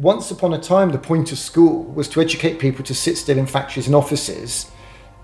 once 0.00 0.30
upon 0.30 0.54
a 0.54 0.58
time, 0.58 0.90
the 0.90 0.98
point 0.98 1.30
of 1.30 1.38
school 1.38 1.84
was 1.84 2.08
to 2.08 2.22
educate 2.22 2.58
people 2.58 2.82
to 2.82 2.94
sit 2.94 3.18
still 3.18 3.36
in 3.36 3.46
factories 3.46 3.86
and 3.86 3.94
offices. 3.94 4.70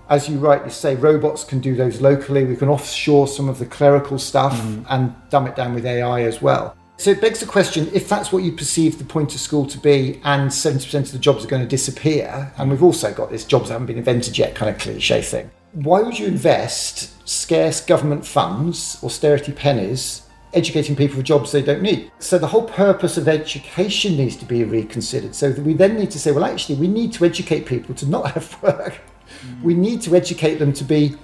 As 0.07 0.29
you 0.29 0.37
rightly 0.37 0.69
say, 0.69 0.95
robots 0.95 1.43
can 1.43 1.59
do 1.59 1.75
those 1.75 1.99
locally. 1.99 2.45
We 2.45 2.55
can 2.55 2.69
offshore 2.69 3.27
some 3.27 3.49
of 3.49 3.57
the 3.57 3.65
clerical 3.65 4.19
stuff 4.19 4.53
mm. 4.53 4.85
and 4.89 5.15
dumb 5.31 5.47
it 5.47 5.55
down 5.55 5.73
with 5.73 5.85
AI 5.85 6.21
as 6.21 6.43
well. 6.43 6.77
So 6.97 7.09
it 7.09 7.19
begs 7.19 7.39
the 7.39 7.47
question 7.47 7.89
if 7.91 8.07
that's 8.07 8.31
what 8.31 8.43
you 8.43 8.51
perceive 8.51 8.99
the 8.99 9.03
point 9.03 9.33
of 9.33 9.41
school 9.41 9.65
to 9.65 9.79
be, 9.79 10.21
and 10.23 10.49
70% 10.51 10.93
of 10.99 11.11
the 11.11 11.19
jobs 11.19 11.43
are 11.43 11.47
going 11.47 11.63
to 11.63 11.67
disappear, 11.67 12.53
and 12.57 12.69
we've 12.69 12.83
also 12.83 13.11
got 13.11 13.31
this 13.31 13.45
jobs 13.45 13.69
haven't 13.69 13.87
been 13.87 13.97
invented 13.97 14.37
yet 14.37 14.53
kind 14.53 14.73
of 14.73 14.79
cliche 14.79 15.23
thing, 15.23 15.49
why 15.73 16.01
would 16.01 16.17
you 16.17 16.27
invest 16.27 17.27
scarce 17.27 17.81
government 17.81 18.25
funds, 18.25 18.99
austerity 19.03 19.51
pennies, 19.51 20.26
educating 20.57 20.95
people 20.95 21.15
for 21.17 21.23
jobs 21.23 21.51
they 21.51 21.61
don't 21.61 21.81
need? 21.81 22.11
So 22.19 22.37
the 22.37 22.47
whole 22.47 22.63
purpose 22.63 23.17
of 23.17 23.27
education 23.27 24.17
needs 24.17 24.35
to 24.37 24.45
be 24.45 24.63
reconsidered. 24.63 25.35
So 25.35 25.51
we 25.51 25.73
then 25.73 25.95
need 25.95 26.11
to 26.11 26.19
say, 26.19 26.31
well, 26.31 26.43
actually, 26.43 26.75
we 26.75 26.87
need 26.87 27.13
to 27.13 27.25
educate 27.25 27.65
people 27.65 27.95
to 27.95 28.05
not 28.05 28.31
have 28.31 28.61
work. 28.61 28.93
Mm-hmm. 28.93 29.63
We 29.63 29.73
need 29.73 30.01
to 30.03 30.15
educate 30.15 30.55
them 30.55 30.73
to 30.73 30.83
be 30.83 31.15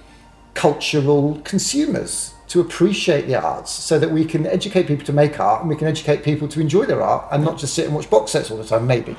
cultural 0.54 1.40
consumers 1.44 2.34
to 2.46 2.60
appreciate 2.60 3.26
the 3.26 3.34
arts 3.34 3.70
so 3.72 3.98
that 3.98 4.10
we 4.10 4.24
can 4.24 4.46
educate 4.46 4.86
people 4.86 5.04
to 5.04 5.12
make 5.12 5.40
art 5.40 5.60
and 5.60 5.68
we 5.68 5.76
can 5.76 5.88
educate 5.88 6.22
people 6.22 6.46
to 6.46 6.60
enjoy 6.60 6.84
their 6.84 7.02
art 7.02 7.26
and 7.32 7.42
not 7.42 7.58
just 7.58 7.74
sit 7.74 7.86
and 7.86 7.94
watch 7.94 8.08
box 8.08 8.30
sets 8.32 8.50
all 8.50 8.56
the 8.56 8.64
time, 8.64 8.86
maybe. 8.86 9.16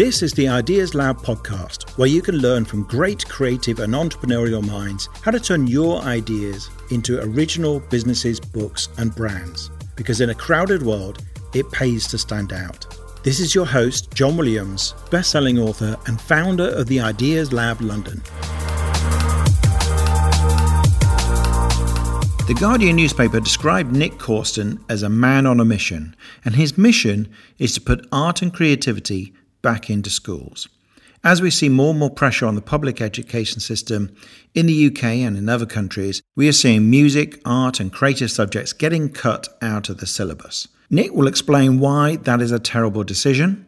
This 0.00 0.22
is 0.22 0.32
the 0.32 0.48
Ideas 0.48 0.94
Lab 0.94 1.18
podcast, 1.18 1.90
where 1.98 2.08
you 2.08 2.22
can 2.22 2.36
learn 2.36 2.64
from 2.64 2.84
great 2.84 3.28
creative 3.28 3.80
and 3.80 3.92
entrepreneurial 3.92 4.66
minds 4.66 5.10
how 5.20 5.30
to 5.30 5.38
turn 5.38 5.66
your 5.66 6.00
ideas 6.00 6.70
into 6.90 7.20
original 7.20 7.80
businesses, 7.80 8.40
books, 8.40 8.88
and 8.96 9.14
brands. 9.14 9.70
Because 9.96 10.22
in 10.22 10.30
a 10.30 10.34
crowded 10.34 10.82
world, 10.82 11.22
it 11.52 11.70
pays 11.70 12.06
to 12.06 12.16
stand 12.16 12.54
out. 12.54 12.86
This 13.24 13.40
is 13.40 13.54
your 13.54 13.66
host, 13.66 14.10
John 14.14 14.38
Williams, 14.38 14.94
best-selling 15.10 15.58
author 15.58 15.98
and 16.06 16.18
founder 16.18 16.70
of 16.70 16.86
the 16.86 17.00
Ideas 17.00 17.52
Lab 17.52 17.82
London. 17.82 18.22
The 22.46 22.56
Guardian 22.58 22.96
newspaper 22.96 23.38
described 23.38 23.94
Nick 23.94 24.18
Corston 24.18 24.82
as 24.88 25.02
a 25.02 25.10
man 25.10 25.44
on 25.44 25.60
a 25.60 25.64
mission, 25.66 26.16
and 26.42 26.54
his 26.54 26.78
mission 26.78 27.28
is 27.58 27.74
to 27.74 27.82
put 27.82 28.08
art 28.10 28.40
and 28.40 28.50
creativity 28.50 29.34
back 29.62 29.90
into 29.90 30.10
schools. 30.10 30.68
As 31.22 31.42
we 31.42 31.50
see 31.50 31.68
more 31.68 31.90
and 31.90 31.98
more 31.98 32.10
pressure 32.10 32.46
on 32.46 32.54
the 32.54 32.62
public 32.62 33.02
education 33.02 33.60
system 33.60 34.14
in 34.54 34.64
the 34.64 34.86
UK 34.86 35.04
and 35.04 35.36
in 35.36 35.50
other 35.50 35.66
countries, 35.66 36.22
we 36.34 36.48
are 36.48 36.52
seeing 36.52 36.88
music, 36.88 37.40
art, 37.44 37.78
and 37.78 37.92
creative 37.92 38.30
subjects 38.30 38.72
getting 38.72 39.10
cut 39.10 39.48
out 39.60 39.90
of 39.90 39.98
the 39.98 40.06
syllabus. 40.06 40.68
Nick 40.88 41.12
will 41.12 41.28
explain 41.28 41.78
why 41.78 42.16
that 42.16 42.40
is 42.40 42.52
a 42.52 42.58
terrible 42.58 43.04
decision. 43.04 43.66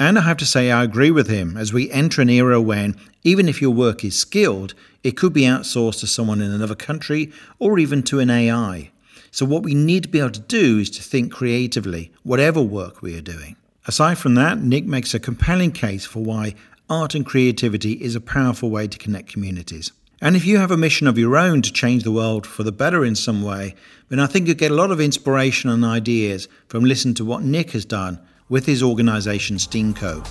And 0.00 0.18
I 0.18 0.22
have 0.22 0.36
to 0.38 0.46
say, 0.46 0.72
I 0.72 0.82
agree 0.82 1.12
with 1.12 1.28
him 1.28 1.56
as 1.56 1.72
we 1.72 1.90
enter 1.90 2.20
an 2.20 2.30
era 2.30 2.60
when, 2.60 2.96
even 3.22 3.48
if 3.48 3.62
your 3.62 3.70
work 3.70 4.04
is 4.04 4.18
skilled, 4.18 4.74
it 5.04 5.16
could 5.16 5.32
be 5.32 5.42
outsourced 5.42 6.00
to 6.00 6.06
someone 6.06 6.40
in 6.40 6.50
another 6.50 6.74
country 6.74 7.32
or 7.60 7.78
even 7.78 8.02
to 8.04 8.18
an 8.18 8.30
AI. 8.30 8.90
So, 9.30 9.46
what 9.46 9.62
we 9.62 9.74
need 9.74 10.02
to 10.04 10.08
be 10.08 10.18
able 10.18 10.30
to 10.30 10.40
do 10.40 10.78
is 10.78 10.90
to 10.90 11.02
think 11.02 11.32
creatively, 11.32 12.10
whatever 12.22 12.60
work 12.60 13.02
we 13.02 13.16
are 13.16 13.20
doing. 13.22 13.56
Aside 13.88 14.18
from 14.18 14.34
that, 14.34 14.58
Nick 14.58 14.84
makes 14.84 15.14
a 15.14 15.18
compelling 15.18 15.72
case 15.72 16.04
for 16.04 16.22
why 16.22 16.54
art 16.90 17.14
and 17.14 17.24
creativity 17.24 17.92
is 17.92 18.14
a 18.14 18.20
powerful 18.20 18.68
way 18.68 18.86
to 18.86 18.98
connect 18.98 19.32
communities. 19.32 19.92
And 20.20 20.36
if 20.36 20.44
you 20.44 20.58
have 20.58 20.70
a 20.70 20.76
mission 20.76 21.06
of 21.06 21.16
your 21.16 21.38
own 21.38 21.62
to 21.62 21.72
change 21.72 22.02
the 22.02 22.12
world 22.12 22.46
for 22.46 22.64
the 22.64 22.70
better 22.70 23.02
in 23.02 23.14
some 23.14 23.42
way, 23.42 23.74
then 24.10 24.20
I 24.20 24.26
think 24.26 24.46
you'll 24.46 24.56
get 24.58 24.70
a 24.72 24.74
lot 24.74 24.90
of 24.90 25.00
inspiration 25.00 25.70
and 25.70 25.86
ideas 25.86 26.48
from 26.66 26.84
listening 26.84 27.14
to 27.14 27.24
what 27.24 27.42
Nick 27.42 27.70
has 27.70 27.86
done 27.86 28.20
with 28.50 28.66
his 28.66 28.82
organisation 28.82 29.56
STEAMCO. 29.56 30.22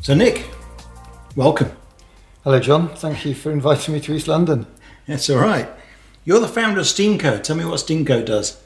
So, 0.00 0.14
Nick, 0.14 0.48
welcome. 1.36 1.70
Hello, 2.44 2.58
John. 2.60 2.88
Thank 2.96 3.26
you 3.26 3.34
for 3.34 3.52
inviting 3.52 3.92
me 3.92 4.00
to 4.00 4.14
East 4.14 4.26
London. 4.26 4.66
That's 5.06 5.28
all 5.28 5.36
right. 5.36 5.68
You're 6.24 6.38
the 6.38 6.46
founder 6.46 6.78
of 6.78 6.86
STEAMCO. 6.86 7.42
Tell 7.42 7.56
me 7.56 7.64
what 7.64 7.80
STEAMCO 7.80 8.24
does. 8.24 8.62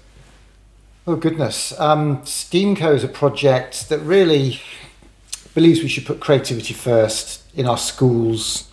Oh, 1.07 1.17
goodness. 1.17 1.73
Um, 1.81 2.19
STEAMCO 2.19 2.95
is 2.95 3.03
a 3.03 3.09
project 3.09 3.89
that 3.89 3.99
really 4.01 4.61
believes 5.55 5.81
we 5.81 5.89
should 5.89 6.05
put 6.05 6.21
creativity 6.21 6.75
first 6.75 7.43
in 7.57 7.67
our 7.67 7.79
schools, 7.79 8.71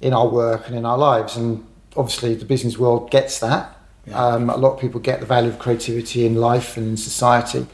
in 0.00 0.12
our 0.12 0.26
work, 0.26 0.66
and 0.66 0.76
in 0.76 0.84
our 0.84 0.98
lives. 0.98 1.36
And 1.36 1.64
obviously, 1.96 2.34
the 2.34 2.44
business 2.44 2.76
world 2.76 3.12
gets 3.12 3.38
that. 3.38 3.76
Yeah. 4.06 4.20
Um, 4.20 4.50
a 4.50 4.56
lot 4.56 4.74
of 4.74 4.80
people 4.80 4.98
get 4.98 5.20
the 5.20 5.26
value 5.26 5.50
of 5.50 5.60
creativity 5.60 6.26
in 6.26 6.34
life 6.34 6.76
and 6.76 6.88
in 6.88 6.96
society. 6.96 7.64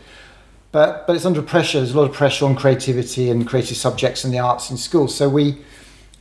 But, 0.70 1.06
but 1.06 1.16
it's 1.16 1.24
under 1.24 1.40
pressure. 1.40 1.78
There's 1.78 1.94
a 1.94 1.98
lot 1.98 2.10
of 2.10 2.14
pressure 2.14 2.44
on 2.44 2.56
creativity 2.56 3.30
and 3.30 3.48
creative 3.48 3.78
subjects 3.78 4.22
and 4.22 4.34
the 4.34 4.40
arts 4.40 4.70
in 4.70 4.76
schools. 4.76 5.14
So 5.14 5.30
we 5.30 5.62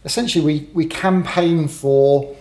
essentially 0.05 0.45
we, 0.45 0.69
we 0.73 0.85
campaign 0.85 1.67
for, 1.67 2.33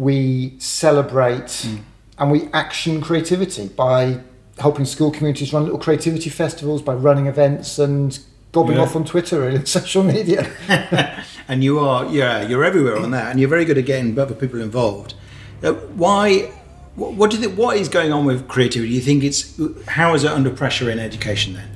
we 0.00 0.54
celebrate, 0.58 1.44
mm. 1.44 1.80
and 2.18 2.30
we 2.30 2.48
action 2.52 3.00
creativity 3.02 3.68
by 3.68 4.20
helping 4.58 4.86
school 4.86 5.10
communities 5.10 5.52
run 5.52 5.64
little 5.64 5.78
creativity 5.78 6.30
festivals, 6.30 6.80
by 6.80 6.94
running 6.94 7.26
events 7.26 7.78
and 7.78 8.18
gobbing 8.52 8.76
yeah. 8.76 8.82
off 8.82 8.96
on 8.96 9.04
Twitter 9.04 9.46
and 9.46 9.68
social 9.78 10.02
media. 10.02 10.50
and 11.48 11.62
you 11.62 11.78
are, 11.78 12.06
yeah, 12.06 12.42
you're 12.42 12.64
everywhere 12.64 12.96
on 12.96 13.10
that, 13.10 13.30
and 13.30 13.38
you're 13.38 13.48
very 13.48 13.66
good 13.66 13.76
at 13.76 13.84
getting 13.84 14.18
other 14.18 14.34
people 14.34 14.60
involved. 14.60 15.14
Uh, 15.62 15.72
why 15.72 16.50
what, 16.96 17.12
what 17.14 17.30
do 17.30 17.36
you 17.36 17.42
think? 17.42 17.58
What 17.58 17.76
is 17.76 17.88
going 17.88 18.12
on 18.12 18.24
with 18.24 18.48
creativity? 18.48 18.88
Do 18.88 18.94
you 18.94 19.02
think 19.02 19.22
it's 19.22 19.60
how 19.86 20.14
is 20.14 20.24
it 20.24 20.30
under 20.30 20.50
pressure 20.50 20.90
in 20.90 20.98
education 20.98 21.54
then? 21.54 21.68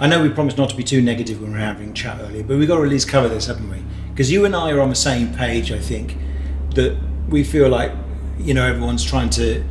I 0.00 0.06
know 0.06 0.22
we 0.22 0.30
promised 0.30 0.58
not 0.58 0.70
to 0.70 0.76
be 0.76 0.82
too 0.82 1.00
negative 1.02 1.40
when 1.40 1.52
we 1.52 1.58
were 1.58 1.64
having 1.64 1.94
chat 1.94 2.20
earlier, 2.20 2.42
but 2.42 2.58
we've 2.58 2.68
got 2.68 2.76
to 2.76 2.82
at 2.82 2.88
least 2.88 3.08
cover 3.08 3.28
this, 3.28 3.46
haven't 3.46 3.70
we? 3.70 3.82
Because 4.10 4.30
you 4.32 4.44
and 4.44 4.56
I 4.56 4.70
are 4.72 4.80
on 4.80 4.90
the 4.90 4.94
same 4.94 5.34
page. 5.34 5.72
I 5.72 5.78
think 5.78 6.16
that 6.74 6.98
we 7.28 7.44
feel 7.44 7.68
like 7.68 7.92
you 8.38 8.54
know 8.54 8.66
everyone's 8.66 9.04
trying 9.04 9.30
to. 9.30 9.64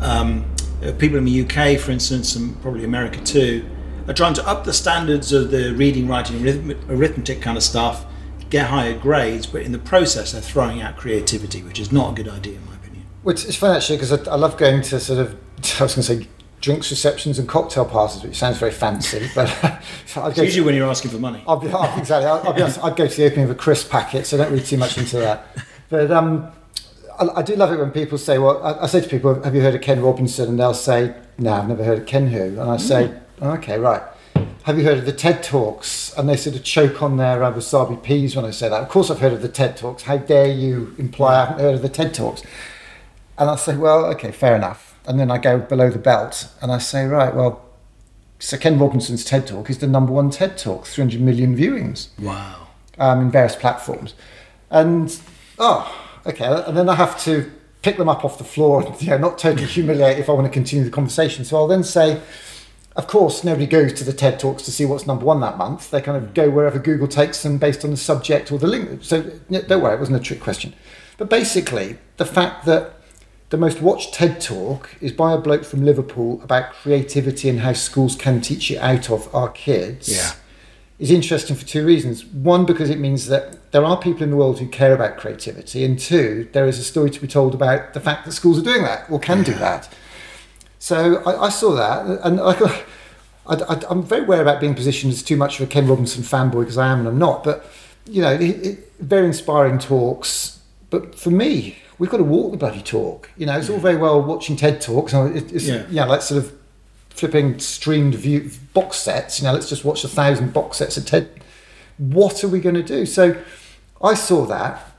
Um, 0.00 0.44
uh, 0.82 0.92
people 0.92 1.18
in 1.18 1.24
the 1.24 1.42
UK, 1.42 1.76
for 1.80 1.90
instance, 1.90 2.36
and 2.36 2.60
probably 2.62 2.84
America 2.84 3.20
too, 3.24 3.68
are 4.06 4.14
trying 4.14 4.34
to 4.34 4.46
up 4.46 4.64
the 4.64 4.72
standards 4.72 5.32
of 5.32 5.50
the 5.50 5.74
reading, 5.74 6.06
writing, 6.06 6.46
arithmetic 6.88 7.42
kind 7.42 7.56
of 7.56 7.62
stuff, 7.62 8.06
get 8.48 8.68
higher 8.68 8.96
grades, 8.96 9.46
but 9.46 9.62
in 9.62 9.72
the 9.72 9.78
process 9.78 10.32
they're 10.32 10.40
throwing 10.40 10.80
out 10.80 10.96
creativity, 10.96 11.62
which 11.62 11.78
is 11.78 11.92
not 11.92 12.12
a 12.12 12.22
good 12.22 12.32
idea. 12.32 12.54
In 12.54 12.66
my 12.66 12.74
opinion. 12.76 13.06
Which 13.22 13.44
is 13.44 13.56
fun 13.56 13.76
actually 13.76 13.96
because 13.96 14.12
I, 14.12 14.32
I, 14.32 14.36
love 14.36 14.56
going 14.56 14.82
to 14.82 15.00
sort 15.00 15.18
of 15.18 15.32
I 15.80 15.84
was 15.84 15.94
going 15.94 16.02
to 16.02 16.02
say 16.02 16.28
drinks 16.60 16.90
receptions 16.90 17.38
and 17.38 17.48
cocktail 17.48 17.84
parties, 17.84 18.22
which 18.22 18.36
sounds 18.36 18.58
very 18.58 18.72
fancy, 18.72 19.28
but 19.34 19.48
usually 20.28 20.50
to, 20.50 20.60
when 20.64 20.74
you're 20.74 20.88
asking 20.88 21.10
for 21.10 21.18
money. 21.18 21.42
I'll 21.46 21.56
be, 21.56 21.68
I'll, 21.70 21.98
exactly. 21.98 22.26
I'll, 22.26 22.46
I'll 22.46 22.52
be 22.52 22.62
honest, 22.62 22.82
I'd 22.82 22.96
go 22.96 23.06
to 23.06 23.16
the 23.16 23.26
opening 23.26 23.44
of 23.44 23.50
a 23.50 23.54
crisp 23.54 23.90
packet, 23.90 24.26
so 24.26 24.36
I 24.36 24.44
don't 24.44 24.52
read 24.52 24.64
too 24.64 24.78
much 24.78 24.96
into 24.96 25.18
that. 25.18 25.46
But 25.90 26.10
um, 26.10 26.50
I, 27.18 27.28
I, 27.36 27.42
do 27.42 27.56
love 27.56 27.72
it 27.72 27.78
when 27.78 27.90
people 27.90 28.18
say, 28.18 28.38
"Well," 28.38 28.62
I, 28.62 28.84
I, 28.84 28.86
say 28.86 29.00
to 29.00 29.08
people, 29.08 29.42
"Have 29.42 29.54
you 29.54 29.60
heard 29.60 29.74
of 29.74 29.80
Ken 29.80 30.00
Robinson?" 30.02 30.48
And 30.48 30.60
they'll 30.60 30.74
say, 30.74 31.14
"No, 31.38 31.52
I've 31.52 31.68
never 31.68 31.84
heard 31.84 31.98
of 31.98 32.06
Ken 32.06 32.28
who." 32.28 32.42
And 32.42 32.70
I 32.70 32.76
say, 32.76 33.08
mm. 33.08 33.20
oh, 33.42 33.50
"Okay, 33.52 33.78
right." 33.78 34.02
Have 34.64 34.76
you 34.76 34.84
heard 34.84 34.98
of 34.98 35.06
the 35.06 35.12
TED 35.12 35.42
Talks? 35.42 36.12
And 36.18 36.28
they 36.28 36.36
sort 36.36 36.54
of 36.54 36.62
choke 36.62 37.02
on 37.02 37.16
their 37.16 37.42
uh, 37.42 37.50
wasabi 37.52 38.02
peas 38.02 38.36
when 38.36 38.44
I 38.44 38.50
say 38.50 38.68
that. 38.68 38.82
Of 38.82 38.90
course, 38.90 39.10
I've 39.10 39.20
heard 39.20 39.32
of 39.32 39.40
the 39.40 39.48
TED 39.48 39.78
Talks. 39.78 40.02
How 40.02 40.18
dare 40.18 40.48
you 40.48 40.94
imply 40.98 41.36
I 41.36 41.44
haven't 41.46 41.60
heard 41.60 41.74
of 41.76 41.82
the 41.82 41.88
TED 41.88 42.12
Talks? 42.12 42.42
And 43.38 43.48
I 43.48 43.56
say, 43.56 43.76
well, 43.78 44.04
okay, 44.06 44.30
fair 44.30 44.54
enough. 44.54 44.98
And 45.06 45.18
then 45.18 45.30
I 45.30 45.38
go 45.38 45.58
below 45.58 45.88
the 45.88 45.98
belt 45.98 46.52
and 46.60 46.70
I 46.70 46.76
say, 46.76 47.06
right, 47.06 47.34
well, 47.34 47.64
so 48.38 48.58
Ken 48.58 48.78
Robinson's 48.78 49.24
TED 49.24 49.46
Talk 49.46 49.70
is 49.70 49.78
the 49.78 49.86
number 49.86 50.12
one 50.12 50.28
TED 50.28 50.58
Talk, 50.58 50.84
300 50.86 51.18
million 51.18 51.56
viewings. 51.56 52.08
Wow. 52.18 52.68
Um, 52.98 53.22
in 53.22 53.30
various 53.30 53.56
platforms. 53.56 54.12
And, 54.70 55.18
oh, 55.58 56.07
okay. 56.26 56.46
And 56.66 56.76
then 56.76 56.88
I 56.88 56.94
have 56.94 57.22
to 57.24 57.50
pick 57.82 57.96
them 57.96 58.08
up 58.08 58.24
off 58.24 58.38
the 58.38 58.44
floor 58.44 58.84
and 58.84 59.00
you 59.00 59.10
know, 59.10 59.18
not 59.18 59.38
totally 59.38 59.66
humiliate 59.66 60.18
if 60.18 60.28
I 60.28 60.32
want 60.32 60.46
to 60.46 60.52
continue 60.52 60.84
the 60.84 60.90
conversation. 60.90 61.44
So 61.44 61.56
I'll 61.56 61.68
then 61.68 61.84
say, 61.84 62.20
of 62.96 63.06
course, 63.06 63.44
nobody 63.44 63.66
goes 63.66 63.92
to 63.94 64.04
the 64.04 64.12
TED 64.12 64.40
Talks 64.40 64.64
to 64.64 64.72
see 64.72 64.84
what's 64.84 65.06
number 65.06 65.24
one 65.24 65.40
that 65.40 65.56
month. 65.56 65.90
They 65.90 66.00
kind 66.00 66.16
of 66.16 66.34
go 66.34 66.50
wherever 66.50 66.78
Google 66.78 67.06
takes 67.06 67.42
them 67.42 67.58
based 67.58 67.84
on 67.84 67.90
the 67.90 67.96
subject 67.96 68.50
or 68.50 68.58
the 68.58 68.66
link. 68.66 69.04
So 69.04 69.22
don't 69.22 69.80
worry, 69.82 69.94
it 69.94 70.00
wasn't 70.00 70.18
a 70.18 70.22
trick 70.22 70.40
question. 70.40 70.74
But 71.16 71.30
basically, 71.30 71.98
the 72.16 72.24
fact 72.24 72.64
that 72.66 72.94
the 73.50 73.56
most 73.56 73.80
watched 73.80 74.14
TED 74.14 74.40
talk 74.40 74.90
is 75.00 75.12
by 75.12 75.32
a 75.32 75.38
bloke 75.38 75.64
from 75.64 75.84
Liverpool 75.84 76.40
about 76.42 76.72
creativity 76.72 77.48
and 77.48 77.60
how 77.60 77.72
schools 77.72 78.14
can 78.14 78.40
teach 78.40 78.70
it 78.70 78.78
out 78.78 79.10
of 79.10 79.32
our 79.34 79.48
kids. 79.48 80.08
Yeah. 80.08 80.32
Is 80.98 81.12
interesting 81.12 81.54
for 81.54 81.64
two 81.64 81.86
reasons. 81.86 82.24
One, 82.24 82.66
because 82.66 82.90
it 82.90 82.98
means 82.98 83.28
that 83.28 83.70
there 83.70 83.84
are 83.84 83.96
people 83.96 84.24
in 84.24 84.30
the 84.30 84.36
world 84.36 84.58
who 84.58 84.66
care 84.66 84.92
about 84.92 85.16
creativity, 85.16 85.84
and 85.84 85.96
two, 85.96 86.48
there 86.52 86.66
is 86.66 86.80
a 86.80 86.82
story 86.82 87.08
to 87.10 87.20
be 87.20 87.28
told 87.28 87.54
about 87.54 87.94
the 87.94 88.00
fact 88.00 88.24
that 88.24 88.32
schools 88.32 88.58
are 88.58 88.62
doing 88.62 88.82
that 88.82 89.08
or 89.08 89.20
can 89.20 89.38
yeah. 89.38 89.44
do 89.44 89.54
that. 89.54 89.94
So 90.80 91.22
I, 91.22 91.46
I, 91.46 91.48
saw 91.50 91.74
that, 91.76 92.20
and 92.24 92.40
I, 92.40 92.84
I, 93.46 93.92
am 93.92 94.02
very 94.02 94.22
aware 94.22 94.42
about 94.42 94.60
being 94.60 94.74
positioned 94.74 95.12
as 95.12 95.22
too 95.22 95.36
much 95.36 95.60
of 95.60 95.68
a 95.68 95.70
Ken 95.70 95.86
Robinson 95.86 96.24
fanboy 96.24 96.62
because 96.62 96.78
I 96.78 96.88
am 96.88 97.00
and 97.00 97.08
I'm 97.08 97.18
not. 97.18 97.44
But 97.44 97.64
you 98.06 98.20
know, 98.20 98.32
it, 98.32 98.42
it, 98.42 98.92
very 98.98 99.26
inspiring 99.26 99.78
talks, 99.78 100.60
but 100.90 101.14
for 101.14 101.30
me, 101.30 101.78
we've 101.98 102.10
got 102.10 102.16
to 102.16 102.24
walk 102.24 102.50
the 102.50 102.58
bloody 102.58 102.82
talk. 102.82 103.30
You 103.36 103.46
know, 103.46 103.56
it's 103.56 103.70
all 103.70 103.78
very 103.78 103.96
well 103.96 104.20
watching 104.20 104.56
TED 104.56 104.80
talks. 104.80 105.12
and 105.12 105.36
it- 105.36 105.52
It's, 105.52 105.64
Yeah. 105.64 105.86
yeah. 105.90 106.04
like 106.06 106.22
sort 106.22 106.44
of 106.44 106.52
flipping 107.18 107.58
streamed 107.58 108.14
view 108.14 108.50
box 108.74 108.96
sets. 108.98 109.40
You 109.40 109.46
know, 109.46 109.52
let's 109.52 109.68
just 109.68 109.84
watch 109.84 110.04
a 110.04 110.08
thousand 110.08 110.52
box 110.52 110.76
sets 110.78 110.96
of 110.96 111.04
TED. 111.06 111.28
What 111.98 112.44
are 112.44 112.48
we 112.48 112.60
going 112.60 112.76
to 112.76 112.82
do? 112.82 113.04
So, 113.06 113.36
I 114.02 114.14
saw 114.14 114.46
that. 114.46 114.92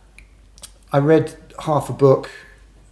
I 0.92 0.98
read 0.98 1.36
half 1.60 1.89
a 1.89 1.94
book 1.94 2.30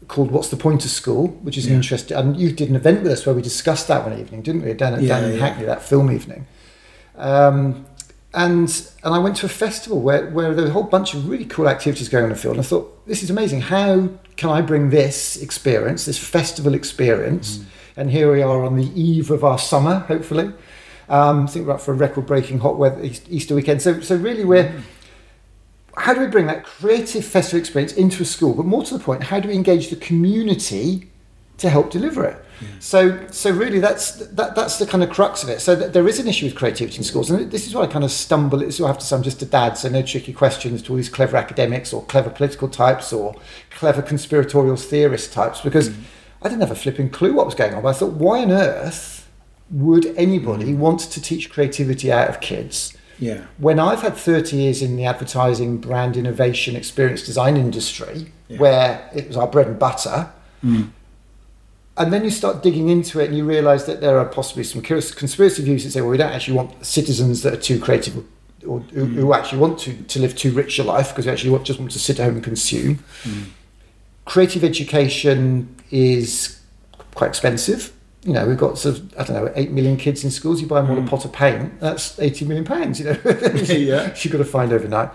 called 0.08 0.32
"What's 0.32 0.48
the 0.50 0.56
Point 0.58 0.86
of 0.86 0.92
School," 0.92 1.28
which 1.44 1.58
is 1.58 1.66
an 1.66 1.72
Yeah. 1.72 1.78
interesting. 1.78 2.16
And 2.18 2.38
you 2.38 2.52
did 2.52 2.70
an 2.70 2.76
event 2.78 3.04
with 3.04 3.12
us 3.12 3.26
where 3.26 3.36
we 3.36 3.42
discussed 3.42 3.88
that 3.90 4.08
one 4.08 4.18
evening, 4.18 4.42
didn't 4.42 4.64
we? 4.64 4.74
Down, 4.74 4.94
at 4.94 5.02
Yeah, 5.02 5.20
down 5.20 5.24
in 5.32 5.38
yeah. 5.38 5.46
Hackney, 5.46 5.66
that 5.66 5.82
film 5.82 6.10
evening. 6.12 6.46
Um, 7.18 7.86
and 8.34 8.70
and 9.04 9.14
I 9.16 9.20
went 9.20 9.36
to 9.38 9.46
a 9.46 9.50
festival 9.50 10.00
where, 10.00 10.28
where 10.30 10.54
there 10.54 10.64
was 10.64 10.70
a 10.70 10.74
whole 10.74 10.84
bunch 10.84 11.14
of 11.14 11.28
really 11.28 11.46
cool 11.46 11.68
activities 11.68 12.08
going 12.08 12.24
on 12.26 12.30
in 12.32 12.36
the 12.36 12.42
field. 12.42 12.56
And 12.56 12.64
I 12.66 12.68
thought, 12.68 13.06
this 13.08 13.24
is 13.24 13.30
amazing. 13.30 13.62
How 13.62 14.10
can 14.38 14.50
I 14.50 14.62
bring 14.62 14.90
this 14.90 15.36
experience, 15.38 16.06
this 16.06 16.20
festival 16.20 16.74
experience? 16.74 17.60
And 17.98 18.12
here 18.12 18.32
we 18.32 18.44
are 18.44 18.64
on 18.64 18.76
the 18.76 18.90
eve 19.00 19.32
of 19.32 19.44
our 19.44 19.58
summer, 19.58 20.00
hopefully. 20.02 20.54
Um, 21.10 21.46
I 21.46 21.48
think 21.48 21.66
we're 21.66 21.74
up 21.74 21.82
for 21.82 21.94
a 21.94 21.96
record-breaking 21.96 22.60
hot 22.60 22.78
weather 22.78 23.02
Easter 23.02 23.56
weekend. 23.56 23.82
So, 23.82 24.02
so 24.02 24.16
really, 24.16 24.46
we're 24.46 24.72
how 25.98 26.14
do 26.14 26.20
we 26.20 26.28
bring 26.28 26.46
that 26.46 26.64
creative 26.64 27.26
festival 27.26 27.60
experience 27.60 27.94
into 27.94 28.22
a 28.22 28.26
school? 28.26 28.54
But 28.54 28.68
more 28.68 28.84
to 28.84 28.98
the 28.98 29.04
point, 29.04 29.24
how 29.24 29.40
do 29.40 29.48
we 29.50 29.56
engage 29.56 29.90
the 29.90 29.96
community 29.96 31.10
to 31.58 31.70
help 31.70 31.90
deliver 31.90 32.24
it? 32.24 32.46
So, 32.80 33.28
so 33.32 33.50
really, 33.52 33.80
that's 33.80 34.28
that, 34.28 34.56
that's 34.56 34.78
the 34.78 34.86
kind 34.86 35.04
of 35.04 35.10
crux 35.10 35.42
of 35.42 35.50
it. 35.50 35.60
So 35.60 35.76
th- 35.76 35.92
there 35.92 36.08
is 36.08 36.20
an 36.20 36.28
issue 36.28 36.46
with 36.46 36.56
creativity 36.56 36.98
in 36.98 37.04
schools, 37.04 37.32
and 37.32 37.52
this 37.52 37.66
is 37.66 37.74
why 37.74 37.82
I 37.82 37.88
kind 37.88 38.06
of 38.06 38.12
stumble. 38.12 38.60
This 38.60 38.76
is 38.76 38.82
why 38.82 38.88
I 38.88 38.92
have 38.92 39.00
to 39.00 39.06
say 39.06 39.16
I'm 39.16 39.24
just 39.24 39.42
a 39.42 39.46
dad, 39.46 39.78
so 39.78 39.90
no 39.90 40.04
tricky 40.04 40.34
questions 40.34 40.84
to 40.84 40.92
all 40.92 40.98
these 40.98 41.10
clever 41.10 41.38
academics 41.38 41.94
or 41.94 42.04
clever 42.06 42.30
political 42.30 42.68
types 42.68 43.12
or 43.12 43.36
clever 43.72 44.02
conspiratorial 44.02 44.76
theorist 44.76 45.34
types, 45.34 45.62
because 45.62 45.92
I 46.42 46.50
didn't 46.50 46.62
have 46.62 46.72
a 46.72 46.76
flipping 46.76 47.10
clue 47.10 47.34
what 47.34 47.46
was 47.46 47.56
going 47.56 47.74
on. 47.74 47.84
But 47.84 47.90
I 47.90 47.94
thought, 47.94 48.14
why 48.14 48.44
on 48.44 48.52
earth 48.52 49.30
would 49.70 50.06
anybody 50.18 50.74
mm. 50.74 50.78
want 50.78 51.00
to 51.00 51.22
teach 51.22 51.50
creativity 51.50 52.12
out 52.12 52.30
of 52.30 52.40
kids? 52.40 52.94
Yeah. 53.20 53.46
when 53.58 53.80
I've 53.80 54.02
had 54.02 54.16
30 54.16 54.58
years 54.58 54.82
in 54.84 54.96
the 54.96 55.06
advertising, 55.06 55.78
brand 55.78 56.16
innovation, 56.18 56.76
experience 56.76 57.24
design 57.24 57.58
industry, 57.58 58.32
Yeah. 58.48 58.60
where 58.60 59.10
it 59.12 59.28
was 59.28 59.36
our 59.36 59.48
bread 59.48 59.66
and 59.66 59.80
butter, 59.80 60.30
mm. 60.64 60.90
and 61.98 62.14
then 62.14 62.24
you 62.24 62.30
start 62.30 62.62
digging 62.62 62.90
into 62.90 63.20
it 63.20 63.30
and 63.30 63.36
you 63.38 63.44
realize 63.44 63.86
that 63.86 64.02
there 64.02 64.20
are 64.20 64.26
possibly 64.26 64.64
some 64.64 64.84
cons- 64.84 65.12
conspiracy 65.12 65.64
views 65.64 65.84
that 65.84 65.92
say, 65.92 66.02
well, 66.02 66.12
we 66.12 66.18
don't 66.18 66.32
actually 66.32 66.58
want 66.58 66.86
citizens 66.86 67.42
that 67.42 67.54
are 67.54 67.62
too 67.62 67.80
creative 67.80 68.24
or 68.68 68.82
who, 68.82 69.06
who 69.06 69.26
mm. 69.26 69.36
actually 69.36 69.60
want 69.60 69.80
to, 69.80 69.96
to 70.04 70.20
live 70.20 70.36
too 70.36 70.52
rich 70.52 70.78
a 70.78 70.84
life 70.84 71.10
because 71.10 71.26
we 71.26 71.32
actually 71.32 71.58
just 71.64 71.80
want 71.80 71.92
to 71.92 72.00
sit 72.00 72.20
at 72.20 72.26
home 72.26 72.36
and 72.36 72.44
consume. 72.44 73.04
Creative 74.28 74.64
education 74.64 75.76
is 75.90 76.60
quite 77.16 77.28
expensive. 77.30 77.94
You 78.24 78.34
know, 78.34 78.46
we've 78.46 78.58
got 78.58 78.78
sort 78.78 78.98
of, 78.98 79.14
I 79.18 79.24
don't 79.24 79.46
know, 79.46 79.52
8 79.56 79.72
million 79.72 79.96
kids 79.96 80.24
in 80.26 80.32
schools. 80.32 80.60
You 80.62 80.68
buy 80.68 80.82
them 80.82 80.92
all 80.92 81.00
a 81.02 81.08
pot 81.08 81.24
of 81.24 81.32
paint, 81.32 81.80
that's 81.80 82.20
80 82.20 82.46
million 82.46 82.66
pounds, 82.66 83.00
you 83.00 83.06
know. 83.06 83.18
Yeah. 83.26 84.14
You've 84.22 84.32
got 84.34 84.40
to 84.40 84.46
find 84.46 84.74
overnight. 84.74 85.12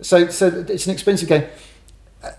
So, 0.00 0.28
so 0.28 0.48
it's 0.68 0.86
an 0.86 0.92
expensive 0.92 1.28
game. 1.28 1.44
Uh, 2.22 2.30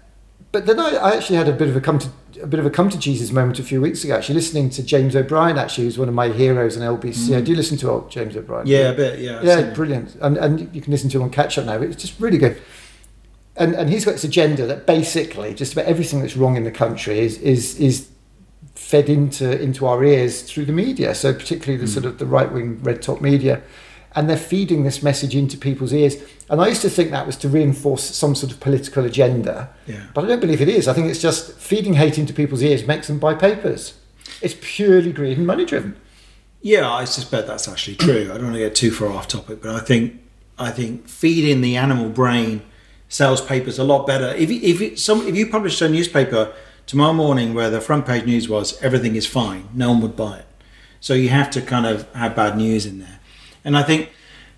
But 0.51 0.65
then 0.65 0.77
I, 0.79 0.89
I 0.95 1.15
actually 1.15 1.37
had 1.37 1.47
a 1.47 1.53
bit 1.53 1.69
of 1.69 1.75
a 1.75 1.81
come 1.81 1.99
to 1.99 2.09
a 2.41 2.47
bit 2.47 2.59
of 2.59 2.65
a 2.65 2.69
come 2.69 2.89
to 2.89 2.97
Jesus 2.97 3.31
moment 3.31 3.59
a 3.59 3.63
few 3.63 3.81
weeks 3.81 4.03
ago. 4.05 4.15
Actually, 4.15 4.35
listening 4.35 4.69
to 4.71 4.83
James 4.83 5.13
O'Brien, 5.15 5.57
actually, 5.57 5.83
who's 5.85 5.97
one 5.97 6.07
of 6.07 6.15
my 6.15 6.29
heroes 6.29 6.77
on 6.77 6.83
LBC. 6.97 7.35
I 7.35 7.41
do 7.41 7.53
listen 7.55 7.77
to 7.79 7.89
old 7.89 8.09
James 8.11 8.35
O'Brien. 8.37 8.65
Yeah, 8.67 8.89
a 8.89 8.93
bit. 8.95 9.19
Yeah. 9.19 9.41
Yeah, 9.41 9.73
brilliant. 9.73 10.15
And, 10.21 10.37
and 10.37 10.73
you 10.73 10.81
can 10.81 10.91
listen 10.91 11.09
to 11.09 11.17
him 11.17 11.23
on 11.23 11.29
catch 11.31 11.57
up 11.57 11.65
now. 11.65 11.81
It's 11.81 11.97
just 11.97 12.17
really 12.19 12.37
good. 12.37 12.61
And, 13.59 13.75
and 13.75 13.89
he's 13.89 14.05
got 14.05 14.13
this 14.13 14.23
agenda 14.23 14.65
that 14.65 14.87
basically 14.87 15.53
just 15.53 15.73
about 15.73 15.85
everything 15.85 16.21
that's 16.21 16.37
wrong 16.37 16.55
in 16.55 16.63
the 16.63 16.71
country 16.71 17.19
is, 17.19 17.37
is, 17.39 17.77
is 17.77 18.09
fed 18.73 19.09
into, 19.09 19.61
into 19.61 19.85
our 19.85 20.03
ears 20.03 20.41
through 20.41 20.65
the 20.65 20.73
media. 20.73 21.13
So 21.13 21.33
particularly 21.33 21.77
the 21.77 21.85
hmm. 21.85 21.93
sort 21.93 22.05
of 22.05 22.17
the 22.19 22.25
right 22.25 22.51
wing 22.51 22.81
red 22.81 23.01
top 23.01 23.19
media. 23.19 23.61
And 24.15 24.29
they're 24.29 24.37
feeding 24.37 24.85
this 24.85 25.03
message 25.03 25.35
into 25.35 25.57
people's 25.57 25.93
ears. 25.93 26.15
And 26.49 26.59
I 26.61 26.69
used 26.69 26.81
to 26.81 26.89
think 26.89 27.11
that 27.11 27.27
was 27.27 27.35
to 27.37 27.49
reinforce 27.49 28.03
some 28.03 28.33
sort 28.33 28.51
of 28.51 28.59
political 28.59 29.05
agenda. 29.05 29.69
Yeah. 29.85 30.05
But 30.13 30.23
I 30.23 30.27
don't 30.29 30.39
believe 30.39 30.61
it 30.61 30.69
is. 30.69 30.87
I 30.87 30.93
think 30.93 31.07
it's 31.07 31.21
just 31.21 31.53
feeding 31.59 31.93
hate 31.93 32.17
into 32.17 32.33
people's 32.33 32.63
ears 32.63 32.87
makes 32.87 33.07
them 33.07 33.19
buy 33.19 33.35
papers. 33.35 33.99
It's 34.41 34.55
purely 34.61 35.11
greed 35.11 35.37
and 35.37 35.45
money 35.45 35.65
driven. 35.65 35.95
Yeah, 36.61 36.91
I 36.91 37.05
suspect 37.05 37.47
that's 37.47 37.67
actually 37.67 37.97
true. 37.97 38.31
I 38.31 38.35
don't 38.35 38.45
want 38.45 38.55
to 38.55 38.59
get 38.59 38.75
too 38.75 38.91
far 38.91 39.09
off 39.09 39.27
topic, 39.27 39.61
but 39.61 39.75
I 39.75 39.79
think 39.79 40.21
I 40.57 40.71
think 40.71 41.07
feeding 41.07 41.61
the 41.61 41.77
animal 41.77 42.09
brain 42.09 42.63
sells 43.09 43.41
papers 43.41 43.77
a 43.77 43.83
lot 43.83 44.07
better. 44.07 44.33
If 44.35 44.49
you, 44.49 44.61
if 44.61 44.97
some 44.97 45.27
if 45.27 45.35
you 45.35 45.47
published 45.47 45.81
a 45.81 45.89
newspaper 45.89 46.53
tomorrow 46.85 47.13
morning 47.13 47.53
where 47.53 47.69
the 47.69 47.81
front 47.81 48.05
page 48.05 48.25
news 48.25 48.47
was 48.47 48.81
everything 48.81 49.15
is 49.15 49.25
fine, 49.25 49.67
no 49.73 49.91
one 49.91 50.01
would 50.01 50.15
buy 50.15 50.37
it. 50.37 50.45
So 51.01 51.13
you 51.13 51.29
have 51.29 51.49
to 51.51 51.61
kind 51.61 51.85
of 51.85 52.11
have 52.13 52.35
bad 52.35 52.55
news 52.55 52.85
in 52.85 52.99
there. 52.99 53.19
And 53.65 53.77
I 53.77 53.83
think, 53.83 54.11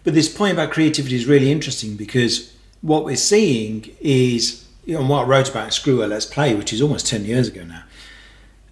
but 0.03 0.13
this 0.13 0.30
point 0.30 0.53
about 0.53 0.71
creativity 0.71 1.15
is 1.15 1.25
really 1.25 1.51
interesting 1.51 1.95
because 1.95 2.53
what 2.81 3.06
we're 3.06 3.15
seeing 3.15 3.95
is, 4.00 4.68
you 4.86 4.95
know, 4.95 5.06
what 5.06 5.25
I 5.25 5.27
wrote 5.27 5.50
about 5.50 5.74
Screw 5.74 6.03
Let's 6.06 6.25
Play, 6.25 6.56
which 6.56 6.74
is 6.74 6.81
almost 6.81 7.07
10 7.07 7.25
years 7.25 7.48
ago 7.48 7.63
now, 7.63 7.83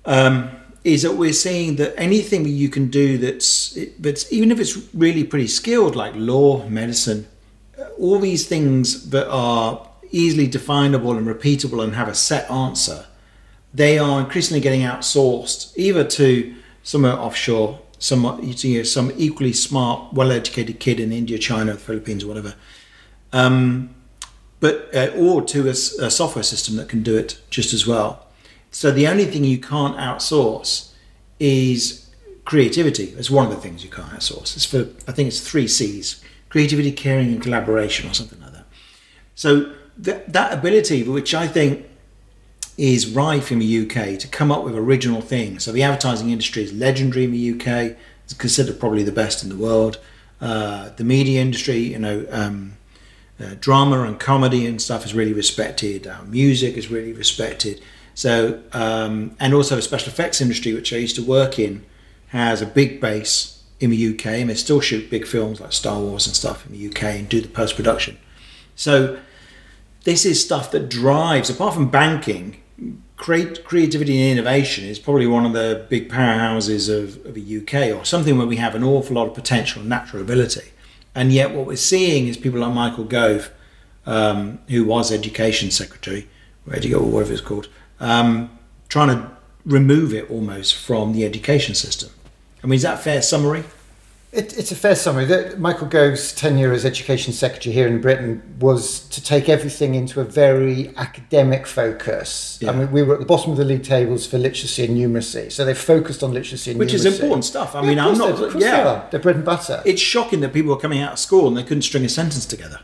um, 0.05 0.51
is 0.83 1.03
that 1.03 1.13
we're 1.13 1.33
seeing 1.33 1.75
that 1.75 1.93
anything 1.99 2.45
you 2.45 2.69
can 2.69 2.89
do 2.89 3.17
that's, 3.17 3.77
but 3.99 4.25
even 4.31 4.51
if 4.51 4.59
it's 4.59 4.93
really 4.93 5.23
pretty 5.23 5.47
skilled, 5.47 5.95
like 5.95 6.13
law, 6.15 6.67
medicine, 6.67 7.27
all 7.97 8.19
these 8.19 8.47
things 8.47 9.09
that 9.09 9.27
are 9.29 9.87
easily 10.11 10.47
definable 10.47 11.17
and 11.17 11.27
repeatable 11.27 11.83
and 11.83 11.95
have 11.95 12.07
a 12.07 12.15
set 12.15 12.49
answer, 12.49 13.05
they 13.73 13.99
are 13.99 14.19
increasingly 14.19 14.61
getting 14.61 14.81
outsourced 14.81 15.73
either 15.75 16.03
to 16.03 16.55
somewhere 16.83 17.13
offshore, 17.13 17.79
some 17.99 18.23
you 18.41 18.77
know, 18.77 18.83
some 18.83 19.11
equally 19.17 19.53
smart, 19.53 20.13
well-educated 20.13 20.79
kid 20.79 20.99
in 20.99 21.11
India, 21.11 21.37
China, 21.37 21.73
the 21.73 21.79
Philippines, 21.79 22.23
or 22.23 22.27
whatever, 22.27 22.55
um, 23.33 23.93
but 24.59 24.89
uh, 24.95 25.11
or 25.15 25.41
to 25.43 25.67
a 25.67 25.73
software 25.73 26.43
system 26.43 26.75
that 26.77 26.89
can 26.89 27.03
do 27.03 27.15
it 27.15 27.39
just 27.49 27.73
as 27.73 27.85
well. 27.85 28.25
So 28.71 28.91
the 28.91 29.07
only 29.07 29.25
thing 29.25 29.43
you 29.43 29.59
can't 29.59 29.97
outsource 29.97 30.91
is 31.39 32.09
creativity. 32.45 33.05
It's 33.17 33.29
one 33.29 33.45
of 33.45 33.51
the 33.51 33.61
things 33.61 33.83
you 33.83 33.89
can't 33.89 34.09
outsource. 34.09 34.55
It's 34.55 34.65
for 34.65 34.87
I 35.07 35.11
think 35.11 35.27
it's 35.27 35.39
three 35.39 35.67
C's: 35.67 36.23
creativity, 36.49 36.91
caring, 36.91 37.29
and 37.29 37.41
collaboration, 37.41 38.09
or 38.09 38.13
something 38.13 38.39
like 38.41 38.53
that. 38.53 38.65
So 39.35 39.73
that 39.97 40.33
that 40.33 40.53
ability, 40.53 41.03
which 41.03 41.33
I 41.33 41.47
think 41.47 41.85
is 42.77 43.07
rife 43.09 43.51
in 43.51 43.59
the 43.59 43.81
UK 43.85 44.17
to 44.17 44.27
come 44.27 44.51
up 44.51 44.63
with 44.63 44.73
original 44.73 45.19
things. 45.19 45.65
So 45.65 45.71
the 45.73 45.83
advertising 45.83 46.29
industry 46.29 46.63
is 46.63 46.71
legendary 46.71 47.25
in 47.25 47.31
the 47.31 47.51
UK. 47.51 47.97
It's 48.23 48.33
considered 48.33 48.79
probably 48.79 49.03
the 49.03 49.11
best 49.11 49.43
in 49.43 49.49
the 49.49 49.57
world. 49.57 49.99
Uh, 50.39 50.89
the 50.95 51.03
media 51.03 51.41
industry, 51.41 51.77
you 51.77 51.99
know, 51.99 52.25
um, 52.29 52.77
uh, 53.37 53.55
drama 53.59 54.03
and 54.03 54.17
comedy 54.17 54.65
and 54.65 54.81
stuff 54.81 55.05
is 55.05 55.13
really 55.13 55.33
respected. 55.33 56.07
Uh, 56.07 56.23
music 56.23 56.77
is 56.77 56.89
really 56.89 57.11
respected. 57.11 57.81
So, 58.15 58.61
um, 58.71 59.35
and 59.39 59.53
also 59.53 59.75
the 59.75 59.81
special 59.81 60.09
effects 60.09 60.39
industry, 60.39 60.73
which 60.73 60.93
I 60.93 60.97
used 60.97 61.17
to 61.17 61.23
work 61.23 61.59
in, 61.59 61.85
has 62.27 62.61
a 62.61 62.65
big 62.65 63.01
base 63.01 63.58
in 63.79 63.89
the 63.89 64.13
UK, 64.13 64.25
and 64.27 64.49
they 64.49 64.55
still 64.55 64.81
shoot 64.81 65.09
big 65.09 65.25
films 65.25 65.61
like 65.61 65.71
Star 65.71 65.99
Wars 65.99 66.27
and 66.27 66.35
stuff 66.35 66.65
in 66.65 66.73
the 66.73 66.87
UK 66.87 67.03
and 67.03 67.29
do 67.29 67.41
the 67.41 67.47
post 67.47 67.75
production. 67.75 68.17
So, 68.75 69.19
this 70.03 70.25
is 70.25 70.43
stuff 70.43 70.71
that 70.71 70.89
drives, 70.89 71.49
apart 71.49 71.73
from 71.73 71.89
banking, 71.89 72.61
create 73.17 73.65
creativity 73.65 74.21
and 74.21 74.39
innovation 74.39 74.85
is 74.85 74.97
probably 74.97 75.27
one 75.27 75.45
of 75.45 75.51
the 75.51 75.85
big 75.89 76.09
powerhouses 76.09 76.89
of, 76.89 77.25
of 77.25 77.33
the 77.33 77.57
UK, 77.57 77.95
or 77.95 78.05
something 78.05 78.37
where 78.37 78.47
we 78.47 78.55
have 78.55 78.75
an 78.75 78.83
awful 78.83 79.15
lot 79.15 79.27
of 79.27 79.33
potential 79.33 79.81
and 79.81 79.89
natural 79.89 80.21
ability. 80.21 80.71
And 81.13 81.33
yet, 81.33 81.53
what 81.53 81.65
we're 81.65 81.75
seeing 81.75 82.27
is 82.27 82.37
people 82.37 82.59
like 82.59 82.73
Michael 82.73 83.03
Gove, 83.03 83.51
um, 84.05 84.59
who 84.69 84.85
was 84.85 85.11
Education 85.11 85.71
Secretary, 85.71 86.27
or 86.65 87.01
whatever 87.01 87.33
it's 87.33 87.41
called, 87.41 87.67
um, 87.99 88.57
trying 88.87 89.09
to 89.09 89.31
remove 89.65 90.13
it 90.13 90.29
almost 90.29 90.75
from 90.75 91.13
the 91.13 91.25
education 91.25 91.75
system. 91.75 92.09
I 92.63 92.67
mean, 92.67 92.75
is 92.77 92.81
that 92.83 92.95
a 92.95 93.01
fair 93.01 93.21
summary? 93.21 93.63
It, 94.31 94.55
it's 94.59 94.71
a 94.71 94.75
fair 94.75 94.93
summary. 94.95 95.25
That 95.25 95.59
Michael 95.59 95.87
Gove's 95.87 96.33
tenure 96.33 96.71
as 96.71 96.85
Education 96.85 97.33
Secretary 97.33 97.73
here 97.73 97.87
in 97.87 97.99
Britain 97.99 98.43
was 98.59 98.99
to 99.09 99.23
take 99.23 99.49
everything 99.49 99.95
into 99.95 100.21
a 100.21 100.23
very 100.23 100.95
academic 100.97 101.65
focus. 101.65 102.59
Yeah. 102.61 102.69
I 102.69 102.75
mean, 102.75 102.91
we 102.91 103.01
were 103.01 103.15
at 103.15 103.21
the 103.21 103.25
bottom 103.25 103.51
of 103.51 103.57
the 103.57 103.65
league 103.65 103.81
tables 103.83 104.27
for 104.27 104.37
literacy 104.37 104.85
and 104.85 104.95
numeracy, 104.95 105.51
so 105.51 105.65
they 105.65 105.73
focused 105.73 106.21
on 106.21 106.31
literacy 106.31 106.69
and 106.71 106.77
numeracy. 106.79 106.83
Which 106.85 106.93
is 106.93 107.05
important 107.05 107.43
stuff. 107.43 107.73
I 107.73 107.81
Yeah, 107.81 107.87
mean, 107.87 107.99
I'm 107.99 108.17
not. 108.19 108.27
they- 108.27 108.31
of 108.33 108.51
course 108.51 108.53
they 108.63 108.69
yeah, 108.69 108.87
are. 108.87 109.07
they're 109.09 109.19
bread 109.19 109.37
and 109.37 109.45
butter. 109.45 109.81
it's 109.83 110.01
shocking 110.01 110.41
that 110.41 110.53
people 110.53 110.71
are 110.73 110.79
coming 110.79 110.99
out 110.99 111.13
of 111.13 111.19
school 111.19 111.47
and 111.47 111.57
they 111.57 111.63
couldn't 111.63 111.81
string 111.81 112.05
a 112.05 112.09
sentence 112.09 112.45
together. 112.45 112.81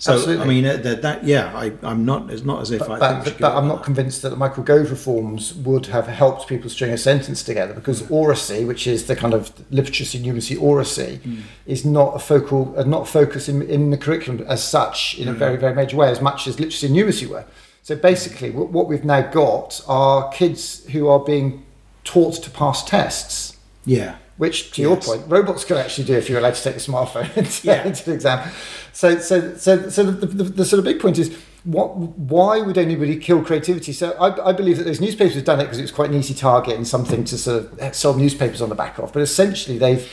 So 0.00 0.14
Absolutely. 0.14 0.44
I 0.44 0.48
mean, 0.48 0.64
uh, 0.64 0.76
that, 0.76 1.02
that 1.02 1.24
yeah, 1.24 1.52
I, 1.56 1.72
I'm 1.82 2.04
not. 2.04 2.30
It's 2.30 2.44
not 2.44 2.62
as 2.62 2.70
if 2.70 2.82
I 2.82 2.98
but, 3.00 3.24
but, 3.24 3.38
but 3.40 3.56
I'm 3.56 3.66
not 3.66 3.78
that. 3.78 3.84
convinced 3.84 4.22
that 4.22 4.30
the 4.30 4.36
Michael 4.36 4.62
Gove 4.62 4.90
reforms 4.90 5.54
would 5.54 5.86
have 5.86 6.06
helped 6.06 6.46
people 6.48 6.70
string 6.70 6.92
a 6.92 6.98
sentence 6.98 7.42
together 7.42 7.74
because 7.74 8.08
oracy, 8.10 8.64
which 8.64 8.86
is 8.86 9.06
the 9.06 9.16
kind 9.16 9.34
of 9.34 9.50
literacy, 9.70 10.20
numeracy, 10.20 10.60
oracy, 10.60 11.16
Hmm. 11.24 11.40
is 11.66 11.84
not 11.84 12.14
a 12.14 12.20
focal, 12.20 12.74
uh, 12.78 12.84
not 12.84 13.08
focus 13.08 13.48
in, 13.48 13.62
in 13.62 13.90
the 13.90 13.96
curriculum 13.96 14.44
as 14.48 14.62
such 14.62 15.18
in 15.18 15.26
a 15.26 15.32
very, 15.32 15.56
very 15.56 15.74
major 15.74 15.96
way, 15.96 16.10
as 16.10 16.20
much 16.20 16.46
as 16.46 16.60
literacy 16.60 16.86
and 16.86 16.94
numeracy 16.96 17.26
were. 17.26 17.44
So 17.82 17.96
basically, 17.96 18.50
what 18.50 18.68
what 18.70 18.86
we've 18.86 19.04
now 19.04 19.22
got 19.22 19.80
are 19.88 20.30
kids 20.30 20.84
who 20.92 21.08
are 21.08 21.18
being 21.18 21.64
taught 22.04 22.34
to 22.44 22.50
pass 22.50 22.84
tests. 22.84 23.56
Yeah. 23.84 24.16
Which, 24.38 24.70
to 24.72 24.82
your 24.82 24.96
point, 24.96 25.24
robots 25.26 25.64
can 25.64 25.76
actually 25.76 26.04
do 26.04 26.14
if 26.14 26.30
you're 26.30 26.38
allowed 26.38 26.54
to 26.54 26.62
take 26.62 26.76
a 26.76 26.78
smartphone 26.78 27.36
into, 27.36 27.66
Yeah. 27.66 27.84
into 27.84 28.04
the 28.04 28.12
exam. 28.12 28.48
So, 28.92 29.18
so, 29.18 29.56
so, 29.56 29.90
so 29.90 30.04
the, 30.04 30.26
the, 30.26 30.44
the 30.44 30.64
sort 30.64 30.78
of 30.78 30.84
big 30.84 31.00
point 31.00 31.18
is, 31.18 31.36
what, 31.64 31.96
why 31.96 32.60
would 32.60 32.78
anybody 32.78 33.16
kill 33.16 33.44
creativity? 33.44 33.92
So, 33.92 34.12
I, 34.12 34.50
I 34.50 34.52
believe 34.52 34.78
that 34.78 34.84
those 34.84 35.00
newspapers 35.00 35.34
have 35.34 35.44
done 35.44 35.58
it 35.58 35.64
because 35.64 35.78
it 35.78 35.82
was 35.82 35.90
quite 35.90 36.10
an 36.10 36.16
easy 36.16 36.34
target 36.34 36.76
and 36.76 36.86
something 36.86 37.24
to 37.24 37.36
sort 37.36 37.80
of 37.80 37.94
sell 37.94 38.14
newspapers 38.14 38.62
on 38.62 38.68
the 38.68 38.76
back 38.76 38.98
of. 38.98 39.12
But 39.12 39.22
essentially, 39.22 39.76
they've 39.76 40.08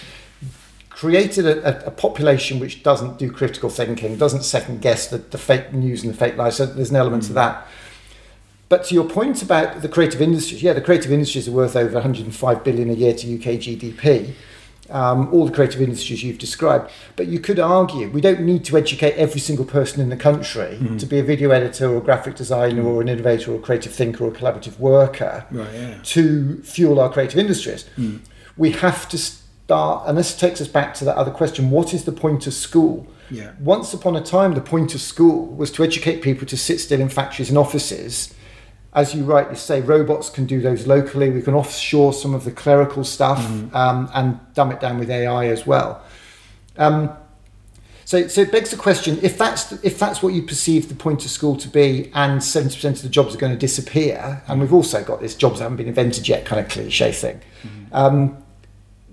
created 0.90 1.46
a, 1.46 1.86
a, 1.86 1.88
a 1.88 1.92
population 1.92 2.60
which 2.60 2.82
doesn't 2.82 3.20
do 3.20 3.32
critical 3.32 3.70
thinking, 3.70 4.18
doesn't 4.18 4.44
second 4.44 4.82
guess 4.82 5.08
the, 5.08 5.20
the 5.20 5.38
fake 5.38 5.72
news 5.72 6.04
and 6.04 6.12
the 6.12 6.18
fake 6.18 6.36
lies. 6.36 6.56
So, 6.56 6.66
there's 6.66 6.90
an 6.90 6.96
element 6.96 7.24
to 7.24 7.30
hmm. 7.30 7.36
that. 7.36 7.68
But 8.68 8.86
to 8.86 8.96
your 8.96 9.06
point 9.06 9.44
about 9.44 9.82
the 9.82 9.90
creative 9.90 10.22
industries, 10.22 10.64
yeah, 10.64 10.74
the 10.74 10.82
creative 10.82 11.12
industries 11.12 11.48
are 11.48 11.52
worth 11.52 11.76
over 11.76 11.94
105 11.94 12.64
billion 12.64 12.90
a 12.90 12.94
year 12.94 13.14
to 13.14 13.36
UK 13.36 13.60
GDP. 13.60 14.34
Um, 14.88 15.34
all 15.34 15.48
the 15.48 15.52
creative 15.52 15.82
industries 15.82 16.24
you've 16.24 16.38
described. 16.38 16.92
But 17.16 17.26
you 17.26 17.40
could 17.40 17.60
argue 17.60 18.08
we 18.10 18.22
don't 18.22 18.42
need 18.42 18.64
to 18.66 18.78
educate 18.78 19.14
every 19.14 19.40
single 19.40 19.66
person 19.66 20.00
in 20.00 20.10
the 20.10 20.16
country 20.16 20.78
mm. 20.80 21.00
to 21.00 21.08
be 21.08 21.18
a 21.18 21.24
video 21.24 21.50
editor 21.50 21.90
or 21.90 21.98
a 21.98 22.02
graphic 22.02 22.36
designer 22.36 22.84
mm. 22.84 22.86
or 22.86 23.02
an 23.02 23.10
innovator 23.10 23.52
or 23.52 23.56
a 23.56 23.60
creative 23.60 23.92
thinker 23.92 24.26
or 24.26 24.28
a 24.28 24.32
collaborative 24.32 24.78
worker 24.78 25.44
Right, 25.50 25.74
yeah. 25.74 26.00
to 26.04 26.62
fuel 26.62 27.00
our 27.00 27.12
creative 27.12 27.40
industries. 27.40 27.86
Mm. 27.98 28.20
We 28.58 28.74
have 28.74 29.10
to 29.10 29.18
start, 29.66 30.08
and 30.08 30.16
this 30.16 30.38
takes 30.38 30.62
us 30.62 30.68
back 30.68 30.94
to 30.96 31.06
that 31.06 31.16
other 31.16 31.32
question 31.32 31.72
what 31.72 31.92
is 31.92 32.06
the 32.06 32.12
point 32.12 32.46
of 32.46 32.54
school? 32.54 33.08
Yeah. 33.32 33.54
Once 33.60 33.92
upon 33.92 34.16
a 34.16 34.22
time, 34.22 34.54
the 34.54 34.62
point 34.62 34.94
of 34.94 35.02
school 35.02 35.48
was 35.48 35.72
to 35.72 35.84
educate 35.84 36.22
people 36.22 36.46
to 36.46 36.58
sit 36.58 36.80
still 36.80 37.02
in 37.02 37.10
factories 37.10 37.50
and 37.50 37.58
offices. 37.58 38.36
As 38.96 39.14
you 39.14 39.26
rightly 39.26 39.56
say, 39.56 39.82
robots 39.82 40.30
can 40.30 40.46
do 40.46 40.62
those 40.62 40.88
locally. 40.88 41.30
We 41.30 41.42
can 41.42 41.54
offshore 41.54 42.14
some 42.14 42.34
of 42.34 42.46
the 42.46 42.52
clerical 42.52 43.04
stuff 43.04 43.46
um, 43.76 44.10
and 44.14 44.40
dumb 44.54 44.72
it 44.72 44.80
down 44.80 44.98
with 44.98 45.10
AI 45.10 45.48
as 45.48 45.68
well. 45.68 46.02
Um, 46.78 47.16
so, 48.06 48.28
so 48.28 48.42
it 48.42 48.52
begs 48.52 48.72
the 48.72 48.78
question: 48.78 49.20
if 49.22 49.38
that's 49.38 49.72
if 49.84 50.00
that's 50.00 50.24
what 50.24 50.34
you 50.34 50.44
perceive 50.44 50.90
the 50.90 50.96
point 50.96 51.26
of 51.26 51.32
school 51.32 51.58
to 51.58 51.68
be, 51.68 52.12
and 52.14 52.42
seventy 52.44 52.76
percent 52.76 52.98
of 52.98 53.04
the 53.04 53.10
jobs 53.10 53.36
are 53.36 53.38
going 53.38 53.52
to 53.52 53.60
disappear, 53.60 54.44
and 54.48 54.62
we've 54.62 54.74
also 54.74 55.04
got 55.04 55.20
this 55.22 55.36
jobs 55.36 55.60
haven't 55.60 55.78
been 55.78 55.88
invented 55.88 56.28
yet 56.28 56.46
kind 56.46 56.64
of 56.64 56.72
cliche 56.72 57.12
thing. 57.12 57.42
Um, 57.92 58.38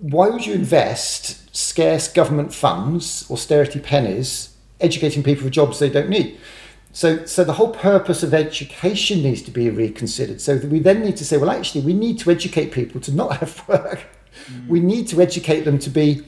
why 0.01 0.29
would 0.29 0.45
you 0.45 0.55
invest 0.55 1.57
scarce 1.57 2.07
government 2.07 2.53
funds, 2.53 3.29
austerity 3.31 3.81
pennies, 3.81 4.55
educating 4.81 5.23
people 5.23 5.45
for 5.45 5.51
jobs 5.51 5.79
they 5.79 5.89
don't 5.89 6.11
need? 6.11 6.39
So, 6.93 7.25
so 7.25 7.43
the 7.43 7.55
whole 7.55 7.71
purpose 7.71 8.23
of 8.23 8.35
education 8.35 9.23
needs 9.23 9.41
to 9.43 9.51
be 9.51 9.71
reconsidered. 9.71 10.41
So 10.41 10.59
that 10.59 10.71
we 10.71 10.79
then 10.79 11.01
need 11.01 11.17
to 11.17 11.25
say, 11.25 11.39
well, 11.39 11.51
actually, 11.51 11.81
we 11.81 11.95
need 11.95 12.19
to 12.21 12.31
educate 12.31 12.71
people 12.71 13.01
to 13.01 13.13
not 13.13 13.37
have 13.39 13.67
work. 13.67 14.01
Mm. 14.47 14.69
We 14.69 14.81
need 14.81 15.09
to 15.09 15.21
educate 15.21 15.63
them 15.63 15.79
to 15.81 15.91
be 15.91 16.23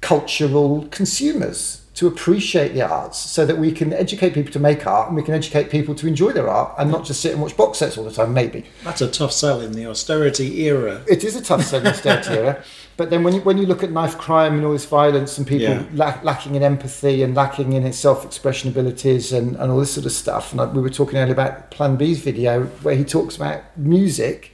cultural 0.00 0.88
consumers, 0.90 1.82
to 2.00 2.06
appreciate 2.06 2.72
the 2.72 2.80
arts, 2.80 3.18
so 3.18 3.44
that 3.44 3.58
we 3.58 3.70
can 3.70 3.92
educate 3.92 4.32
people 4.32 4.50
to 4.50 4.58
make 4.58 4.86
art 4.86 5.08
and 5.08 5.16
we 5.16 5.22
can 5.22 5.34
educate 5.34 5.68
people 5.68 5.94
to 5.94 6.06
enjoy 6.06 6.32
their 6.32 6.48
art 6.48 6.72
and 6.78 6.90
not 6.90 7.04
just 7.04 7.20
sit 7.20 7.32
and 7.32 7.42
watch 7.42 7.54
box 7.58 7.76
sets 7.76 7.98
all 7.98 8.04
the 8.04 8.10
time. 8.10 8.32
Maybe 8.32 8.64
That's 8.84 9.02
a 9.02 9.10
tough 9.10 9.32
sell 9.32 9.60
in 9.60 9.72
the 9.72 9.84
austerity 9.86 10.62
era. 10.62 11.02
it 11.06 11.24
is 11.24 11.36
a 11.36 11.42
tough 11.42 11.62
sell 11.62 11.80
in 11.80 11.84
the 11.84 11.90
austerity 11.90 12.30
era. 12.32 12.64
But 12.96 13.08
then 13.08 13.22
when 13.22 13.34
you, 13.34 13.40
when 13.42 13.56
you 13.56 13.64
look 13.66 13.82
at 13.82 13.90
knife 13.92 14.18
crime 14.18 14.54
and 14.56 14.64
all 14.66 14.72
this 14.72 14.84
violence 14.84 15.38
and 15.38 15.46
people 15.46 15.68
Yeah. 15.74 15.84
lack, 15.94 16.22
lacking 16.22 16.54
in 16.54 16.62
empathy 16.62 17.22
and 17.22 17.34
lacking 17.34 17.72
in 17.72 17.90
self-expression 17.92 18.68
abilities 18.70 19.32
and, 19.32 19.56
and 19.56 19.70
all 19.70 19.78
this 19.78 19.92
sort 19.92 20.04
of 20.06 20.12
stuff, 20.12 20.52
and 20.52 20.58
like 20.60 20.72
we 20.74 20.82
were 20.82 20.90
talking 20.90 21.18
earlier 21.18 21.32
about 21.32 21.70
Plan 21.70 21.96
B's 21.96 22.20
video 22.20 22.64
where 22.82 22.94
he 22.94 23.04
talks 23.04 23.36
about 23.36 23.62
music 23.76 24.52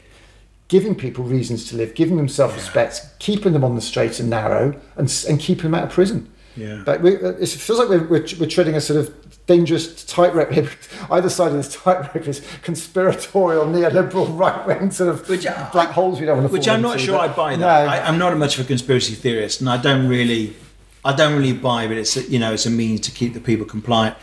giving 0.69 0.95
people 0.97 1.23
reasons 1.25 1.65
to 1.71 1.77
live, 1.77 1.95
giving 1.95 2.17
them 2.17 2.29
self-respect, 2.29 3.01
keeping 3.21 3.53
them 3.53 3.63
on 3.65 3.75
the 3.77 3.81
straight 3.81 4.19
and 4.21 4.29
narrow, 4.31 4.75
and, 4.97 5.25
and 5.29 5.39
keeping 5.41 5.63
them 5.71 5.75
out 5.77 5.85
of 5.85 5.91
prison. 5.91 6.29
Yeah. 6.57 6.83
But 6.85 7.03
we, 7.03 7.15
it 7.17 7.49
feels 7.49 7.79
like 7.79 7.89
we're, 7.89 8.05
we're, 8.07 8.27
we're 8.41 8.49
treading 8.49 8.75
a 8.75 8.81
sort 8.81 8.99
of 8.99 9.47
dangerous 9.47 10.05
tightrope 10.05 10.51
here. 10.51 10.71
Either 11.11 11.29
side 11.29 11.49
of 11.49 11.55
this 11.55 11.75
tightrope 11.75 12.27
is 12.27 12.43
conspiratorial, 12.63 13.67
neoliberal, 13.67 14.27
right 14.39 14.67
wing 14.67 14.91
sort 14.91 15.11
of 15.11 15.29
Which 15.29 15.47
I- 15.47 15.71
black 15.71 15.91
holes 15.91 16.19
we 16.21 16.27
don't 16.27 16.39
want 16.39 16.49
to 16.49 16.53
Which 16.53 16.69
I'm 16.69 16.83
not 16.83 16.95
into, 16.95 17.05
sure 17.07 17.19
I 17.19 17.29
buy 17.29 17.57
that. 17.57 17.61
No. 17.61 17.69
I, 17.69 18.07
I'm 18.07 18.19
not 18.19 18.37
much 18.37 18.59
of 18.59 18.65
a 18.65 18.69
conspiracy 18.69 19.15
theorist, 19.15 19.61
and 19.61 19.69
I 19.69 19.77
don't 19.77 20.09
really, 20.09 20.57
I 21.05 21.15
don't 21.15 21.37
really 21.37 21.53
buy. 21.53 21.87
But 21.87 21.99
it's 21.99 22.17
a, 22.17 22.23
you 22.23 22.39
know, 22.39 22.53
it's 22.53 22.67
a 22.67 22.71
means 22.71 23.01
to 23.03 23.11
keep 23.11 23.35
the 23.35 23.41
people 23.41 23.67
compliant. 23.67 24.17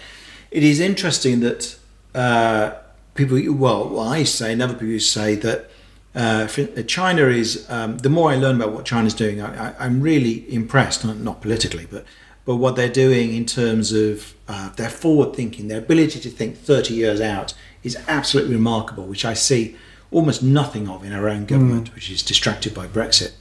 It 0.52 0.64
is 0.64 0.80
interesting 0.80 1.40
that 1.40 1.78
uh, 2.14 2.74
people, 3.16 3.38
well, 3.54 3.90
well, 3.90 4.08
I 4.08 4.24
say, 4.24 4.54
and 4.54 4.62
other 4.62 4.76
people 4.76 5.00
say 5.00 5.36
that 5.36 5.70
uh, 6.16 6.48
China 6.84 7.28
is. 7.28 7.66
Um, 7.70 7.98
the 8.00 8.10
more 8.10 8.32
I 8.32 8.36
learn 8.36 8.58
about 8.58 8.74
what 8.74 8.86
China's 8.86 9.14
doing, 9.14 9.42
I, 9.42 9.70
I, 9.70 9.76
I'm 9.80 10.02
really 10.02 10.52
impressed. 10.54 11.06
Not, 11.06 11.18
not 11.18 11.42
politically, 11.42 11.88
but 11.90 12.06
but 12.46 12.58
what 12.58 12.76
they're 12.76 12.90
doing 12.90 13.34
in 13.34 13.46
terms 13.46 13.92
of 13.94 14.34
uh, 14.48 14.70
their 14.76 14.90
forward 14.90 15.36
thinking, 15.36 15.68
their 15.68 15.80
ability 15.80 16.20
to 16.20 16.30
think 16.30 16.58
30 16.58 16.94
years 16.94 17.22
out 17.22 17.54
is 17.84 17.98
absolutely 18.08 18.54
remarkable, 18.56 19.06
which 19.06 19.26
I 19.26 19.34
see 19.34 19.76
almost 20.12 20.44
nothing 20.44 20.88
of 20.90 21.04
in 21.04 21.12
our 21.14 21.28
own 21.30 21.46
government, 21.46 21.94
which 21.96 22.10
is 22.12 22.22
distracted 22.22 22.74
by 22.74 22.88
Brexit. 22.88 23.32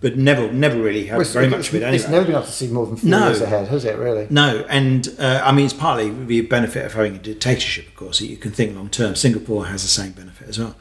But 0.00 0.18
never, 0.18 0.50
never 0.52 0.82
really 0.82 1.06
had 1.06 1.18
Well, 1.18 1.26
very 1.28 1.46
much 1.48 1.68
of 1.68 1.76
it 1.76 1.94
It's 1.94 2.08
never 2.08 2.24
been 2.24 2.34
able 2.34 2.44
to 2.44 2.50
see 2.50 2.66
more 2.66 2.86
than 2.86 2.96
four 2.96 3.08
No. 3.08 3.26
years 3.28 3.40
ahead, 3.40 3.68
has 3.68 3.84
it? 3.84 3.96
Really? 3.96 4.26
No, 4.30 4.64
and 4.68 5.08
uh, 5.18 5.40
I 5.44 5.52
mean 5.52 5.64
it's 5.66 5.72
partly 5.74 6.10
the 6.10 6.40
benefit 6.40 6.84
of 6.84 6.92
having 6.94 7.14
a 7.14 7.18
dictatorship, 7.20 7.86
of 7.86 7.94
course. 7.94 8.18
that 8.18 8.26
You 8.26 8.36
can 8.36 8.50
think 8.50 8.74
long 8.74 8.88
term. 8.90 9.14
Singapore 9.14 9.66
has 9.66 9.82
the 9.82 9.88
same 9.88 10.10
benefit 10.10 10.48
as 10.48 10.58
well. 10.58 10.74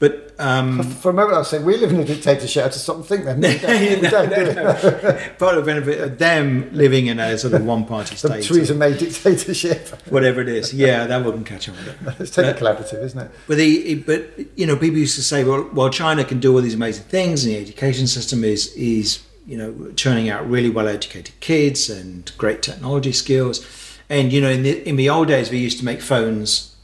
But 0.00 0.34
um, 0.38 0.82
For 0.82 1.10
a 1.10 1.12
moment, 1.12 1.34
I 1.34 1.38
was 1.40 1.50
saying 1.50 1.64
we 1.66 1.76
live 1.76 1.92
in 1.92 2.00
a 2.00 2.04
dictatorship. 2.06 2.64
I 2.64 2.68
to 2.70 2.78
stop 2.78 2.96
and 2.96 3.04
think. 3.04 3.26
Then 3.26 3.40
we 3.42 3.58
don't, 3.58 3.96
we 3.96 4.00
no, 4.00 4.10
don't 4.10 4.30
no, 4.30 4.36
it. 4.36 4.56
no. 4.56 5.34
part 5.38 5.58
of 5.58 5.64
the 5.66 5.72
benefit 5.72 6.00
of 6.00 6.18
them 6.18 6.70
living 6.72 7.08
in 7.08 7.20
a 7.20 7.36
sort 7.36 7.52
of 7.52 7.66
one-party 7.66 8.16
state, 8.16 8.42
Theresa 8.42 8.74
May 8.74 8.96
dictatorship. 8.96 9.88
whatever 10.08 10.40
it 10.40 10.48
is. 10.48 10.72
Yeah, 10.80 11.06
that 11.06 11.22
wouldn't 11.22 11.44
catch 11.44 11.68
on. 11.68 11.74
It's 12.18 12.30
totally 12.30 12.54
collaborative, 12.54 13.02
isn't 13.04 13.20
it? 13.20 13.30
But 13.46 13.58
the 13.58 13.96
but 13.96 14.22
you 14.56 14.66
know 14.66 14.76
people 14.76 14.96
used 14.96 15.16
to 15.16 15.22
say 15.22 15.44
well 15.44 15.68
well 15.74 15.90
China 15.90 16.24
can 16.24 16.40
do 16.40 16.54
all 16.54 16.62
these 16.62 16.74
amazing 16.74 17.04
things 17.04 17.44
and 17.44 17.54
the 17.54 17.58
education 17.60 18.06
system 18.06 18.42
is 18.42 18.72
is 18.74 19.22
you 19.46 19.58
know 19.58 19.92
churning 19.96 20.30
out 20.30 20.48
really 20.48 20.70
well 20.70 20.88
educated 20.88 21.38
kids 21.40 21.90
and 21.90 22.32
great 22.38 22.62
technology 22.62 23.12
skills 23.12 23.66
and 24.08 24.32
you 24.32 24.40
know 24.40 24.48
in 24.48 24.62
the 24.62 24.88
in 24.88 24.96
the 24.96 25.10
old 25.10 25.28
days 25.28 25.50
we 25.50 25.58
used 25.58 25.78
to 25.78 25.84
make 25.84 26.00
phones 26.00 26.74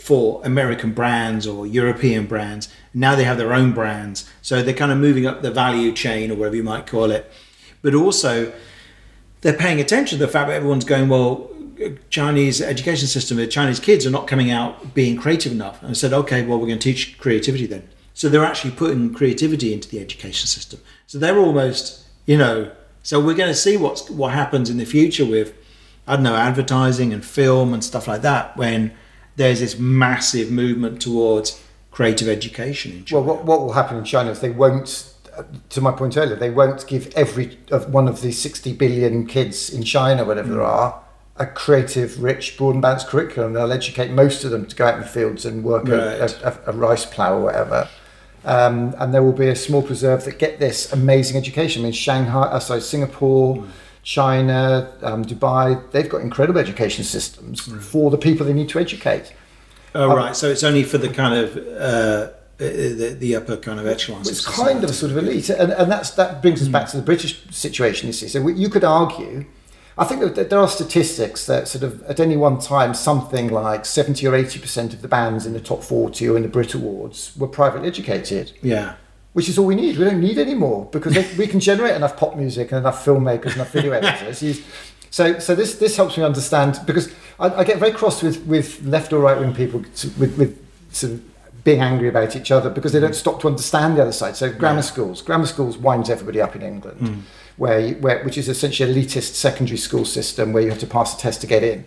for 0.00 0.40
American 0.44 0.92
brands 0.92 1.46
or 1.46 1.66
European 1.66 2.26
brands 2.26 2.68
now 2.92 3.14
they 3.14 3.24
have 3.24 3.38
their 3.38 3.52
own 3.52 3.72
brands 3.72 4.30
so 4.42 4.62
they're 4.62 4.74
kind 4.74 4.92
of 4.92 4.98
moving 4.98 5.26
up 5.26 5.42
the 5.42 5.50
value 5.50 5.92
chain 5.92 6.30
or 6.30 6.34
whatever 6.34 6.56
you 6.56 6.62
might 6.62 6.86
call 6.86 7.10
it 7.10 7.30
but 7.82 7.94
also 7.94 8.52
they're 9.44 9.52
paying 9.52 9.78
attention 9.78 10.18
to 10.18 10.24
the 10.24 10.32
fact 10.32 10.48
that 10.48 10.54
everyone's 10.54 10.86
going, 10.86 11.10
well, 11.10 11.50
Chinese 12.08 12.62
education 12.62 13.06
system, 13.06 13.36
the 13.36 13.46
Chinese 13.46 13.78
kids 13.78 14.06
are 14.06 14.10
not 14.10 14.26
coming 14.26 14.50
out 14.50 14.94
being 14.94 15.18
creative 15.18 15.52
enough. 15.52 15.82
And 15.82 15.90
I 15.90 15.92
said, 15.92 16.14
okay, 16.14 16.42
well, 16.46 16.58
we're 16.58 16.66
going 16.66 16.78
to 16.78 16.92
teach 16.92 17.18
creativity 17.18 17.66
then. 17.66 17.86
So 18.14 18.30
they're 18.30 18.44
actually 18.44 18.70
putting 18.70 19.12
creativity 19.12 19.74
into 19.74 19.86
the 19.86 20.00
education 20.00 20.46
system. 20.46 20.80
So 21.06 21.18
they're 21.18 21.38
almost, 21.38 22.06
you 22.24 22.38
know, 22.38 22.72
so 23.02 23.20
we're 23.20 23.34
going 23.34 23.50
to 23.50 23.54
see 23.54 23.76
what's 23.76 24.08
what 24.08 24.32
happens 24.32 24.70
in 24.70 24.78
the 24.78 24.86
future 24.86 25.26
with, 25.26 25.52
I 26.06 26.14
don't 26.14 26.22
know, 26.22 26.36
advertising 26.36 27.12
and 27.12 27.22
film 27.22 27.74
and 27.74 27.84
stuff 27.84 28.08
like 28.08 28.22
that 28.22 28.56
when 28.56 28.94
there's 29.36 29.60
this 29.60 29.78
massive 29.78 30.50
movement 30.50 31.00
towards 31.02 31.62
creative 31.90 32.28
education 32.28 32.92
in 32.92 33.04
China. 33.04 33.22
Well, 33.22 33.36
what, 33.36 33.44
what 33.44 33.60
will 33.60 33.72
happen 33.72 33.96
in 33.98 34.04
China 34.04 34.30
is 34.30 34.40
they 34.40 34.50
won't, 34.50 35.12
to 35.70 35.80
my 35.80 35.92
point 35.92 36.16
earlier, 36.16 36.36
they 36.36 36.50
won't 36.50 36.86
give 36.86 37.12
every 37.14 37.58
of 37.70 37.92
one 37.92 38.08
of 38.08 38.20
the 38.20 38.32
60 38.32 38.72
billion 38.74 39.26
kids 39.26 39.70
in 39.70 39.82
China, 39.82 40.24
whatever 40.24 40.50
there 40.50 40.62
are, 40.62 41.00
a 41.36 41.46
creative, 41.46 42.22
rich, 42.22 42.56
broad 42.56 42.74
and 42.74 42.82
balanced 42.82 43.08
curriculum. 43.08 43.52
They'll 43.52 43.72
educate 43.72 44.10
most 44.10 44.44
of 44.44 44.50
them 44.50 44.66
to 44.66 44.76
go 44.76 44.86
out 44.86 44.94
in 44.94 45.00
the 45.00 45.06
fields 45.06 45.44
and 45.44 45.64
work 45.64 45.88
a, 45.88 45.96
Right. 46.20 46.32
a, 46.42 46.48
a, 46.68 46.72
a 46.72 46.76
rice 46.76 47.04
plough 47.06 47.38
or 47.38 47.42
whatever. 47.42 47.88
Um, 48.44 48.94
and 48.98 49.14
there 49.14 49.22
will 49.22 49.32
be 49.32 49.48
a 49.48 49.56
small 49.56 49.82
preserve 49.82 50.24
that 50.26 50.38
get 50.38 50.58
this 50.60 50.92
amazing 50.92 51.36
education. 51.36 51.82
I 51.82 51.84
mean, 51.84 51.92
Shanghai, 51.92 52.42
uh, 52.42 52.60
sorry, 52.60 52.82
Singapore, 52.82 53.64
China, 54.04 54.92
um, 55.02 55.24
Dubai, 55.24 55.90
they've 55.90 56.08
got 56.08 56.20
incredible 56.20 56.60
education 56.60 57.04
systems 57.04 57.60
for 57.60 58.10
the 58.10 58.18
people 58.18 58.46
they 58.46 58.52
need 58.52 58.68
to 58.68 58.78
educate. 58.78 59.32
Oh, 59.94 60.14
right. 60.14 60.36
So 60.36 60.50
it's 60.50 60.62
only 60.62 60.84
for 60.84 60.98
the 60.98 61.08
kind 61.08 61.34
of 61.34 61.56
uh, 61.56 62.30
the, 62.58 63.16
the 63.18 63.36
upper 63.36 63.56
kind 63.56 63.80
of 63.80 63.86
echelons. 63.86 64.28
It's 64.28 64.46
of 64.46 64.52
kind 64.52 64.84
of 64.84 64.90
a 64.90 64.92
sort 64.92 65.10
of 65.10 65.18
elite, 65.18 65.48
and, 65.48 65.72
and 65.72 65.90
that's 65.90 66.10
that 66.12 66.42
brings 66.42 66.60
us 66.62 66.68
back 66.68 66.88
to 66.90 66.96
the 66.96 67.02
British 67.02 67.42
situation. 67.50 68.06
You 68.06 68.12
see, 68.12 68.28
so 68.28 68.42
we, 68.42 68.54
you 68.54 68.68
could 68.68 68.84
argue. 68.84 69.46
I 69.96 70.04
think 70.04 70.34
that 70.34 70.50
there 70.50 70.58
are 70.58 70.66
statistics 70.66 71.46
that 71.46 71.68
sort 71.68 71.84
of 71.84 72.02
at 72.02 72.18
any 72.18 72.36
one 72.36 72.58
time 72.58 72.94
something 72.94 73.48
like 73.48 73.86
seventy 73.86 74.26
or 74.26 74.34
eighty 74.34 74.58
percent 74.58 74.92
of 74.92 75.02
the 75.02 75.08
bands 75.08 75.46
in 75.46 75.52
the 75.52 75.60
top 75.60 75.84
forty 75.84 76.28
or 76.28 76.36
in 76.36 76.42
the 76.42 76.48
Brit 76.48 76.74
Awards 76.74 77.32
were 77.36 77.46
privately 77.46 77.86
educated, 77.88 78.52
Yeah. 78.60 78.96
Which 79.34 79.48
is 79.48 79.58
all 79.58 79.66
we 79.66 79.74
need. 79.74 79.98
We 79.98 80.04
don't 80.04 80.20
need 80.20 80.38
any 80.38 80.54
more 80.54 80.86
because 80.86 81.14
we 81.36 81.46
can 81.46 81.60
generate 81.60 81.94
enough 81.94 82.16
pop 82.16 82.36
music 82.36 82.72
and 82.72 82.78
enough 82.78 83.04
filmmakers, 83.04 83.46
and 83.46 83.56
enough 83.56 83.72
video 83.72 83.92
editors. 84.00 84.62
So, 85.10 85.38
so 85.38 85.54
this 85.54 85.76
this 85.76 85.96
helps 85.96 86.16
me 86.16 86.22
understand 86.24 86.80
because 86.86 87.12
I, 87.38 87.48
I 87.50 87.64
get 87.64 87.78
very 87.78 87.92
cross 87.92 88.22
with, 88.22 88.46
with 88.46 88.82
left 88.84 89.12
or 89.12 89.18
right 89.18 89.38
wing 89.38 89.54
people 89.54 89.84
to- 89.96 90.10
with, 90.18 90.38
with 90.38 90.58
sort 90.90 91.12
of 91.12 91.64
being 91.64 91.80
angry 91.80 92.08
about 92.08 92.36
each 92.36 92.50
other 92.50 92.70
because 92.70 92.92
they 92.92 93.00
don't 93.00 93.14
stop 93.14 93.40
to 93.40 93.48
understand 93.48 93.96
the 93.96 94.02
other 94.02 94.12
side. 94.12 94.36
So 94.36 94.52
grammar 94.52 94.82
schools, 94.82 95.22
grammar 95.22 95.46
schools 95.46 95.78
winds 95.78 96.10
everybody 96.10 96.40
up 96.40 96.54
in 96.54 96.62
England, 96.62 96.98
hmm. 96.98 97.20
where, 97.56 97.80
you, 97.80 97.94
where 97.96 98.22
which 98.22 98.38
is 98.38 98.48
essentially 98.48 98.92
elitist 98.92 99.34
secondary 99.34 99.78
school 99.78 100.04
system 100.04 100.52
where 100.52 100.62
you 100.62 100.68
have 100.68 100.80
to 100.80 100.86
pass 100.86 101.14
a 101.14 101.18
test 101.18 101.40
to 101.40 101.46
get 101.46 101.62
in. 101.62 101.86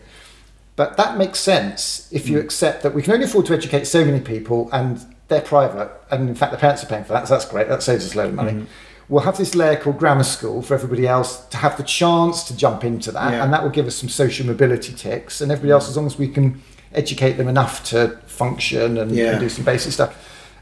But 0.75 0.97
that 0.97 1.17
makes 1.17 1.39
sense 1.39 2.11
if 2.11 2.27
you 2.27 2.39
hmm. 2.39 2.45
accept 2.45 2.83
that 2.83 2.93
we 2.93 3.01
can 3.01 3.13
only 3.13 3.25
afford 3.25 3.45
to 3.47 3.53
educate 3.53 3.85
so 3.85 4.03
many 4.03 4.19
people 4.19 4.69
and 4.73 5.05
they're 5.27 5.41
private, 5.41 5.91
and 6.09 6.29
in 6.29 6.35
fact 6.35 6.51
the 6.51 6.57
parents 6.57 6.83
are 6.83 6.87
paying 6.87 7.03
for 7.03 7.13
that, 7.13 7.27
so 7.27 7.33
that's 7.33 7.45
great, 7.45 7.67
that 7.67 7.83
saves 7.83 8.05
us 8.05 8.15
a 8.15 8.17
load 8.17 8.29
of 8.29 8.35
money. 8.35 8.51
Mm-hmm. 8.51 8.65
We'll 9.09 9.23
have 9.23 9.37
this 9.37 9.55
layer 9.55 9.77
called 9.77 9.99
grammar 9.99 10.23
school 10.23 10.61
for 10.61 10.73
everybody 10.73 11.07
else 11.07 11.45
to 11.47 11.57
have 11.57 11.77
the 11.77 11.83
chance 11.83 12.43
to 12.45 12.55
jump 12.55 12.83
into 12.83 13.11
that, 13.13 13.31
Yeah. 13.31 13.43
and 13.43 13.53
that 13.53 13.63
will 13.63 13.69
give 13.69 13.87
us 13.87 13.95
some 13.95 14.09
social 14.09 14.45
mobility 14.45 14.93
ticks, 14.93 15.39
and 15.41 15.51
everybody 15.51 15.71
mm. 15.71 15.75
else, 15.75 15.89
as 15.89 15.95
long 15.95 16.05
as 16.05 16.17
we 16.17 16.27
can 16.27 16.61
educate 16.93 17.33
them 17.33 17.47
enough 17.47 17.83
to 17.85 18.17
function 18.25 18.97
and, 18.97 19.11
Yeah. 19.11 19.31
and 19.31 19.39
do 19.39 19.49
some 19.49 19.63
basic 19.63 19.93
stuff. 19.93 20.15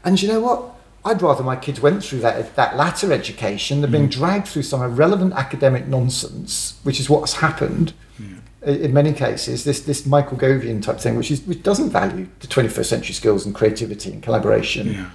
And 0.04 0.20
you 0.20 0.28
know 0.28 0.40
what? 0.40 0.62
I'd 1.04 1.22
rather 1.22 1.44
my 1.44 1.56
kids 1.56 1.80
went 1.80 2.04
through 2.04 2.20
that 2.20 2.56
that 2.56 2.76
latter 2.76 3.12
education 3.12 3.80
than 3.80 3.92
being 3.92 4.08
mm. 4.08 4.12
dragged 4.12 4.48
through 4.48 4.62
some 4.64 4.82
irrelevant 4.82 5.34
academic 5.34 5.86
nonsense, 5.86 6.78
which 6.82 6.98
is 6.98 7.08
what's 7.08 7.34
happened 7.34 7.92
i- 8.20 8.35
in 8.66 8.92
many 8.92 9.12
cases. 9.12 9.64
This 9.64 9.80
this 9.80 10.04
Michael 10.04 10.36
Govian 10.36 10.82
type 10.82 10.98
thing, 10.98 11.16
which 11.16 11.30
is 11.30 11.42
which 11.42 11.62
doesn't 11.62 11.90
value 11.90 12.28
the 12.40 12.46
21st 12.46 12.84
century 12.84 13.14
skills 13.14 13.46
and 13.46 13.54
creativity 13.54 14.12
and 14.12 14.22
collaboration. 14.22 14.92
Yeah. 14.92 15.10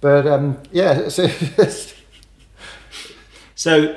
But 0.00 0.26
um, 0.26 0.58
yeah, 0.72 1.08
so 1.08 1.28
So, 3.54 3.96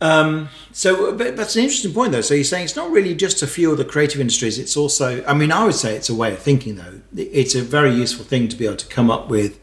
um, 0.00 0.48
so 0.72 1.14
but 1.14 1.36
that's 1.36 1.56
an 1.56 1.62
interesting 1.62 1.92
point, 1.92 2.12
though. 2.12 2.20
So 2.20 2.34
you're 2.34 2.44
saying 2.44 2.64
it's 2.64 2.76
not 2.76 2.90
really 2.90 3.14
just 3.14 3.38
to 3.40 3.46
fuel 3.46 3.76
the 3.76 3.84
creative 3.84 4.20
industries. 4.20 4.58
It's 4.58 4.76
also, 4.76 5.24
I 5.26 5.34
mean, 5.34 5.52
I 5.52 5.64
would 5.64 5.74
say 5.74 5.96
it's 5.96 6.08
a 6.08 6.14
way 6.14 6.32
of 6.32 6.38
thinking, 6.38 6.76
though. 6.76 7.00
It's 7.16 7.54
a 7.54 7.62
very 7.62 7.92
useful 7.92 8.24
thing 8.24 8.48
to 8.48 8.56
be 8.56 8.66
able 8.66 8.76
to 8.76 8.86
come 8.86 9.10
up 9.10 9.28
with 9.28 9.60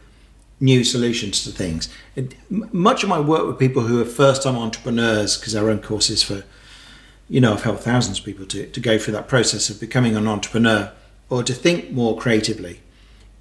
new 0.60 0.84
solutions 0.84 1.44
to 1.44 1.50
things. 1.50 1.88
M- 2.16 2.32
much 2.72 3.02
of 3.02 3.08
my 3.08 3.20
work 3.20 3.46
with 3.46 3.58
people 3.58 3.82
who 3.82 4.00
are 4.00 4.04
first-time 4.04 4.56
entrepreneurs, 4.56 5.36
because 5.36 5.54
I 5.54 5.62
run 5.62 5.80
courses 5.82 6.22
for, 6.22 6.44
you 7.28 7.40
know, 7.40 7.54
I've 7.54 7.62
helped 7.62 7.82
thousands 7.82 8.18
of 8.18 8.24
people 8.24 8.46
to 8.46 8.66
to 8.66 8.80
go 8.80 8.98
through 8.98 9.14
that 9.14 9.28
process 9.28 9.70
of 9.70 9.80
becoming 9.80 10.16
an 10.16 10.28
entrepreneur 10.28 10.92
or 11.28 11.42
to 11.42 11.52
think 11.52 11.90
more 11.90 12.16
creatively. 12.16 12.80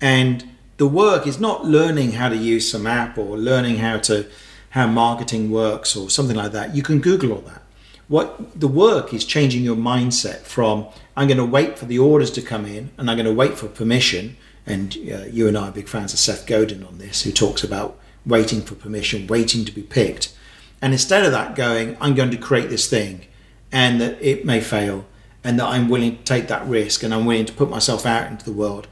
And 0.01 0.49
the 0.77 0.87
work 0.87 1.25
is 1.25 1.39
not 1.39 1.65
learning 1.65 2.13
how 2.13 2.29
to 2.29 2.35
use 2.35 2.69
some 2.69 2.87
app 2.87 3.17
or 3.17 3.37
learning 3.37 3.77
how 3.77 3.99
to 3.99 4.27
how 4.71 4.87
marketing 4.87 5.51
works 5.51 5.95
or 5.95 6.09
something 6.09 6.35
like 6.35 6.51
that. 6.51 6.75
You 6.75 6.83
can 6.83 6.99
Google 6.99 7.31
all 7.31 7.41
that. 7.41 7.61
What 8.07 8.59
the 8.59 8.67
work 8.67 9.13
is 9.13 9.25
changing 9.25 9.63
your 9.63 9.77
mindset 9.77 10.41
from 10.41 10.87
I'm 11.15 11.27
going 11.27 11.37
to 11.37 11.45
wait 11.45 11.79
for 11.79 11.85
the 11.85 11.97
orders 11.97 12.29
to 12.31 12.41
come 12.41 12.65
in 12.65 12.91
and 12.97 13.09
I'm 13.09 13.17
going 13.17 13.25
to 13.25 13.33
wait 13.33 13.57
for 13.57 13.67
permission. 13.67 14.37
And 14.67 14.95
uh, 14.95 15.25
you 15.25 15.47
and 15.47 15.57
I 15.57 15.69
are 15.69 15.71
big 15.71 15.87
fans 15.87 16.11
of 16.11 16.19
Seth 16.19 16.45
Godin 16.47 16.83
on 16.83 16.97
this, 16.97 17.21
who 17.21 17.31
talks 17.31 17.63
about 17.63 17.97
waiting 18.25 18.61
for 18.61 18.75
permission, 18.75 19.27
waiting 19.27 19.63
to 19.63 19.71
be 19.71 19.83
picked. 19.83 20.35
And 20.81 20.91
instead 20.91 21.23
of 21.23 21.31
that, 21.31 21.55
going, 21.55 21.95
I'm 22.01 22.15
going 22.15 22.31
to 22.31 22.37
create 22.37 22.69
this 22.69 22.89
thing 22.89 23.27
and 23.75 23.99
that 23.99 24.17
it 24.21 24.45
may 24.45 24.61
fail 24.61 25.05
and 25.43 25.59
that 25.59 25.67
I'm 25.67 25.89
willing 25.89 26.17
to 26.17 26.23
take 26.23 26.47
that 26.47 26.65
risk 26.65 27.03
and 27.03 27.13
I'm 27.13 27.25
willing 27.25 27.45
to 27.45 27.53
put 27.53 27.69
myself 27.69 28.05
out 28.05 28.31
into 28.31 28.45
the 28.45 28.53
world. 28.53 28.87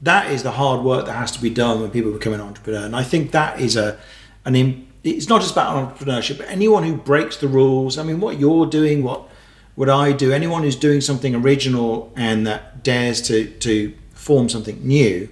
That 0.00 0.30
is 0.30 0.44
the 0.44 0.52
hard 0.52 0.84
work 0.84 1.06
that 1.06 1.14
has 1.14 1.32
to 1.32 1.42
be 1.42 1.50
done 1.50 1.80
when 1.80 1.90
people 1.90 2.12
become 2.12 2.32
an 2.32 2.40
entrepreneur. 2.40 2.86
And 2.86 2.94
I 2.94 3.02
think 3.02 3.32
that 3.32 3.60
is 3.60 3.76
a 3.76 3.98
an 4.44 4.54
im- 4.54 4.86
it's 5.02 5.28
not 5.28 5.40
just 5.40 5.52
about 5.52 5.74
entrepreneurship, 5.74 6.38
but 6.38 6.48
anyone 6.48 6.84
who 6.84 6.94
breaks 6.94 7.36
the 7.36 7.48
rules. 7.48 7.98
I 7.98 8.04
mean, 8.04 8.20
what 8.20 8.38
you're 8.38 8.66
doing, 8.66 9.02
what 9.02 9.28
what 9.74 9.90
I 9.90 10.12
do, 10.12 10.30
anyone 10.32 10.62
who's 10.62 10.76
doing 10.76 11.00
something 11.00 11.34
original 11.34 12.12
and 12.14 12.46
that 12.46 12.84
dares 12.84 13.20
to 13.22 13.46
to 13.66 13.92
form 14.12 14.48
something 14.48 14.86
new 14.86 15.28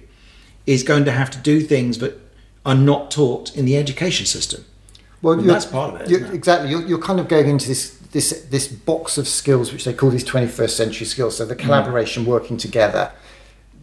is 0.65 0.83
going 0.83 1.05
to 1.05 1.11
have 1.11 1.29
to 1.31 1.37
do 1.37 1.61
things 1.61 1.99
that 1.99 2.19
are 2.65 2.75
not 2.75 3.09
taught 3.09 3.55
in 3.55 3.63
the 3.63 3.77
education 3.77 4.25
system. 4.25 4.65
well, 5.21 5.37
that's 5.37 5.65
part 5.65 5.93
of 5.93 6.01
it, 6.01 6.09
you're-? 6.09 6.35
Exactly, 6.35 6.69
you're, 6.69 6.85
you're 6.85 7.01
kind 7.09 7.19
of 7.21 7.29
going 7.29 7.47
into 7.47 7.69
this 7.69 7.96
this 8.17 8.29
this 8.49 8.67
box 8.67 9.17
of 9.21 9.27
skills, 9.27 9.71
which 9.71 9.85
they 9.85 9.93
call 9.93 10.09
these 10.09 10.23
21st 10.33 10.75
century 10.81 11.05
skills. 11.05 11.37
So 11.37 11.45
the 11.45 11.55
Mm. 11.55 11.59
collaboration, 11.65 12.25
working 12.25 12.57
together. 12.57 13.11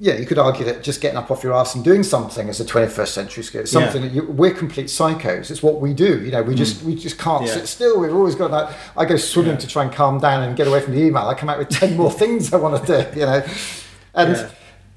Yeah, 0.01 0.15
you 0.21 0.27
could 0.27 0.39
argue 0.39 0.65
that 0.65 0.83
just 0.83 1.01
getting 1.01 1.17
up 1.23 1.31
off 1.31 1.45
your 1.45 1.53
ass 1.55 1.77
and 1.77 1.85
doing 1.85 2.03
something 2.03 2.49
is 2.49 2.59
a 2.59 2.65
21st 2.65 3.15
century 3.15 3.45
skill. 3.45 3.61
It's 3.61 3.73
Yeah. 3.73 3.81
something 3.83 4.03
that 4.03 4.13
you, 4.13 4.23
we're 4.41 4.53
complete 4.65 4.87
psychos. 4.89 5.53
It's 5.53 5.63
what 5.63 5.81
we 5.81 5.95
do. 5.95 6.13
You 6.25 6.33
know, 6.33 6.43
we 6.43 6.55
just 6.57 6.83
we 6.83 6.97
just 6.97 7.17
can't 7.17 7.43
Mm. 7.43 7.47
Yeah. 7.47 7.55
sit 7.59 7.69
still. 7.69 8.01
We've 8.01 8.13
always 8.21 8.35
got 8.35 8.51
that. 8.51 8.67
I 8.97 9.05
go 9.05 9.17
swimming 9.17 9.53
Yeah. 9.53 9.59
to 9.65 9.69
try 9.69 9.83
and 9.85 9.93
calm 9.93 10.19
down 10.19 10.43
and 10.43 10.57
get 10.57 10.67
away 10.67 10.81
from 10.81 10.95
the 10.97 11.01
email. 11.07 11.25
I 11.29 11.35
come 11.35 11.49
out 11.49 11.59
with 11.59 11.69
10 11.69 11.97
more 11.97 12.11
things 12.23 12.53
I 12.53 12.57
want 12.57 12.75
to 12.85 12.87
do. 12.95 13.21
You 13.21 13.27
know, 13.27 13.43
and. 14.15 14.47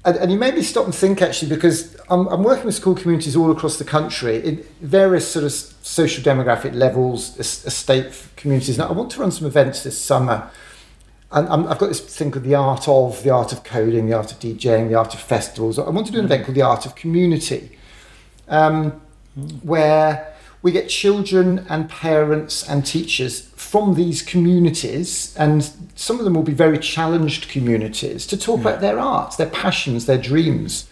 And, 0.08 0.16
and 0.16 0.32
you 0.32 0.38
made 0.38 0.54
me 0.54 0.62
stop 0.62 0.86
and 0.86 0.94
think 0.94 1.20
actually 1.20 1.50
because 1.54 1.94
I'm, 2.08 2.28
I'm 2.28 2.42
working 2.42 2.64
with 2.64 2.74
school 2.74 2.94
communities 2.94 3.36
all 3.36 3.50
across 3.50 3.76
the 3.76 3.84
country 3.84 4.42
in 4.42 4.64
various 4.80 5.30
sort 5.30 5.44
of 5.44 5.52
social 5.52 6.24
demographic 6.24 6.74
levels, 6.74 7.38
es- 7.38 7.66
estate 7.66 8.26
communities. 8.34 8.78
Now, 8.78 8.88
I 8.88 8.92
want 8.92 9.10
to 9.10 9.20
run 9.20 9.30
some 9.30 9.46
events 9.46 9.82
this 9.82 10.02
summer. 10.02 10.50
And 11.30 11.46
I'm, 11.50 11.66
I've 11.66 11.76
got 11.76 11.88
this 11.88 12.00
thing 12.00 12.30
called 12.30 12.46
the 12.46 12.54
art 12.54 12.88
of, 12.88 13.22
the 13.22 13.28
art 13.28 13.52
of 13.52 13.64
coding, 13.64 14.06
the 14.06 14.14
art 14.14 14.32
of 14.32 14.38
DJing, 14.38 14.88
the 14.88 14.94
art 14.94 15.12
of 15.12 15.20
festivals. 15.20 15.78
I 15.78 15.90
want 15.90 16.06
to 16.06 16.12
do 16.12 16.20
an 16.20 16.24
event 16.24 16.46
called 16.46 16.56
the 16.56 16.62
art 16.62 16.86
of 16.86 16.94
community, 16.94 17.76
um, 18.48 19.02
where 19.62 20.34
we 20.62 20.72
get 20.72 20.88
children 20.88 21.66
and 21.68 21.90
parents 21.90 22.66
and 22.66 22.86
teachers 22.86 23.47
from 23.68 23.94
these 23.94 24.22
communities, 24.22 25.34
and 25.36 25.70
some 25.94 26.18
of 26.18 26.24
them 26.24 26.34
will 26.34 26.42
be 26.42 26.54
very 26.54 26.78
challenged 26.78 27.48
communities, 27.50 28.26
to 28.26 28.36
talk 28.36 28.60
about 28.60 28.80
their 28.80 28.98
arts, 28.98 29.36
their 29.36 29.50
passions, 29.50 30.06
their 30.06 30.16
dreams. 30.18 30.88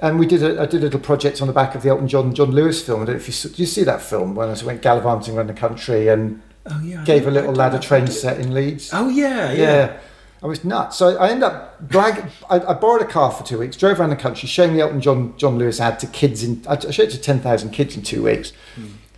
And 0.00 0.18
we 0.18 0.26
did 0.26 0.42
a, 0.42 0.60
I 0.60 0.66
did 0.66 0.80
a 0.82 0.84
little 0.84 1.00
project 1.00 1.40
on 1.40 1.46
the 1.46 1.54
back 1.54 1.74
of 1.74 1.82
the 1.82 1.88
Elton 1.88 2.08
John 2.08 2.34
John 2.34 2.50
Lewis 2.50 2.84
film. 2.84 3.00
I 3.02 3.04
don't 3.06 3.14
know 3.14 3.20
if 3.20 3.26
you 3.26 3.32
saw, 3.32 3.48
did 3.48 3.58
you 3.58 3.66
see 3.66 3.84
that 3.84 4.02
film 4.02 4.34
when 4.34 4.48
I 4.50 4.64
went 4.64 4.82
gallivanting 4.82 5.36
around 5.36 5.46
the 5.46 5.54
country 5.54 6.08
and 6.08 6.42
Oh 6.66 6.80
yeah. 6.82 7.04
Gave 7.04 7.26
a 7.26 7.30
little 7.30 7.50
I 7.50 7.54
lad 7.64 7.74
a 7.74 7.78
train 7.78 8.06
set 8.06 8.40
in 8.40 8.54
Leeds. 8.54 8.90
Oh 8.92 9.08
yeah, 9.10 9.52
yeah. 9.52 9.62
Yeah. 9.62 9.96
I 10.42 10.46
was 10.46 10.64
nuts. 10.64 10.96
So 10.96 11.16
I 11.18 11.28
ended 11.28 11.44
up 11.44 11.88
blag- 11.88 12.30
I, 12.50 12.56
I 12.60 12.74
borrowed 12.74 13.02
a 13.02 13.06
car 13.06 13.30
for 13.30 13.44
two 13.44 13.58
weeks, 13.58 13.76
drove 13.76 14.00
around 14.00 14.10
the 14.10 14.16
country, 14.16 14.48
showing 14.48 14.74
the 14.74 14.80
Elton 14.80 15.00
John 15.00 15.34
John 15.36 15.58
Lewis 15.58 15.80
ad 15.80 15.98
to 16.00 16.06
kids 16.06 16.42
in. 16.42 16.62
I 16.68 16.78
showed 16.78 17.08
it 17.08 17.12
to 17.12 17.20
ten 17.20 17.40
thousand 17.40 17.70
kids 17.70 17.96
in 17.96 18.02
two 18.02 18.22
weeks, 18.22 18.52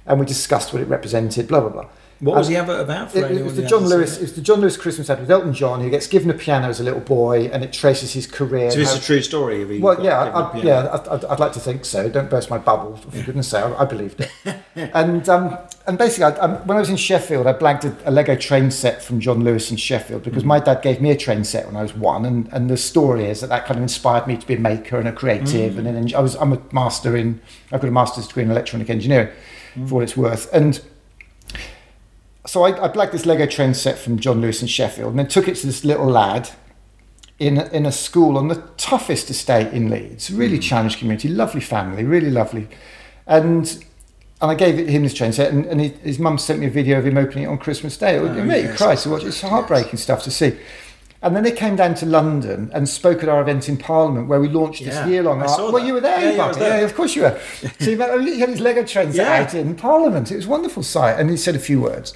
and 0.06 0.20
we 0.20 0.26
discussed 0.26 0.72
what 0.72 0.82
it 0.82 0.88
represented. 0.88 1.46
Blah 1.48 1.60
blah 1.60 1.68
blah. 1.70 1.88
What 2.20 2.32
um, 2.32 2.38
was 2.38 2.48
And 2.48 2.56
the 2.56 2.56
advert 2.56 2.80
about? 2.80 3.12
For 3.12 3.18
It, 3.18 3.24
it 3.24 3.24
anyone 3.26 3.44
was 3.44 3.56
the 3.56 3.66
John 3.66 3.84
Lewis. 3.84 4.16
it? 4.16 4.20
It 4.20 4.22
was 4.22 4.34
the 4.34 4.40
John 4.40 4.60
Lewis 4.60 4.76
Christmas 4.78 5.10
ad 5.10 5.20
with 5.20 5.30
Elton 5.30 5.52
John, 5.52 5.80
who 5.80 5.90
gets 5.90 6.06
given 6.06 6.30
a 6.30 6.34
piano 6.34 6.68
as 6.68 6.80
a 6.80 6.82
little 6.82 7.00
boy, 7.00 7.50
and 7.52 7.62
it 7.62 7.74
traces 7.74 8.14
his 8.14 8.26
career. 8.26 8.70
So 8.70 8.78
and 8.78 8.82
it's 8.84 8.96
a 8.96 9.00
true 9.00 9.20
story. 9.20 9.62
Of 9.62 9.68
he 9.68 9.80
well, 9.80 10.02
yeah, 10.02 10.24
given 10.24 10.34
I, 10.34 10.40
a 10.40 10.44
I, 10.44 10.62
yeah, 10.62 10.94
I'd, 10.94 11.08
I'd, 11.08 11.24
I'd 11.26 11.40
like 11.40 11.52
to 11.52 11.60
think 11.60 11.84
so. 11.84 12.08
Don't 12.08 12.30
burst 12.30 12.48
my 12.48 12.56
bubble, 12.56 12.96
for 12.96 13.22
goodness 13.22 13.48
sake. 13.48 13.64
I, 13.64 13.82
I 13.82 13.84
believed 13.84 14.20
it. 14.20 14.56
and 14.94 15.28
um, 15.28 15.58
and 15.86 15.98
basically, 15.98 16.24
I, 16.24 16.30
I, 16.30 16.46
when 16.62 16.78
I 16.78 16.80
was 16.80 16.88
in 16.88 16.96
Sheffield, 16.96 17.46
I 17.46 17.52
blagged 17.52 17.84
a, 17.84 18.08
a 18.08 18.10
Lego 18.10 18.34
train 18.34 18.70
set 18.70 19.02
from 19.02 19.20
John 19.20 19.44
Lewis 19.44 19.70
in 19.70 19.76
Sheffield 19.76 20.22
because 20.22 20.42
hmm. 20.42 20.48
my 20.48 20.58
dad 20.58 20.80
gave 20.80 21.02
me 21.02 21.10
a 21.10 21.16
train 21.16 21.44
set 21.44 21.66
when 21.66 21.76
I 21.76 21.82
was 21.82 21.94
one, 21.94 22.24
and, 22.24 22.48
and 22.50 22.70
the 22.70 22.78
story 22.78 23.26
is 23.26 23.42
that 23.42 23.48
that 23.48 23.66
kind 23.66 23.76
of 23.76 23.82
inspired 23.82 24.26
me 24.26 24.38
to 24.38 24.46
be 24.46 24.54
a 24.54 24.58
maker 24.58 24.98
and 24.98 25.06
a 25.06 25.12
creative. 25.12 25.74
Hmm. 25.74 25.86
And 25.86 25.86
then 25.86 26.14
I 26.14 26.20
was 26.20 26.34
I'm 26.36 26.54
a 26.54 26.62
master 26.72 27.14
in 27.14 27.42
I've 27.72 27.82
got 27.82 27.88
a 27.88 27.92
master's 27.92 28.26
degree 28.26 28.42
in 28.42 28.50
electronic 28.50 28.88
engineering, 28.88 29.28
hmm. 29.74 29.86
for 29.86 29.96
what 29.96 30.04
it's 30.04 30.16
worth, 30.16 30.50
and 30.54 30.80
so 32.46 32.64
I, 32.64 32.84
I 32.84 32.88
blagged 32.88 33.12
this 33.12 33.26
Lego 33.26 33.46
train 33.46 33.74
set 33.74 33.98
from 33.98 34.18
John 34.18 34.40
Lewis 34.40 34.62
in 34.62 34.68
Sheffield 34.68 35.10
and 35.10 35.18
then 35.18 35.28
took 35.28 35.48
it 35.48 35.56
to 35.56 35.66
this 35.66 35.84
little 35.84 36.06
lad 36.06 36.50
in 37.38 37.58
a, 37.58 37.66
in 37.68 37.84
a 37.86 37.92
school 37.92 38.38
on 38.38 38.48
the 38.48 38.62
toughest 38.76 39.28
estate 39.30 39.72
in 39.72 39.90
Leeds. 39.90 40.30
Really 40.30 40.56
hmm. 40.56 40.62
challenged 40.62 40.98
community, 40.98 41.28
lovely 41.28 41.60
family, 41.60 42.04
really 42.04 42.30
lovely. 42.30 42.68
And 43.26 43.84
and 44.40 44.50
I 44.50 44.54
gave 44.54 44.78
it 44.78 44.90
him 44.90 45.02
this 45.02 45.14
train 45.14 45.32
set, 45.32 45.50
and, 45.50 45.64
and 45.64 45.80
he, 45.80 45.88
his 45.88 46.18
mum 46.18 46.36
sent 46.36 46.60
me 46.60 46.66
a 46.66 46.70
video 46.70 46.98
of 46.98 47.06
him 47.06 47.16
opening 47.16 47.44
it 47.44 47.46
on 47.46 47.56
Christmas 47.56 47.96
Day. 47.96 48.16
It 48.16 48.20
Oh, 48.20 48.44
made 48.44 48.64
you 48.66 48.74
cry 48.74 48.94
to 48.94 49.08
watch. 49.10 49.24
It's 49.24 49.40
heartbreaking 49.40 49.98
stuff 49.98 50.22
to 50.24 50.30
see. 50.30 50.58
And 51.22 51.34
then 51.34 51.42
they 51.42 51.52
came 51.52 51.74
down 51.74 51.94
to 51.96 52.06
London 52.06 52.70
and 52.74 52.86
spoke 52.86 53.22
at 53.22 53.30
our 53.30 53.40
event 53.40 53.68
in 53.70 53.78
Parliament 53.78 54.28
where 54.28 54.38
we 54.38 54.48
launched 54.48 54.82
Yeah, 54.82 54.90
this 54.90 55.08
year-long 55.10 55.40
art. 55.40 55.58
Well, 55.58 55.72
that. 55.72 55.86
you 55.86 55.94
were 55.94 56.00
there, 56.00 56.20
Yeah, 56.20 56.30
you 56.30 56.36
yeah, 56.36 56.44
I 56.44 56.48
was 56.48 56.56
bugger. 56.56 56.60
there. 56.60 56.78
yeah, 56.80 56.84
of 56.84 56.94
course 56.94 57.16
you 57.16 57.22
were. 57.22 57.40
so 57.62 57.68
he, 57.78 57.96
oh, 57.96 58.18
had- 58.18 58.28
he 58.28 58.38
his 58.40 58.60
Lego 58.60 58.84
train 58.84 59.12
set 59.12 59.26
Yeah. 59.26 59.42
out 59.42 59.54
in 59.54 59.74
Parliament. 59.74 60.30
It 60.30 60.36
was 60.36 60.44
a 60.44 60.50
wonderful 60.50 60.82
sight, 60.82 61.18
and 61.18 61.30
he 61.30 61.38
said 61.38 61.56
a 61.56 61.58
few 61.58 61.80
words. 61.80 62.12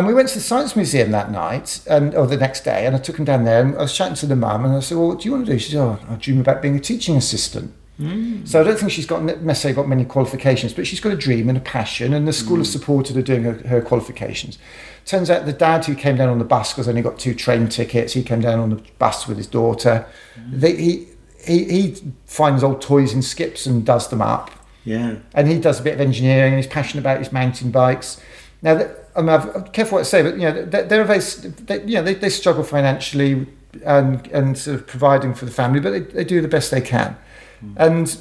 And 0.00 0.06
we 0.06 0.14
went 0.14 0.30
to 0.30 0.36
the 0.36 0.40
Science 0.40 0.74
Museum 0.76 1.10
that 1.10 1.30
night, 1.30 1.82
and 1.86 2.14
or 2.14 2.26
the 2.26 2.38
next 2.38 2.64
day, 2.64 2.86
and 2.86 2.96
I 2.96 2.98
took 2.98 3.18
him 3.18 3.26
down 3.26 3.44
there. 3.44 3.60
And 3.60 3.76
I 3.76 3.82
was 3.82 3.94
chatting 3.94 4.14
to 4.14 4.26
the 4.26 4.34
mum, 4.34 4.64
and 4.64 4.74
I 4.74 4.80
said, 4.80 4.96
"Well, 4.96 5.08
what 5.08 5.20
do 5.20 5.26
you 5.26 5.32
want 5.32 5.44
to 5.44 5.52
do?" 5.52 5.58
She 5.58 5.72
said, 5.72 5.78
"Oh, 5.78 5.98
I 6.08 6.14
dream 6.14 6.40
about 6.40 6.62
being 6.62 6.74
a 6.74 6.80
teaching 6.80 7.18
assistant." 7.18 7.74
Mm. 8.00 8.48
So 8.48 8.62
I 8.62 8.64
don't 8.64 8.78
think 8.78 8.92
she's 8.92 9.04
got 9.04 9.22
necessarily 9.22 9.76
got 9.76 9.88
many 9.88 10.06
qualifications, 10.06 10.72
but 10.72 10.86
she's 10.86 11.00
got 11.00 11.12
a 11.12 11.16
dream 11.16 11.50
and 11.50 11.58
a 11.58 11.60
passion, 11.60 12.14
and 12.14 12.26
the 12.26 12.32
school 12.32 12.56
mm. 12.56 12.60
has 12.60 12.72
supported 12.72 13.14
her 13.14 13.20
doing 13.20 13.42
her, 13.42 13.52
her 13.68 13.82
qualifications. 13.82 14.58
Turns 15.04 15.28
out 15.28 15.44
the 15.44 15.52
dad 15.52 15.84
who 15.84 15.94
came 15.94 16.16
down 16.16 16.30
on 16.30 16.38
the 16.38 16.46
bus 16.46 16.72
because 16.72 16.88
only 16.88 17.02
got 17.02 17.18
two 17.18 17.34
train 17.34 17.68
tickets, 17.68 18.14
he 18.14 18.22
came 18.22 18.40
down 18.40 18.58
on 18.58 18.70
the 18.70 18.82
bus 18.98 19.28
with 19.28 19.36
his 19.36 19.48
daughter. 19.48 20.06
Mm. 20.40 20.60
They, 20.60 20.76
he, 20.76 21.08
he 21.44 21.64
he 21.64 21.96
finds 22.24 22.64
old 22.64 22.80
toys 22.80 23.12
and 23.12 23.22
skips 23.22 23.66
and 23.66 23.84
does 23.84 24.08
them 24.08 24.22
up 24.22 24.50
Yeah. 24.86 25.16
and 25.34 25.46
he 25.46 25.58
does 25.58 25.78
a 25.78 25.82
bit 25.82 25.92
of 25.92 26.00
engineering 26.00 26.54
and 26.54 26.62
he's 26.62 26.72
passionate 26.72 27.02
about 27.02 27.18
his 27.18 27.32
mountain 27.32 27.70
bikes. 27.70 28.18
Now, 28.62 28.88
I 29.16 29.22
mean, 29.22 29.30
I'm 29.30 29.64
careful 29.68 29.96
what 29.96 30.00
I 30.00 30.04
say, 30.04 30.22
but 30.22 30.34
you 30.34 30.42
know, 30.42 30.64
they're, 30.64 30.84
they're 30.84 31.02
a 31.02 31.04
very, 31.04 31.20
they, 31.20 31.84
you 31.84 31.94
know, 31.96 32.02
they, 32.02 32.14
they 32.14 32.30
struggle 32.30 32.64
financially. 32.64 33.46
and 33.84 34.26
and 34.28 34.58
sort 34.58 34.74
of 34.80 34.86
providing 34.86 35.32
for 35.32 35.44
the 35.44 35.50
family, 35.52 35.78
but 35.78 35.90
they, 35.90 36.00
they 36.00 36.24
do 36.24 36.40
the 36.40 36.48
best 36.48 36.70
they 36.70 36.80
can. 36.80 37.16
Mm. 37.64 37.74
And 37.76 38.16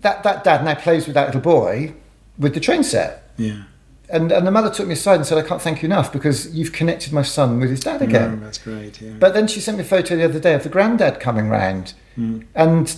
that 0.00 0.22
that 0.22 0.42
dad 0.44 0.64
now 0.64 0.74
plays 0.74 1.06
with 1.06 1.14
that 1.14 1.26
little 1.26 1.40
boy 1.40 1.94
with 2.38 2.54
the 2.54 2.60
train 2.60 2.82
set. 2.82 3.30
Yeah. 3.36 3.64
And, 4.08 4.30
and 4.30 4.46
the 4.46 4.52
mother 4.52 4.70
took 4.70 4.86
me 4.86 4.92
aside 4.92 5.16
and 5.16 5.26
said, 5.26 5.36
I 5.36 5.46
can't 5.46 5.60
thank 5.60 5.82
you 5.82 5.86
enough 5.86 6.12
because 6.12 6.54
you've 6.54 6.72
connected 6.72 7.12
my 7.12 7.22
son 7.22 7.58
with 7.58 7.70
his 7.70 7.80
dad 7.80 8.02
again. 8.02 8.38
Mm, 8.38 8.40
that's 8.40 8.58
great, 8.58 9.00
yeah. 9.00 9.14
But 9.18 9.34
then 9.34 9.48
she 9.48 9.60
sent 9.60 9.78
me 9.78 9.82
a 9.82 9.86
photo 9.86 10.14
the 10.14 10.24
other 10.24 10.38
day 10.38 10.54
of 10.54 10.62
the 10.62 10.68
granddad 10.68 11.18
coming 11.18 11.48
round. 11.48 11.94
Mm. 12.16 12.46
And 12.54 12.96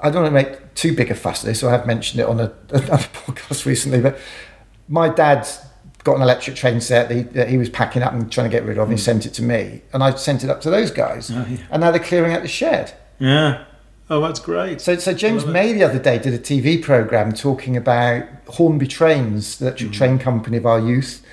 I 0.00 0.10
don't 0.10 0.22
want 0.22 0.26
to 0.26 0.30
make 0.30 0.74
too 0.74 0.94
big 0.94 1.10
a 1.10 1.14
fuss 1.16 1.42
of 1.42 1.48
this, 1.48 1.58
so 1.58 1.68
I 1.68 1.72
have 1.72 1.86
mentioned 1.86 2.20
it 2.20 2.26
on 2.26 2.38
a, 2.38 2.52
another 2.68 3.08
podcast 3.12 3.66
recently, 3.66 4.00
but 4.00 4.16
my 4.88 5.08
dad's 5.08 5.58
got 6.04 6.16
an 6.16 6.22
electric 6.22 6.54
train 6.56 6.80
set 6.80 7.08
that 7.08 7.14
he, 7.14 7.22
that 7.22 7.48
he 7.48 7.56
was 7.58 7.68
packing 7.70 8.02
up 8.02 8.12
and 8.12 8.30
trying 8.30 8.48
to 8.48 8.54
get 8.56 8.64
rid 8.64 8.78
of, 8.78 8.88
and 8.88 8.98
he 8.98 9.02
Mm. 9.02 9.04
sent 9.04 9.26
it 9.26 9.32
to 9.34 9.42
me. 9.42 9.82
And 9.92 10.02
I 10.04 10.14
sent 10.14 10.44
it 10.44 10.50
up 10.50 10.60
to 10.62 10.70
those 10.70 10.90
guys. 10.90 11.30
Oh, 11.34 11.46
yeah. 11.48 11.56
And 11.70 11.80
now 11.80 11.90
they're 11.90 11.98
clearing 12.02 12.32
out 12.34 12.42
the 12.42 12.48
shed. 12.48 12.92
Yeah. 13.18 13.64
Oh, 14.10 14.20
that's 14.20 14.38
great. 14.38 14.82
So, 14.82 14.96
so 14.96 15.14
James 15.14 15.46
May 15.46 15.72
the 15.72 15.82
other 15.82 15.98
day 15.98 16.18
did 16.18 16.34
a 16.34 16.38
TV 16.38 16.80
program 16.82 17.32
talking 17.32 17.74
about 17.74 18.24
Hornby 18.48 18.86
Trains, 18.86 19.56
the 19.58 19.66
electric 19.68 19.92
train 19.92 20.18
company 20.18 20.58
of 20.58 20.66
our 20.66 20.78
youth. 20.78 21.24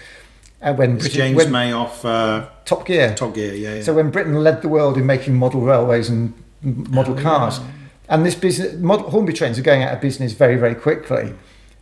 And 0.62 0.78
when, 0.78 1.00
James 1.00 1.36
when 1.36 1.52
May 1.52 1.74
off 1.74 2.06
uh, 2.06 2.48
Top 2.64 2.86
Gear. 2.86 3.14
Top 3.16 3.34
Gear, 3.34 3.54
yeah. 3.56 3.76
yeah. 3.76 3.82
So 3.82 3.94
when 3.94 4.10
Britain 4.10 4.36
led 4.36 4.62
the 4.62 4.70
world 4.70 4.96
in 4.98 5.06
making 5.06 5.36
model 5.36 5.60
railways 5.62 6.08
and 6.08 6.34
model 6.62 7.20
Oh, 7.20 7.22
cars, 7.22 7.60
and 8.08 8.26
this 8.26 8.36
business, 8.36 8.76
model, 8.76 9.10
Hornby 9.10 9.34
trains 9.34 9.60
are 9.60 9.64
going 9.64 9.84
out 9.84 9.94
of 9.94 10.00
business 10.00 10.32
very, 10.34 10.56
very 10.56 10.76
quickly. 10.76 11.34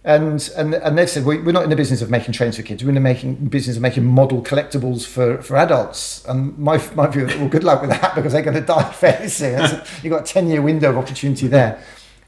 And, 0.06 0.50
and, 0.56 0.74
and 0.76 0.98
they've 0.98 1.10
said, 1.10 1.26
we, 1.26 1.40
we're 1.40 1.52
not 1.52 1.66
in 1.66 1.70
the 1.70 1.76
business 1.76 2.02
of 2.02 2.10
making 2.10 2.34
trains 2.34 2.56
for 2.56 2.62
kids, 2.64 2.84
we're 2.84 2.90
in 2.90 2.96
the 2.96 3.02
making, 3.02 3.36
business 3.48 3.76
of 3.76 3.82
making 3.82 4.06
model 4.06 4.42
collectibles 4.42 5.06
for, 5.06 5.42
for 5.42 5.58
adults. 5.58 6.24
And 6.26 6.58
my, 6.58 6.82
my 6.96 7.08
view, 7.08 7.26
well, 7.26 7.50
good 7.50 7.66
luck 7.66 7.82
with 7.82 7.90
that 7.90 8.16
because 8.16 8.32
they're 8.32 8.42
going 8.42 8.56
to 8.56 8.62
die 8.62 8.90
fairly 8.94 9.28
soon. 9.28 9.60
You've 10.02 10.12
got 10.12 10.22
a 10.30 10.34
10 10.34 10.48
year 10.48 10.62
window 10.62 10.90
of 10.92 10.98
opportunity 10.98 11.48
there. 11.48 11.82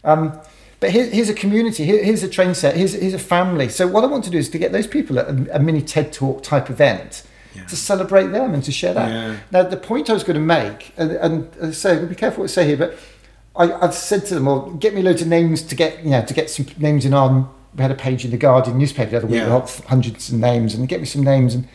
Um, 0.04 0.38
but 0.82 0.90
here, 0.90 1.06
here's 1.06 1.30
a 1.30 1.34
community, 1.34 1.86
here, 1.86 2.04
here's 2.04 2.24
a 2.24 2.28
train 2.30 2.56
set, 2.56 2.76
here's, 2.76 2.94
here's 2.94 3.14
a 3.14 3.20
family. 3.20 3.70
So 3.70 3.88
what 3.88 4.04
I 4.04 4.08
want 4.08 4.24
to 4.26 4.30
do 4.32 4.38
is 4.38 4.50
to 4.50 4.58
get 4.58 4.72
those 4.74 4.88
people 4.88 5.18
at 5.20 5.28
a, 5.28 5.56
a 5.56 5.60
mini 5.60 5.82
TED 5.82 6.12
Talk 6.12 6.44
type 6.44 6.70
event 6.70 7.24
Yeah. 7.56 7.66
to 7.66 7.76
celebrate 7.78 8.28
them 8.28 8.54
and 8.54 8.64
to 8.64 8.72
share 8.72 8.94
that. 8.96 9.10
Yeah. 9.10 9.38
Now, 9.52 9.64
the 9.64 9.78
point 9.78 10.10
I 10.10 10.14
was 10.14 10.24
going 10.24 10.36
to 10.36 10.42
make, 10.42 10.92
and, 10.98 11.12
and 11.12 11.74
say, 11.76 12.04
be 12.04 12.16
careful 12.16 12.42
what 12.42 12.50
I 12.50 12.54
say 12.54 12.66
here, 12.68 12.78
but 12.78 12.98
I, 13.56 13.72
I've 13.72 13.94
said 13.94 14.26
to 14.26 14.34
them, 14.36 14.46
well, 14.46 14.72
get 14.72 14.94
me 14.96 15.02
loads 15.04 15.22
of 15.22 15.28
names 15.28 15.62
to 15.62 15.76
get, 15.76 16.04
you 16.04 16.10
know, 16.12 16.26
to 16.26 16.34
get 16.34 16.50
some 16.50 16.66
names 16.78 17.06
in 17.06 17.14
our, 17.14 17.48
we 17.76 17.82
had 17.82 17.92
a 17.92 17.96
page 17.96 18.26
in 18.26 18.32
the 18.32 18.38
Guardian 18.38 18.78
newspaper 18.78 19.12
the 19.12 19.18
other 19.18 19.28
week, 19.28 19.38
Yeah. 19.42 19.56
with 19.56 19.84
hundreds 19.86 20.30
of 20.30 20.36
names, 20.40 20.74
and 20.74 20.88
get 20.88 21.00
me 21.00 21.06
some 21.06 21.24
names. 21.24 21.56
And, 21.56 21.68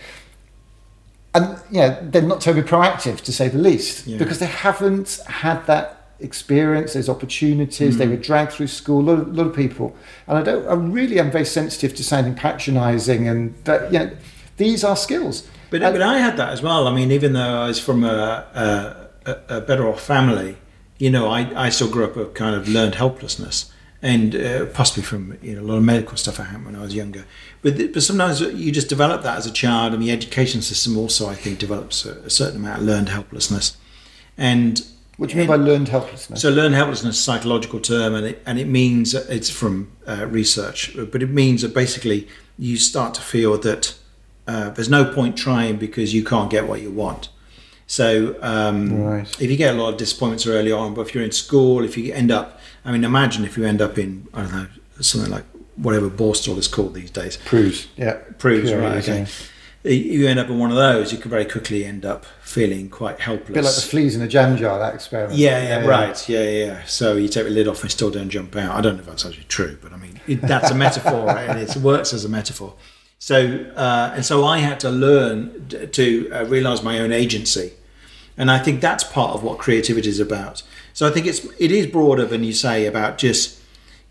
and 1.34 1.58
you 1.70 1.80
know, 1.80 1.96
they're 2.02 2.22
not 2.22 2.40
terribly 2.40 2.62
proactive, 2.62 3.20
to 3.22 3.32
say 3.32 3.48
the 3.48 3.58
least, 3.58 4.06
Yeah. 4.06 4.18
because 4.18 4.38
they 4.38 4.46
haven't 4.46 5.20
had 5.26 5.66
that 5.66 5.92
experience, 6.20 6.94
those 6.94 7.08
opportunities. 7.08 7.98
They 7.98 8.06
Mm. 8.06 8.10
were 8.10 8.16
dragged 8.16 8.52
through 8.52 8.68
school, 8.68 9.00
a 9.00 9.06
lot 9.10 9.18
of, 9.20 9.34
lot 9.36 9.46
of 9.46 9.54
people. 9.54 9.94
And 10.26 10.38
I 10.38 10.42
don't, 10.42 10.66
I 10.66 10.72
really 10.74 11.18
am 11.20 11.30
very 11.30 11.44
sensitive 11.44 11.94
to 11.96 12.04
sounding 12.04 12.34
patronising, 12.34 13.28
and 13.28 13.54
that, 13.64 13.92
you 13.92 13.98
know, 13.98 14.10
these 14.56 14.82
are 14.84 14.96
skills. 14.96 15.42
But, 15.70 15.82
And- 15.82 15.94
but 15.94 16.02
I 16.02 16.18
had 16.18 16.36
that 16.38 16.50
as 16.50 16.62
well. 16.62 16.86
I 16.88 16.94
mean, 16.94 17.10
even 17.10 17.32
though 17.34 17.62
I 17.64 17.66
was 17.68 17.78
from 17.78 18.04
a, 18.04 18.44
a, 19.26 19.30
a- 19.30 19.56
a 19.58 19.60
better 19.60 19.86
off 19.88 20.00
family, 20.00 20.56
you 20.98 21.10
know, 21.10 21.28
I, 21.28 21.50
I 21.66 21.68
still 21.68 21.88
grew 21.88 22.04
up 22.04 22.16
with 22.16 22.32
kind 22.34 22.54
of 22.54 22.66
learned 22.68 22.94
helplessness 22.94 23.66
and 24.02 24.34
uh, 24.34 24.66
possibly 24.66 25.02
from 25.02 25.38
you 25.42 25.54
know, 25.56 25.62
a 25.62 25.66
lot 25.66 25.76
of 25.76 25.82
medical 25.84 26.16
stuff 26.16 26.38
I 26.38 26.44
had 26.44 26.64
when 26.64 26.76
I 26.76 26.82
was 26.82 26.94
younger. 26.94 27.24
But, 27.62 27.76
th- 27.76 27.92
but 27.92 28.02
sometimes 28.02 28.40
you 28.40 28.70
just 28.72 28.88
develop 28.88 29.22
that 29.22 29.36
as 29.38 29.46
a 29.46 29.52
child, 29.52 29.94
and 29.94 30.02
the 30.02 30.10
education 30.10 30.62
system 30.62 30.96
also, 30.96 31.28
I 31.28 31.34
think, 31.34 31.58
develops 31.58 32.04
a, 32.04 32.12
a 32.20 32.30
certain 32.30 32.56
amount 32.60 32.80
of 32.80 32.84
learned 32.86 33.08
helplessness. 33.08 33.76
And 34.38 34.82
What 35.16 35.30
do 35.30 35.34
you 35.34 35.40
mean 35.40 35.48
by 35.48 35.56
learned 35.56 35.88
helplessness? 35.88 36.42
so 36.42 36.50
learned 36.50 36.74
helplessness 36.74 37.14
is 37.16 37.20
a 37.20 37.22
psychological 37.24 37.80
term, 37.80 38.14
and 38.14 38.26
it, 38.26 38.42
and 38.46 38.58
it 38.58 38.66
means 38.68 39.14
it's 39.14 39.50
from 39.50 39.90
uh, 40.06 40.26
research, 40.28 40.94
but 41.10 41.22
it 41.22 41.30
means 41.30 41.62
that 41.62 41.72
basically 41.74 42.28
you 42.58 42.76
start 42.76 43.14
to 43.14 43.20
feel 43.22 43.56
that 43.58 43.94
uh, 44.46 44.70
there's 44.70 44.90
no 44.90 45.04
point 45.04 45.36
trying 45.36 45.76
because 45.76 46.14
you 46.14 46.22
can't 46.22 46.50
get 46.50 46.68
what 46.68 46.80
you 46.82 46.90
want. 46.90 47.30
So 47.86 48.34
um, 48.42 49.02
Right. 49.02 49.40
if 49.40 49.50
you 49.50 49.56
get 49.56 49.74
a 49.74 49.78
lot 49.80 49.90
of 49.92 49.96
disappointments 49.98 50.46
early 50.46 50.72
on, 50.72 50.94
but 50.94 51.02
if 51.02 51.14
you're 51.14 51.24
in 51.24 51.32
school, 51.32 51.84
if 51.84 51.96
you 51.96 52.12
end 52.12 52.30
up, 52.30 52.60
I 52.84 52.92
mean, 52.92 53.04
imagine 53.04 53.44
if 53.44 53.56
you 53.56 53.64
end 53.64 53.80
up 53.80 53.96
in 53.98 54.26
I 54.34 54.42
don't 54.42 54.52
know 54.52 54.66
something 55.00 55.30
like 55.30 55.44
whatever 55.76 56.08
Borstal 56.08 56.56
is 56.58 56.68
called 56.68 56.94
these 56.94 57.10
days, 57.10 57.36
Proves, 57.44 57.86
yeah. 57.96 58.14
proves 58.38 58.70
Pure 58.70 58.80
right. 58.80 58.98
eating. 58.98 59.22
Okay, 59.84 59.94
you 59.94 60.26
end 60.26 60.40
up 60.40 60.48
in 60.48 60.58
one 60.58 60.70
of 60.70 60.76
those, 60.76 61.12
you 61.12 61.18
could 61.18 61.30
very 61.30 61.44
quickly 61.44 61.84
end 61.84 62.04
up 62.04 62.24
feeling 62.42 62.88
quite 62.88 63.20
helpless. 63.20 63.50
A 63.50 63.52
bit 63.52 63.64
like 63.64 63.74
the 63.74 63.80
fleas 63.82 64.16
in 64.16 64.22
a 64.22 64.26
jam 64.26 64.56
jar, 64.56 64.78
that 64.80 64.94
experiment. 64.94 65.38
Yeah, 65.38 65.62
yeah, 65.62 65.86
right. 65.86 66.28
Yeah, 66.28 66.42
yeah, 66.42 66.64
yeah. 66.66 66.84
So 66.86 67.14
you 67.16 67.28
take 67.28 67.44
the 67.44 67.50
lid 67.50 67.68
off 67.68 67.82
and 67.82 67.90
still 67.90 68.10
don't 68.10 68.28
jump 68.30 68.56
out. 68.56 68.74
I 68.74 68.80
don't 68.80 68.94
know 68.96 69.00
if 69.02 69.06
that's 69.06 69.24
actually 69.24 69.44
true, 69.44 69.78
but 69.80 69.92
I 69.92 69.96
mean, 69.96 70.20
it, 70.26 70.40
that's 70.42 70.70
a 70.70 70.74
metaphor, 70.74 71.26
right? 71.26 71.48
and 71.48 71.58
it 71.60 71.76
works 71.76 72.12
as 72.12 72.24
a 72.24 72.28
metaphor. 72.28 72.74
So, 73.18 73.70
uh, 73.74 74.12
and 74.14 74.24
so 74.24 74.44
I 74.44 74.58
had 74.58 74.78
to 74.80 74.90
learn 74.90 75.68
to 75.68 76.30
uh, 76.30 76.44
realize 76.44 76.82
my 76.82 76.98
own 76.98 77.12
agency. 77.12 77.72
And 78.36 78.50
I 78.50 78.58
think 78.58 78.80
that's 78.80 79.04
part 79.04 79.34
of 79.34 79.42
what 79.42 79.58
creativity 79.58 80.08
is 80.08 80.20
about. 80.20 80.62
So 80.92 81.06
I 81.06 81.10
think 81.10 81.26
it's 81.26 81.44
it 81.58 81.72
is 81.72 81.86
broader 81.86 82.26
than 82.26 82.44
you 82.44 82.52
say 82.52 82.86
about 82.86 83.18
just 83.18 83.60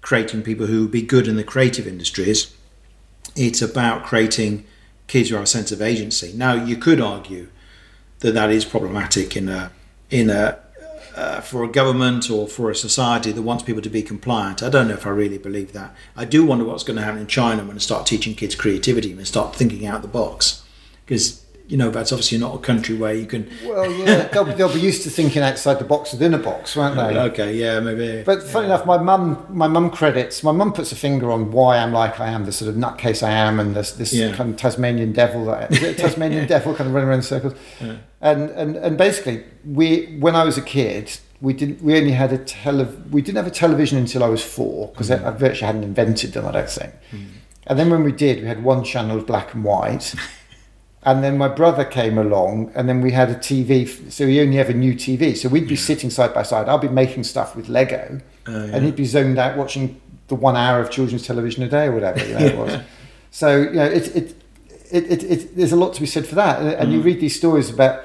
creating 0.02 0.44
people 0.44 0.68
who 0.68 0.88
be 0.88 1.02
good 1.02 1.28
in 1.28 1.36
the 1.36 1.44
creative 1.44 1.88
industries. 1.88 2.56
It's 3.36 3.62
about 3.62 4.04
creating 4.04 4.65
kids 5.08 5.30
who 5.30 5.36
have 5.36 5.44
a 5.44 5.48
sense 5.48 5.72
of 5.72 5.82
agency. 5.82 6.34
Now, 6.36 6.54
you 6.54 6.78
could 6.78 7.02
argue 7.02 7.50
that 8.20 8.34
that 8.34 8.50
is 8.50 8.65
problematic 8.65 9.36
in 9.36 9.50
a 9.50 9.72
in 10.10 10.30
a 10.30 10.60
uh, 11.15 11.39
for 11.41 11.63
a 11.63 11.67
government 11.67 12.30
or 12.30 12.47
for 12.47 12.69
a 12.69 12.75
society 12.75 13.32
that 13.32 13.41
wants 13.41 13.63
people 13.63 13.82
to 13.82 13.89
be 13.89 14.04
compliant. 14.04 14.62
I 14.62 14.69
don't 14.69 14.88
know 14.88 14.95
if 14.95 15.08
I 15.08 15.12
really 15.12 15.38
believe 15.38 15.71
that. 15.73 15.95
I 16.15 16.25
do 16.25 16.45
wonder 16.45 16.65
what's 16.65 16.84
going 16.84 16.97
to 16.97 17.04
happen 17.04 17.21
in 17.21 17.28
China 17.28 17.63
when 17.63 17.75
they 17.75 17.80
start 17.80 18.06
teaching 18.06 18.36
kids 18.36 18.56
creativity 18.56 19.12
and 19.12 19.28
start 19.28 19.56
thinking 19.56 19.86
out 19.86 20.01
the 20.01 20.08
box, 20.08 20.63
because 21.06 21.45
you 21.67 21.78
know 21.78 21.89
that's 21.89 22.12
obviously 22.12 22.38
not 22.38 22.56
a 22.56 22.60
country 22.60 22.95
where 22.95 23.13
you 23.13 23.25
can. 23.25 23.49
Well, 23.65 23.89
yeah, 23.91 24.28
they'll, 24.34 24.45
they'll 24.45 24.73
be 24.73 24.80
used 24.80 25.04
to 25.04 25.10
thinking 25.10 25.41
outside 25.41 25.80
the 25.80 25.86
box 25.86 26.12
within 26.12 26.34
a 26.34 26.38
box, 26.38 26.75
won't 26.75 26.95
they? 26.95 27.17
Oh, 27.17 27.25
okay, 27.25 27.56
yeah, 27.56 27.80
maybe. 27.80 28.23
But 28.23 28.43
funny 28.43 28.67
enough, 28.67 28.86
my 28.86 28.97
mum, 28.97 29.45
my 29.49 29.67
mum 29.67 29.89
credits. 29.89 30.43
My 30.43 30.51
mum 30.51 30.73
puts 30.73 30.91
a 30.91 30.95
finger 30.95 31.32
on 31.32 31.51
why 31.51 31.78
I'm 31.78 31.91
like 31.91 32.19
I 32.19 32.28
am, 32.30 32.45
the 32.45 32.51
sort 32.51 32.69
of 32.69 32.75
nutcase 32.75 33.23
I 33.23 33.32
am, 33.32 33.60
and 33.60 33.75
this 33.75 33.93
this 33.93 34.13
Yeah. 34.13 34.36
kind 34.36 34.51
of 34.51 34.58
Tasmanian 34.58 35.12
devil. 35.12 35.45
That, 35.45 35.71
is 35.71 35.82
it 35.82 35.97
Tasmanian 35.97 36.47
devil 36.47 36.75
kind 36.75 36.88
of 36.88 36.93
running 36.93 37.10
around 37.10 37.19
in 37.19 37.23
circles? 37.23 37.54
Yeah. 37.82 37.97
And 38.21 38.49
and 38.51 38.75
and 38.75 38.97
basically, 38.97 39.43
we 39.65 40.17
when 40.19 40.36
I 40.36 40.43
was 40.43 40.58
a 40.58 40.62
kid, 40.62 41.17
we 41.41 41.54
didn't. 41.54 41.82
We 41.82 41.97
only 41.97 42.12
had 42.12 42.32
a 42.32 42.38
tele. 42.38 42.86
We 43.10 43.21
didn't 43.21 43.38
have 43.38 43.47
a 43.47 43.51
television 43.51 43.97
until 43.97 44.23
I 44.23 44.28
was 44.28 44.43
four 44.43 44.89
because 44.89 45.10
I, 45.10 45.15
I 45.15 45.32
mm. 45.32 45.38
virtually 45.38 45.65
hadn't 45.65 45.84
invented 45.84 46.34
them. 46.34 46.45
I 46.45 46.51
don't 46.51 46.69
think. 46.69 46.93
Mm. 47.12 47.25
And 47.67 47.80
then 47.80 47.89
when 47.89 48.04
we 48.04 48.12
did, 48.12 48.41
we 48.41 48.47
had 48.47 48.63
one 48.63 48.84
channel 48.84 49.17
of 49.17 49.25
black 49.25 49.56
and 49.56 49.63
white. 49.63 50.13
And 51.06 51.24
then 51.24 51.38
my 51.38 51.48
brother 51.48 51.86
came 51.86 52.18
along, 52.18 52.72
and 52.76 52.89
then 52.89 53.00
we 53.02 53.12
had 53.12 53.30
a 53.30 53.36
TV. 53.36 54.12
So 54.12 54.26
he 54.26 54.41
only 54.41 54.58
ever 54.58 54.74
knew 54.74 54.94
TV. 54.96 55.38
So 55.38 55.50
we'd 55.50 55.68
be 55.68 55.76
sitting 55.76 56.10
side 56.10 56.34
by 56.34 56.41
side. 56.44 56.68
I'd 56.68 56.82
be 56.82 56.88
making 56.88 57.24
stuff 57.26 57.56
with 57.56 57.70
Lego, 57.70 58.20
Uh, 58.48 58.52
yeah. 58.52 58.58
and 58.76 58.86
he'd 58.86 58.96
be 58.96 59.06
zoned 59.06 59.38
out 59.38 59.56
watching 59.56 60.02
the 60.28 60.36
one 60.36 60.56
hour 60.56 60.80
of 60.82 60.89
children's 60.89 61.26
television 61.28 61.62
a 61.63 61.70
day 61.70 61.86
or 61.86 61.91
whatever 61.91 62.26
you 62.26 62.34
know, 62.34 62.39
it 62.46 62.58
was. 62.63 62.80
So 63.30 63.62
you 63.62 63.70
know, 63.74 63.86
it, 63.86 64.15
it, 64.15 64.36
it, 64.91 65.04
it, 65.12 65.24
it, 65.24 65.56
there's 65.56 65.72
a 65.72 65.76
lot 65.76 65.94
to 65.94 66.02
be 66.02 66.08
said 66.08 66.26
for 66.26 66.36
that. 66.36 66.60
And, 66.60 66.70
and 66.70 66.91
you 66.91 67.02
read 67.02 67.20
these 67.20 67.36
stories 67.36 67.70
about 67.70 68.04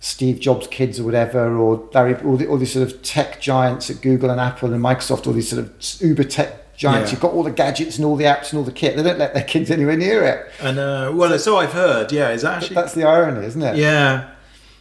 Steve 0.00 0.40
Jobs' 0.40 0.68
kids 0.68 0.98
or 1.00 1.04
whatever, 1.04 1.54
or 1.56 1.86
Larry, 1.92 2.14
all, 2.24 2.36
the, 2.38 2.46
all 2.46 2.56
these 2.56 2.72
sort 2.72 2.86
of 2.90 3.02
tech 3.02 3.40
giants 3.42 3.90
at 3.90 4.00
Google 4.00 4.30
and 4.30 4.40
Apple 4.40 4.72
and 4.72 4.82
Microsoft, 4.82 5.26
all 5.26 5.34
these 5.34 5.50
sort 5.50 5.64
of 5.66 5.72
uber 6.00 6.24
tech 6.24 6.67
giants. 6.78 7.10
Yeah. 7.10 7.16
You've 7.16 7.20
got 7.20 7.32
all 7.32 7.42
the 7.42 7.50
gadgets 7.50 7.96
and 7.96 8.06
all 8.06 8.16
the 8.16 8.24
apps 8.24 8.50
and 8.50 8.58
all 8.58 8.64
the 8.64 8.72
kit. 8.72 8.96
They 8.96 9.02
don't 9.02 9.18
let 9.18 9.34
their 9.34 9.44
kids 9.44 9.70
anywhere 9.78 9.96
near 9.96 10.24
it. 10.24 10.50
and 10.60 10.78
uh, 10.78 11.12
well, 11.14 11.38
so 11.38 11.58
I've 11.58 11.72
heard. 11.72 12.10
Yeah, 12.12 12.30
is 12.30 12.44
actually? 12.44 12.76
that's 12.76 12.94
the 12.94 13.04
irony, 13.04 13.44
isn't 13.44 13.62
it? 13.62 13.76
Yeah, 13.76 14.30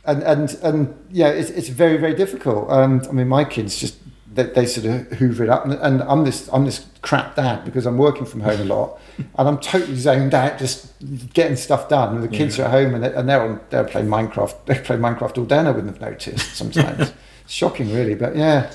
and 0.06 0.24
and 0.24 0.58
and 0.64 1.06
yeah, 1.12 1.30
it's, 1.30 1.50
it's 1.50 1.70
very 1.70 1.98
very 1.98 2.14
difficult. 2.14 2.70
Um, 2.70 3.02
I 3.10 3.12
mean, 3.12 3.28
my 3.28 3.44
kids 3.44 3.78
just 3.78 3.98
they, 4.34 4.44
they 4.44 4.66
sort 4.68 4.86
of 4.86 5.18
hoover 5.18 5.44
it 5.44 5.50
up, 5.50 5.66
and, 5.66 5.74
and 5.74 6.04
I'm 6.04 6.24
this 6.24 6.50
I'm 6.54 6.66
this 6.66 6.86
crap 7.02 7.36
dad 7.36 7.66
because 7.66 7.86
I'm 7.86 7.98
working 7.98 8.26
from 8.26 8.42
home 8.42 8.62
a 8.62 8.66
lot, 8.66 9.00
and 9.18 9.48
I'm 9.48 9.58
totally 9.58 9.98
zoned 9.98 10.34
out, 10.34 10.60
just 10.60 10.94
getting 11.34 11.58
stuff 11.58 11.90
done. 11.90 12.16
And 12.16 12.24
the 12.24 12.30
kids 12.30 12.60
are 12.60 12.66
at 12.66 12.72
home, 12.72 12.94
and 12.94 13.04
they're, 13.04 13.14
and 13.14 13.28
they're 13.28 13.42
on 13.42 13.60
they're 13.72 13.84
playing 13.84 14.08
Minecraft. 14.08 14.56
They 14.66 14.80
play 14.80 14.98
Minecraft 14.98 15.38
all 15.40 15.46
day, 15.46 15.58
and 15.58 15.68
I 15.68 15.72
wouldn't 15.72 15.98
have 15.98 16.02
noticed 16.02 16.56
sometimes. 16.56 17.12
shocking, 17.48 17.92
really, 17.94 18.14
but 18.14 18.36
yeah. 18.36 18.72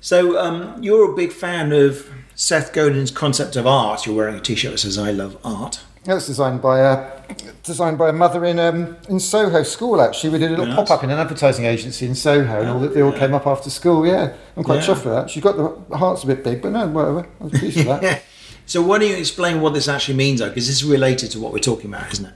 So 0.00 0.38
um, 0.38 0.80
you're 0.80 1.12
a 1.12 1.16
big 1.16 1.32
fan 1.32 1.72
of 1.72 2.08
Seth 2.40 2.72
Godin's 2.72 3.10
concept 3.10 3.56
of 3.56 3.66
art. 3.66 4.06
You're 4.06 4.14
wearing 4.14 4.36
a 4.36 4.40
T-shirt 4.40 4.70
that 4.70 4.78
says 4.78 4.96
"I 4.96 5.10
love 5.10 5.36
art." 5.42 5.80
That's 6.04 6.28
designed 6.28 6.62
by 6.62 6.78
a 6.78 7.20
designed 7.64 7.98
by 7.98 8.10
a 8.10 8.12
mother 8.12 8.44
in 8.44 8.60
um, 8.60 8.96
in 9.08 9.18
Soho 9.18 9.64
School. 9.64 10.00
Actually, 10.00 10.30
we 10.30 10.38
did 10.38 10.52
a 10.52 10.56
little 10.56 10.72
pop 10.72 10.88
up 10.88 11.02
in 11.02 11.10
an 11.10 11.18
advertising 11.18 11.64
agency 11.64 12.06
in 12.06 12.14
Soho, 12.14 12.60
and 12.60 12.70
all 12.70 12.78
they 12.78 13.02
all 13.02 13.10
yeah. 13.12 13.18
came 13.18 13.34
up 13.34 13.44
after 13.44 13.70
school. 13.70 14.06
Yeah, 14.06 14.34
I'm 14.56 14.62
quite 14.62 14.76
Yeah. 14.76 14.86
chuffed 14.86 15.04
with 15.04 15.14
that. 15.14 15.30
She's 15.30 15.42
got 15.42 15.56
the 15.56 15.96
heart's 15.96 16.22
a 16.22 16.28
bit 16.28 16.44
big, 16.44 16.62
but 16.62 16.70
no, 16.70 16.86
whatever. 16.86 17.26
I 17.40 17.44
was 17.44 17.58
pleased 17.58 17.76
with 17.78 17.86
that. 18.00 18.22
So 18.66 18.82
why 18.82 18.98
don't 18.98 19.08
you 19.08 19.16
explain 19.16 19.62
what 19.62 19.72
this 19.72 19.88
actually 19.88 20.18
means, 20.18 20.40
though? 20.40 20.50
Because 20.50 20.66
this 20.66 20.82
is 20.82 20.84
related 20.84 21.30
to 21.30 21.40
what 21.40 21.54
we're 21.54 21.58
talking 21.58 21.86
about, 21.90 22.12
isn't 22.12 22.26
it? 22.26 22.34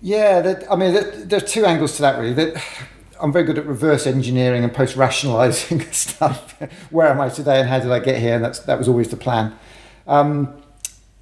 Yeah, 0.00 0.40
that, 0.40 0.72
I 0.72 0.76
mean, 0.76 0.94
that, 0.94 1.28
there 1.28 1.36
are 1.36 1.46
two 1.46 1.66
angles 1.66 1.96
to 1.96 2.02
that 2.02 2.18
really. 2.18 2.32
That 2.32 2.56
I'm 3.22 3.32
very 3.32 3.44
good 3.44 3.56
at 3.56 3.66
reverse 3.66 4.06
engineering 4.06 4.64
and 4.64 4.74
post 4.74 4.96
rationalizing 4.96 5.80
stuff. 5.92 6.60
Where 6.90 7.06
am 7.06 7.20
I 7.20 7.28
today 7.28 7.60
and 7.60 7.68
how 7.68 7.78
did 7.78 7.92
I 7.92 8.00
get 8.00 8.20
here? 8.20 8.34
And 8.34 8.44
that's, 8.44 8.58
that 8.60 8.76
was 8.76 8.88
always 8.88 9.08
the 9.08 9.16
plan. 9.16 9.56
Um, 10.08 10.60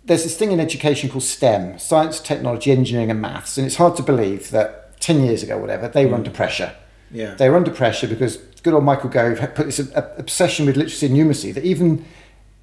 there's 0.07 0.23
this 0.23 0.37
thing 0.37 0.51
in 0.51 0.61
education 0.61 1.11
called 1.11 1.25
STEM 1.25 1.79
science, 1.79 2.19
technology, 2.19 2.73
engineering, 2.73 3.11
and 3.11 3.21
maths. 3.21 3.59
And 3.59 3.67
it's 3.67 3.77
hard 3.77 3.97
to 3.97 4.03
believe 4.03 4.51
that 4.51 4.99
10 5.01 5.23
years 5.25 5.43
ago, 5.43 5.59
whatever, 5.59 5.89
they 5.89 6.07
were 6.07 6.13
hmm. 6.13 6.17
under 6.17 6.31
pressure. 6.31 6.75
Yeah. 7.11 7.35
They 7.35 7.51
were 7.51 7.57
under 7.57 7.71
pressure 7.71 8.09
because 8.09 8.39
good 8.63 8.73
old 8.73 8.85
Michael 8.85 9.11
Gove 9.11 9.39
had 9.39 9.55
put 9.55 9.67
this 9.67 9.79
obsession 9.95 10.65
with 10.67 10.77
literacy 10.77 11.07
and 11.07 11.17
numeracy 11.17 11.53
that 11.53 11.65
even 11.65 12.07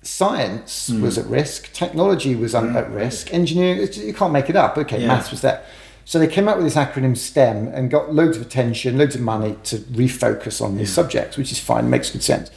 science 0.02 0.88
hmm. 0.88 1.02
was 1.02 1.20
at 1.20 1.28
risk, 1.28 1.72
technology 1.74 2.34
was 2.34 2.56
un- 2.56 2.72
hmm. 2.72 2.78
at 2.78 2.90
risk, 2.90 3.32
engineering, 3.32 3.88
you 3.94 4.14
can't 4.14 4.34
make 4.34 4.50
it 4.50 4.56
up. 4.56 4.78
Okay, 4.80 5.02
Yeah. 5.02 5.08
maths 5.08 5.30
was 5.30 5.42
there. 5.42 5.64
So 6.08 6.20
they 6.20 6.28
came 6.28 6.48
up 6.48 6.56
with 6.56 6.66
this 6.66 6.76
acronym 6.76 7.18
STEM 7.18 7.68
and 7.68 7.92
got 7.92 8.14
loads 8.14 8.38
of 8.38 8.42
attention, 8.44 8.98
loads 8.98 9.14
of 9.16 9.20
money 9.20 9.58
to 9.66 9.76
refocus 9.80 10.62
on 10.62 10.78
these 10.78 10.94
subjects, 10.94 11.36
which 11.36 11.52
is 11.52 11.60
fine, 11.60 11.90
makes 11.90 12.10
good 12.12 12.24
sense. 12.24 12.50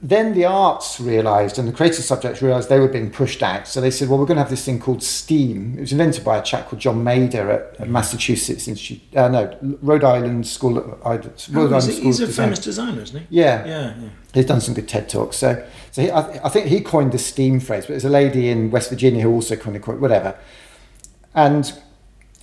Then 0.00 0.34
the 0.34 0.44
arts 0.44 1.00
realised 1.00 1.58
and 1.58 1.66
the 1.66 1.72
creative 1.72 2.04
subjects 2.04 2.40
realised 2.40 2.68
they 2.68 2.78
were 2.78 2.86
being 2.86 3.10
pushed 3.10 3.42
out. 3.42 3.66
So 3.66 3.80
they 3.80 3.90
said, 3.90 4.08
well, 4.08 4.20
we're 4.20 4.26
going 4.26 4.36
to 4.36 4.42
have 4.42 4.50
this 4.50 4.64
thing 4.64 4.78
called 4.78 5.02
STEAM. 5.02 5.74
It 5.78 5.80
was 5.80 5.90
invented 5.90 6.24
by 6.24 6.38
a 6.38 6.42
chap 6.42 6.68
called 6.68 6.80
John 6.80 7.02
Maeda 7.04 7.34
at, 7.74 7.80
at 7.80 7.88
Massachusetts 7.88 8.68
Institute, 8.68 9.00
uh, 9.16 9.26
no, 9.26 9.58
Rhode 9.82 10.04
Island 10.04 10.46
School 10.46 10.78
of, 10.78 10.86
Rhode 10.86 11.02
Oh, 11.02 11.10
Island 11.10 11.74
he's, 11.74 11.88
a, 11.88 11.92
School 11.92 12.04
he's 12.04 12.20
of 12.20 12.22
a 12.22 12.26
Design. 12.28 12.46
famous 12.46 12.58
designer, 12.60 13.02
isn't 13.02 13.18
he? 13.20 13.26
Yeah, 13.30 13.66
Yeah, 13.66 13.94
yeah. 13.98 14.08
He's 14.32 14.46
done 14.46 14.60
some 14.60 14.74
good 14.74 14.86
TED 14.86 15.08
talks. 15.08 15.36
So, 15.38 15.66
so 15.90 16.02
he, 16.02 16.10
I, 16.12 16.20
I 16.46 16.48
think 16.50 16.66
he 16.66 16.82
coined 16.82 17.10
the 17.10 17.18
STEAM 17.18 17.58
phrase, 17.58 17.86
but 17.86 17.94
there's 17.94 18.04
a 18.04 18.08
lady 18.08 18.48
in 18.48 18.70
West 18.70 18.90
Virginia 18.90 19.22
who 19.24 19.32
also 19.32 19.56
coined 19.56 19.74
it, 19.74 19.84
whatever. 19.84 20.38
And 21.34 21.72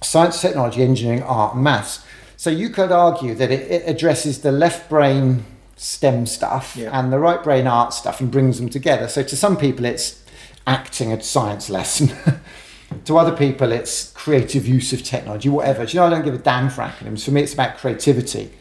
science, 0.03 0.41
technology, 0.41 0.83
engineering, 0.83 1.23
art, 1.23 1.55
and 1.55 1.63
maths. 1.63 2.05
So 2.37 2.49
you 2.49 2.69
could 2.69 2.91
argue 2.91 3.33
that 3.35 3.51
it, 3.51 3.71
it 3.71 3.83
addresses 3.87 4.41
the 4.41 4.51
left 4.51 4.89
brain 4.89 5.45
STEM 5.77 6.25
stuff 6.25 6.75
Yeah. 6.77 6.97
and 6.97 7.11
the 7.11 7.19
right 7.19 7.43
brain 7.43 7.67
art 7.67 7.93
stuff 7.93 8.21
and 8.21 8.31
brings 8.31 8.59
them 8.59 8.69
together. 8.69 9.07
So 9.07 9.23
to 9.23 9.35
some 9.35 9.57
people, 9.57 9.85
it's 9.85 10.23
acting 10.67 11.11
a 11.11 11.21
science 11.21 11.69
lesson. 11.69 12.11
to 13.05 13.17
other 13.17 13.35
people, 13.35 13.71
it's 13.71 14.11
creative 14.11 14.67
use 14.67 14.93
of 14.93 15.03
technology, 15.03 15.49
whatever. 15.49 15.85
Do 15.85 15.93
you 15.93 15.99
know, 15.99 16.07
I 16.07 16.09
don't 16.09 16.23
give 16.23 16.33
a 16.33 16.39
damn 16.39 16.69
for 16.69 16.81
acronyms. 16.81 17.25
For 17.25 17.31
me, 17.31 17.41
it's 17.41 17.53
about 17.53 17.77
creativity. 17.77 18.51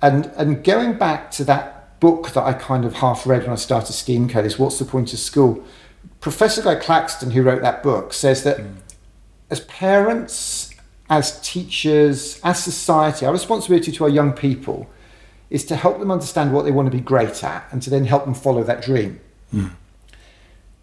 And 0.00 0.26
and 0.36 0.62
going 0.62 0.96
back 0.96 1.30
to 1.32 1.44
that 1.44 2.00
book 2.00 2.30
that 2.30 2.44
I 2.44 2.52
kind 2.52 2.84
of 2.84 2.94
half 2.94 3.26
read 3.26 3.42
when 3.42 3.50
I 3.50 3.56
started 3.56 3.92
Steam 3.92 4.28
Code 4.28 4.46
is 4.46 4.58
What's 4.58 4.78
the 4.78 4.84
Point 4.84 5.12
of 5.12 5.18
School? 5.18 5.64
Professor 6.20 6.62
Guy 6.62 6.76
Claxton, 6.76 7.32
who 7.32 7.42
wrote 7.42 7.62
that 7.62 7.82
book, 7.82 8.12
says 8.12 8.44
that 8.44 8.60
hmm. 8.60 8.74
As 9.50 9.60
parents, 9.60 10.74
as 11.08 11.40
teachers, 11.40 12.40
as 12.44 12.62
society, 12.62 13.26
our 13.26 13.32
responsibility 13.32 13.92
to 13.92 14.04
our 14.04 14.10
young 14.10 14.32
people 14.32 14.88
is 15.50 15.64
to 15.64 15.76
help 15.76 15.98
them 15.98 16.10
understand 16.10 16.52
what 16.52 16.64
they 16.64 16.70
want 16.70 16.90
to 16.90 16.96
be 16.96 17.02
great 17.02 17.42
at 17.42 17.66
and 17.72 17.82
to 17.82 17.90
then 17.90 18.04
help 18.04 18.24
them 18.24 18.34
follow 18.34 18.62
that 18.62 18.82
dream. 18.82 19.18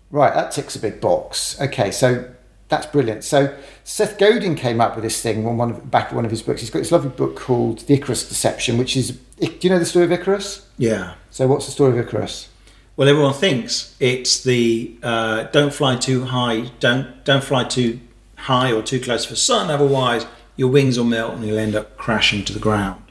Right, 0.10 0.34
that 0.34 0.52
ticks 0.52 0.76
a 0.76 0.80
big 0.80 1.00
box. 1.00 1.60
Okay, 1.62 1.92
so 1.92 2.32
that's 2.70 2.88
brilliant. 2.88 3.24
So 3.24 3.56
Seth 3.84 4.18
Godin 4.18 4.56
came 4.56 4.82
up 4.82 4.96
with 4.96 5.04
this 5.04 5.22
thing 5.22 5.46
on 5.46 5.58
one 5.58 5.72
of, 5.72 5.92
back 5.92 6.10
in 6.12 6.16
one 6.16 6.26
of 6.26 6.32
his 6.32 6.42
books. 6.42 6.62
He's 6.62 6.70
got 6.70 6.80
this 6.80 6.92
lovely 6.92 7.10
book 7.12 7.36
called 7.36 7.80
The 7.80 7.94
Icarus 7.94 8.28
Deception, 8.28 8.78
which 8.78 8.98
is. 8.98 9.20
Do 9.40 9.50
you 9.62 9.70
know 9.70 9.80
the 9.80 9.86
story 9.86 10.06
of 10.06 10.12
Icarus? 10.12 10.68
Yeah. 10.78 11.16
So 11.30 11.48
what's 11.48 11.66
the 11.66 11.72
story 11.72 11.92
of 12.00 12.08
Icarus? 12.08 12.50
Well, 12.98 13.10
everyone 13.10 13.34
thinks 13.34 13.96
it's 14.00 14.42
the 14.44 14.96
uh, 15.04 15.44
don't 15.44 15.74
fly 15.74 15.98
too 15.98 16.24
high, 16.24 16.72
don't 16.80 17.26
don't 17.26 17.44
fly 17.44 17.66
too 17.66 18.00
high 18.46 18.72
or 18.72 18.82
too 18.82 19.00
close 19.00 19.26
for 19.26 19.36
sun, 19.36 19.70
otherwise 19.70 20.26
your 20.56 20.70
wings 20.70 20.98
will 20.98 21.06
melt 21.06 21.34
and 21.36 21.44
you'll 21.46 21.58
end 21.58 21.76
up 21.76 21.98
crashing 21.98 22.44
to 22.46 22.54
the 22.54 22.60
ground. 22.60 23.02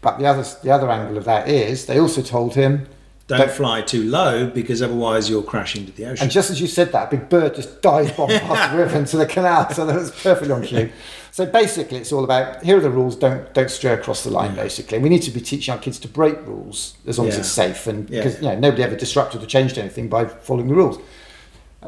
But 0.00 0.18
the 0.18 0.26
other 0.26 0.44
the 0.62 0.70
other 0.70 0.90
angle 0.90 1.16
of 1.18 1.24
that 1.24 1.48
is 1.48 1.86
they 1.86 1.98
also 2.00 2.22
told 2.22 2.54
him, 2.54 2.86
Don't, 3.26 3.38
Don't- 3.38 3.50
fly 3.50 3.82
too 3.82 4.02
low 4.04 4.48
because 4.48 4.80
otherwise 4.82 5.28
you'll 5.28 5.42
crash 5.42 5.76
into 5.76 5.92
the 5.92 6.06
ocean. 6.06 6.22
and 6.24 6.30
just 6.32 6.50
as 6.50 6.60
you 6.60 6.66
said 6.66 6.90
that, 6.92 7.08
a 7.08 7.16
big 7.16 7.28
bird 7.28 7.54
just 7.54 7.82
dives 7.82 8.10
bomb 8.12 8.28
past 8.48 8.72
the 8.72 8.78
river 8.78 8.96
into 8.98 9.16
the 9.18 9.26
canal. 9.26 9.70
So 9.72 9.84
that 9.86 9.94
was 9.96 10.10
perfectly 10.10 10.52
on 10.52 10.62
cue. 10.62 10.90
So 11.32 11.46
basically, 11.46 11.98
it's 11.98 12.10
all 12.12 12.24
about 12.24 12.64
here 12.64 12.76
are 12.76 12.80
the 12.80 12.90
rules. 12.90 13.14
Don't 13.14 13.54
don't 13.54 13.70
stray 13.70 13.92
across 13.92 14.24
the 14.24 14.30
line. 14.30 14.52
Basically, 14.56 14.98
we 14.98 15.08
need 15.08 15.22
to 15.22 15.30
be 15.30 15.40
teaching 15.40 15.72
our 15.72 15.78
kids 15.80 16.00
to 16.00 16.08
break 16.08 16.36
rules 16.44 16.96
as 17.06 17.18
long 17.20 17.28
as 17.28 17.38
it's 17.38 17.48
safe, 17.48 17.86
and 17.86 18.10
Yeah. 18.10 18.24
because 18.24 18.40
you 18.42 18.48
know 18.48 18.58
nobody 18.58 18.82
ever 18.82 18.96
disrupted 18.96 19.40
or 19.40 19.46
changed 19.46 19.78
anything 19.78 20.08
by 20.08 20.24
following 20.24 20.66
the 20.66 20.74
rules. 20.74 20.98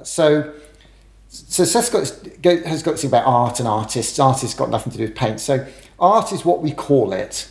So. 0.04 0.52
So 1.34 1.64
Seth's 1.64 1.88
got 1.88 2.02
has 2.66 2.82
got 2.82 2.92
this 2.92 3.00
thing 3.00 3.10
about 3.10 3.26
art 3.26 3.58
and 3.58 3.66
artists. 3.66 4.18
Artists 4.18 4.54
got 4.54 4.68
nothing 4.68 4.92
to 4.92 4.98
do 4.98 5.04
with 5.04 5.14
paint. 5.14 5.40
So 5.40 5.66
art 5.98 6.30
is 6.30 6.44
what 6.44 6.60
we 6.60 6.72
call 6.72 7.14
it 7.14 7.50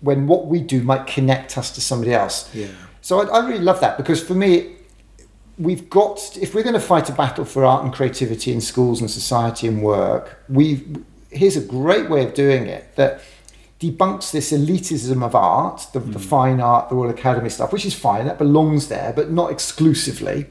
when 0.00 0.28
what 0.28 0.46
we 0.46 0.60
do 0.60 0.84
might 0.84 1.08
connect 1.08 1.58
us 1.58 1.72
to 1.72 1.80
somebody 1.80 2.14
else. 2.14 2.54
yeah. 2.54 2.68
So 3.00 3.20
I, 3.20 3.40
I 3.40 3.48
really 3.48 3.64
love 3.64 3.80
that 3.80 3.96
because 3.96 4.22
for 4.22 4.34
me, 4.34 4.76
we've 5.58 5.90
got 5.90 6.36
if 6.40 6.54
we're 6.54 6.62
going 6.62 6.74
to 6.74 6.80
fight 6.80 7.08
a 7.08 7.12
battle 7.12 7.44
for 7.44 7.64
art 7.64 7.82
and 7.82 7.92
creativity 7.92 8.52
in 8.52 8.60
schools 8.60 9.00
and 9.00 9.10
society 9.10 9.66
and 9.66 9.82
work, 9.82 10.40
we 10.48 10.86
here's 11.30 11.56
a 11.56 11.60
great 11.60 12.08
way 12.08 12.24
of 12.24 12.34
doing 12.34 12.66
it 12.66 12.94
that 12.94 13.20
debunks 13.80 14.30
this 14.30 14.52
elitism 14.52 15.24
of 15.24 15.34
art, 15.34 15.88
the, 15.92 15.98
the 15.98 16.18
hmm. 16.18 16.24
fine 16.24 16.60
art, 16.60 16.88
the 16.88 16.94
Royal 16.94 17.10
Academy 17.10 17.48
stuff, 17.48 17.72
which 17.72 17.84
is 17.84 17.94
fine, 17.94 18.26
that 18.26 18.38
belongs 18.38 18.86
there, 18.86 19.12
but 19.12 19.32
not 19.32 19.50
exclusively. 19.50 20.46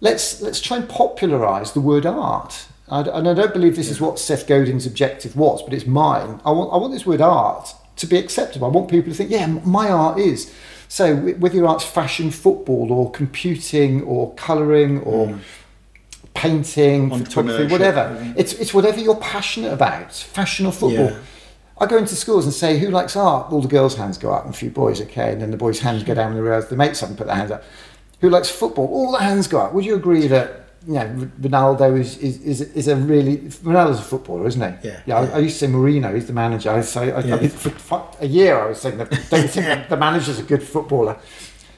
Let's 0.00 0.40
let's 0.40 0.60
try 0.60 0.76
and 0.76 0.88
popularise 0.88 1.72
the 1.72 1.80
word 1.80 2.06
art. 2.06 2.66
I, 2.88 3.00
and 3.00 3.28
I 3.28 3.34
don't 3.34 3.52
believe 3.52 3.76
this 3.76 3.90
is 3.90 4.00
what 4.00 4.18
Seth 4.18 4.46
Godin's 4.46 4.86
objective 4.86 5.36
was, 5.36 5.62
but 5.62 5.74
it's 5.74 5.86
mine. 5.86 6.40
I 6.44 6.50
want 6.50 6.72
I 6.72 6.76
want 6.76 6.92
this 6.92 7.04
word 7.04 7.20
art 7.20 7.74
to 7.96 8.06
be 8.06 8.16
acceptable. 8.16 8.66
I 8.66 8.70
want 8.70 8.88
people 8.88 9.10
to 9.10 9.16
think, 9.16 9.30
yeah, 9.30 9.46
my 9.46 9.90
art 9.90 10.18
is. 10.18 10.54
So 10.88 11.16
wh- 11.16 11.40
whether 11.40 11.56
your 11.56 11.66
art's 11.66 11.84
fashion, 11.84 12.30
football, 12.30 12.92
or 12.92 13.10
computing, 13.10 14.02
or 14.02 14.32
colouring, 14.34 15.00
or 15.00 15.38
painting, 16.34 17.10
photography, 17.10 17.66
whatever, 17.66 18.18
yeah. 18.22 18.34
it's 18.36 18.52
it's 18.54 18.72
whatever 18.72 19.00
you're 19.00 19.16
passionate 19.16 19.72
about. 19.72 20.12
Fashion 20.12 20.64
or 20.64 20.72
football. 20.72 21.10
Yeah. 21.10 21.18
I 21.80 21.86
go 21.86 21.96
into 21.96 22.16
schools 22.16 22.44
and 22.44 22.52
say, 22.52 22.78
who 22.78 22.90
likes 22.90 23.14
art? 23.14 23.52
All 23.52 23.62
the 23.62 23.68
girls' 23.68 23.94
hands 23.94 24.18
go 24.18 24.32
up 24.32 24.44
and 24.44 24.52
a 24.52 24.56
few 24.56 24.70
boys, 24.70 25.00
okay. 25.02 25.32
And 25.32 25.40
then 25.40 25.52
the 25.52 25.56
boys' 25.56 25.78
hands 25.78 26.02
go 26.02 26.12
down 26.12 26.32
and 26.32 26.36
they 26.36 26.40
realise 26.40 26.64
the 26.66 26.76
mates 26.76 27.00
haven't 27.00 27.16
put 27.16 27.28
their 27.28 27.36
hands 27.36 27.52
up. 27.52 27.62
Who 28.20 28.30
likes 28.30 28.50
football? 28.50 28.86
All 28.88 29.12
the 29.12 29.18
hands 29.18 29.46
go 29.48 29.60
up. 29.60 29.72
Would 29.74 29.84
you 29.84 29.94
agree 29.94 30.26
that, 30.28 30.64
you 30.86 30.94
know, 30.94 31.30
Ronaldo 31.40 31.98
is, 31.98 32.16
is, 32.18 32.40
is, 32.42 32.60
is 32.60 32.88
a 32.88 32.96
really, 32.96 33.38
Ronaldo's 33.38 34.00
a 34.00 34.02
footballer, 34.02 34.46
isn't 34.48 34.60
he? 34.82 34.88
Yeah, 34.88 35.00
Yeah, 35.06 35.18
I, 35.18 35.24
yeah. 35.24 35.36
I 35.36 35.38
used 35.38 35.58
to 35.60 35.66
say 35.66 35.72
Mourinho, 35.72 36.14
he's 36.14 36.26
the 36.26 36.32
manager. 36.32 36.70
I 36.70 36.80
say, 36.80 37.12
I, 37.12 37.20
Yeah. 37.20 37.36
I, 37.36 37.48
for, 37.48 38.08
a 38.20 38.26
year 38.26 38.58
I 38.58 38.66
was 38.68 38.80
saying 38.80 38.98
that, 38.98 39.10
don't 39.30 39.48
think 39.48 39.88
the 39.88 39.96
manager's 39.96 40.38
a 40.38 40.42
good 40.42 40.62
footballer? 40.62 41.16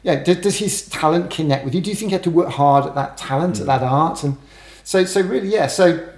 Yeah, 0.03 0.23
does, 0.23 0.39
does 0.39 0.59
his 0.59 0.89
talent 0.89 1.31
connect 1.31 1.65
with 1.65 1.75
you? 1.75 1.81
Do 1.83 1.91
you 1.91 1.97
think 1.97 2.11
you 2.13 2.17
have 2.17 2.25
to 2.25 2.31
work 2.31 2.49
hard 2.49 2.87
at 2.87 2.95
that 2.95 3.17
talent, 3.19 3.57
Mm. 3.57 3.61
at 3.61 3.67
that 3.67 3.83
art? 3.83 4.25
And 4.25 4.39
so, 4.83 5.05
so 5.05 5.21
really, 5.21 5.49
yeah, 5.49 5.67
so 5.67 6.09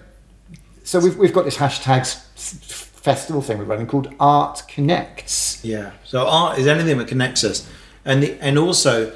so 0.85 1.01
we've, 1.01 1.17
we've 1.17 1.33
got 1.33 1.45
this 1.45 1.57
hashtag 1.57 2.07
festival 2.37 3.43
thing 3.43 3.59
we're 3.59 3.65
running 3.65 3.87
called 3.87 4.13
Art 4.21 4.63
Connects. 4.69 5.65
Yeah. 5.65 5.93
So 6.05 6.27
art 6.27 6.59
is 6.59 6.67
anything 6.67 6.99
that 6.99 7.09
connects 7.09 7.43
us, 7.45 7.69
and 8.05 8.23
the, 8.23 8.39
and 8.41 8.59
also 8.59 9.13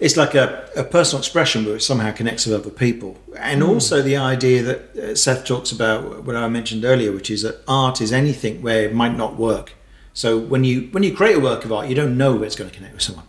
it's 0.00 0.16
like 0.16 0.34
a, 0.34 0.68
a 0.74 0.82
personal 0.82 1.20
expression 1.20 1.64
where 1.64 1.76
it 1.76 1.82
somehow 1.82 2.10
connects 2.10 2.46
with 2.46 2.54
other 2.54 2.70
people, 2.70 3.18
and 3.36 3.62
also 3.62 4.00
the 4.00 4.16
idea 4.16 4.62
that 4.62 4.96
uh, 4.96 5.14
Seth 5.14 5.44
talks 5.44 5.70
about 5.70 6.24
what 6.24 6.34
I 6.34 6.48
mentioned 6.48 6.84
earlier, 6.84 7.12
which 7.12 7.30
is 7.30 7.42
that 7.42 7.62
art 7.68 8.00
is 8.00 8.10
anything 8.10 8.62
where 8.62 8.84
it 8.84 8.94
might 8.94 9.16
not 9.16 9.36
work. 9.36 9.74
So 10.14 10.38
when 10.38 10.64
you 10.64 10.88
when 10.92 11.02
you 11.02 11.14
create 11.14 11.36
a 11.36 11.40
work 11.40 11.64
of 11.64 11.72
art, 11.72 11.88
you 11.88 11.94
don't 11.94 12.16
know 12.16 12.34
where 12.34 12.44
it's 12.44 12.56
going 12.56 12.70
to 12.70 12.76
connect 12.76 12.94
with 12.94 13.02
someone. 13.02 13.26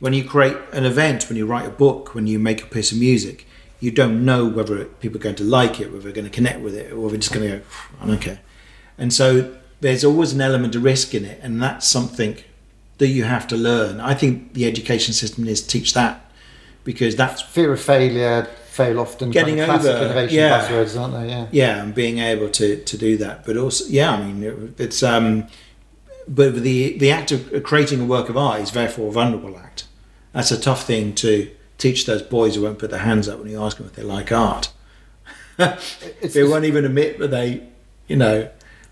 When 0.00 0.12
you 0.12 0.24
create 0.24 0.56
an 0.72 0.84
event, 0.84 1.28
when 1.28 1.36
you 1.36 1.46
write 1.46 1.66
a 1.66 1.70
book, 1.70 2.14
when 2.14 2.26
you 2.26 2.38
make 2.38 2.62
a 2.62 2.66
piece 2.66 2.92
of 2.92 2.98
music, 2.98 3.46
you 3.80 3.90
don't 3.90 4.24
know 4.24 4.46
whether 4.46 4.84
people 4.84 5.18
are 5.18 5.22
going 5.22 5.36
to 5.36 5.44
like 5.44 5.80
it, 5.80 5.90
whether 5.90 6.04
they're 6.04 6.12
going 6.12 6.24
to 6.24 6.30
connect 6.30 6.60
with 6.60 6.74
it, 6.74 6.92
or 6.92 7.10
they're 7.10 7.18
just 7.18 7.32
going 7.32 7.48
to 7.48 7.58
go, 7.58 7.64
I 8.00 8.06
don't 8.06 8.20
care. 8.20 8.40
And 8.96 9.12
so 9.12 9.56
there's 9.80 10.04
always 10.04 10.32
an 10.32 10.40
element 10.40 10.74
of 10.74 10.82
risk 10.82 11.14
in 11.14 11.24
it, 11.24 11.40
and 11.42 11.62
that's 11.62 11.86
something 11.86 12.36
that 12.98 13.08
you 13.08 13.24
have 13.24 13.46
to 13.48 13.56
learn. 13.56 14.00
I 14.00 14.14
think 14.14 14.54
the 14.54 14.66
education 14.66 15.14
system 15.14 15.44
needs 15.44 15.60
to 15.62 15.68
teach 15.68 15.94
that 15.94 16.20
because 16.84 17.16
that's 17.16 17.42
Fear 17.42 17.72
of 17.74 17.80
failure, 17.80 18.44
fail 18.70 18.98
often, 19.00 19.30
Getting 19.30 19.56
kind 19.58 19.70
of 19.70 19.86
over, 19.86 20.04
innovation 20.04 20.36
yeah. 20.36 20.60
buzzwords, 20.68 21.00
aren't 21.00 21.14
they? 21.14 21.28
Yeah. 21.28 21.46
yeah, 21.52 21.82
and 21.82 21.94
being 21.94 22.18
able 22.18 22.48
to 22.50 22.82
to 22.82 22.98
do 22.98 23.16
that. 23.18 23.44
But 23.44 23.56
also, 23.56 23.84
yeah, 23.88 24.12
I 24.12 24.22
mean, 24.24 24.42
it- 24.42 24.80
it's 24.80 25.02
um, 25.02 25.46
but 26.26 26.54
the 26.62 26.98
the 26.98 27.10
act 27.10 27.30
of 27.32 27.62
creating 27.62 28.00
a 28.00 28.04
work 28.04 28.28
of 28.28 28.36
art 28.36 28.60
is 28.60 28.72
therefore 28.72 29.08
a 29.08 29.12
vulnerable 29.12 29.56
act. 29.58 29.84
That's 30.32 30.50
a 30.50 30.60
tough 30.60 30.84
thing 30.86 31.14
to 31.16 31.50
teach 31.78 32.06
those 32.06 32.22
boys 32.22 32.54
who 32.56 32.62
won't 32.62 32.78
put 32.78 32.90
their 32.90 33.00
hands 33.00 33.28
up 33.28 33.38
when 33.38 33.48
you 33.50 33.62
ask 33.62 33.76
them 33.78 33.86
if 33.86 33.94
they 33.94 34.02
like 34.02 34.30
art. 34.32 34.70
They 35.58 36.44
won't 36.44 36.64
even 36.64 36.84
admit 36.84 37.18
that 37.18 37.30
they, 37.30 37.62
you 38.06 38.16
know. 38.16 38.48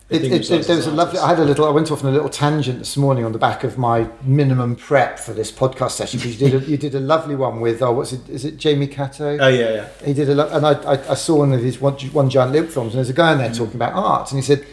It, 0.09 0.23
it, 0.23 0.51
it, 0.51 0.66
there 0.66 0.77
was 0.77 0.87
a 0.87 0.92
lovely. 0.92 1.19
I 1.19 1.31
had 1.31 1.40
a 1.40 1.45
little. 1.45 1.66
I 1.66 1.71
went 1.71 1.90
off 1.90 2.05
on 2.05 2.11
a 2.11 2.12
little 2.12 2.29
tangent 2.29 2.79
this 2.79 2.97
morning 2.97 3.25
on 3.25 3.33
the 3.33 3.40
back 3.40 3.64
of 3.64 3.77
my 3.77 4.09
minimum 4.23 4.77
prep 4.77 5.19
for 5.19 5.33
this 5.33 5.51
podcast 5.51 5.92
session 5.92 6.21
because 6.21 6.40
you 6.40 6.49
did 6.49 6.62
a, 6.62 6.64
you 6.64 6.77
did 6.77 6.95
a 6.95 7.01
lovely 7.01 7.35
one 7.35 7.61
with 7.61 7.83
oh 7.83 7.90
what's 7.90 8.12
it 8.12 8.29
is 8.29 8.45
it 8.45 8.57
Jamie 8.57 8.87
Catto? 8.87 9.37
Oh 9.40 9.49
yeah, 9.49 9.75
yeah. 9.75 9.88
he 10.05 10.14
did 10.14 10.29
a 10.29 10.35
lot, 10.37 10.53
and 10.53 10.64
I, 10.64 10.75
I, 10.83 11.11
I 11.11 11.14
saw 11.14 11.38
one 11.38 11.53
of 11.53 11.61
his 11.61 11.81
one, 11.81 11.95
one 12.12 12.31
giant 12.31 12.53
leap 12.53 12.71
films, 12.71 12.95
and 12.95 12.99
there's 12.99 13.11
a 13.11 13.14
guy 13.14 13.33
in 13.33 13.38
there 13.38 13.53
talking 13.53 13.75
about 13.75 13.95
art, 13.95 14.31
and 14.31 14.38
he 14.38 14.47
said, 14.47 14.64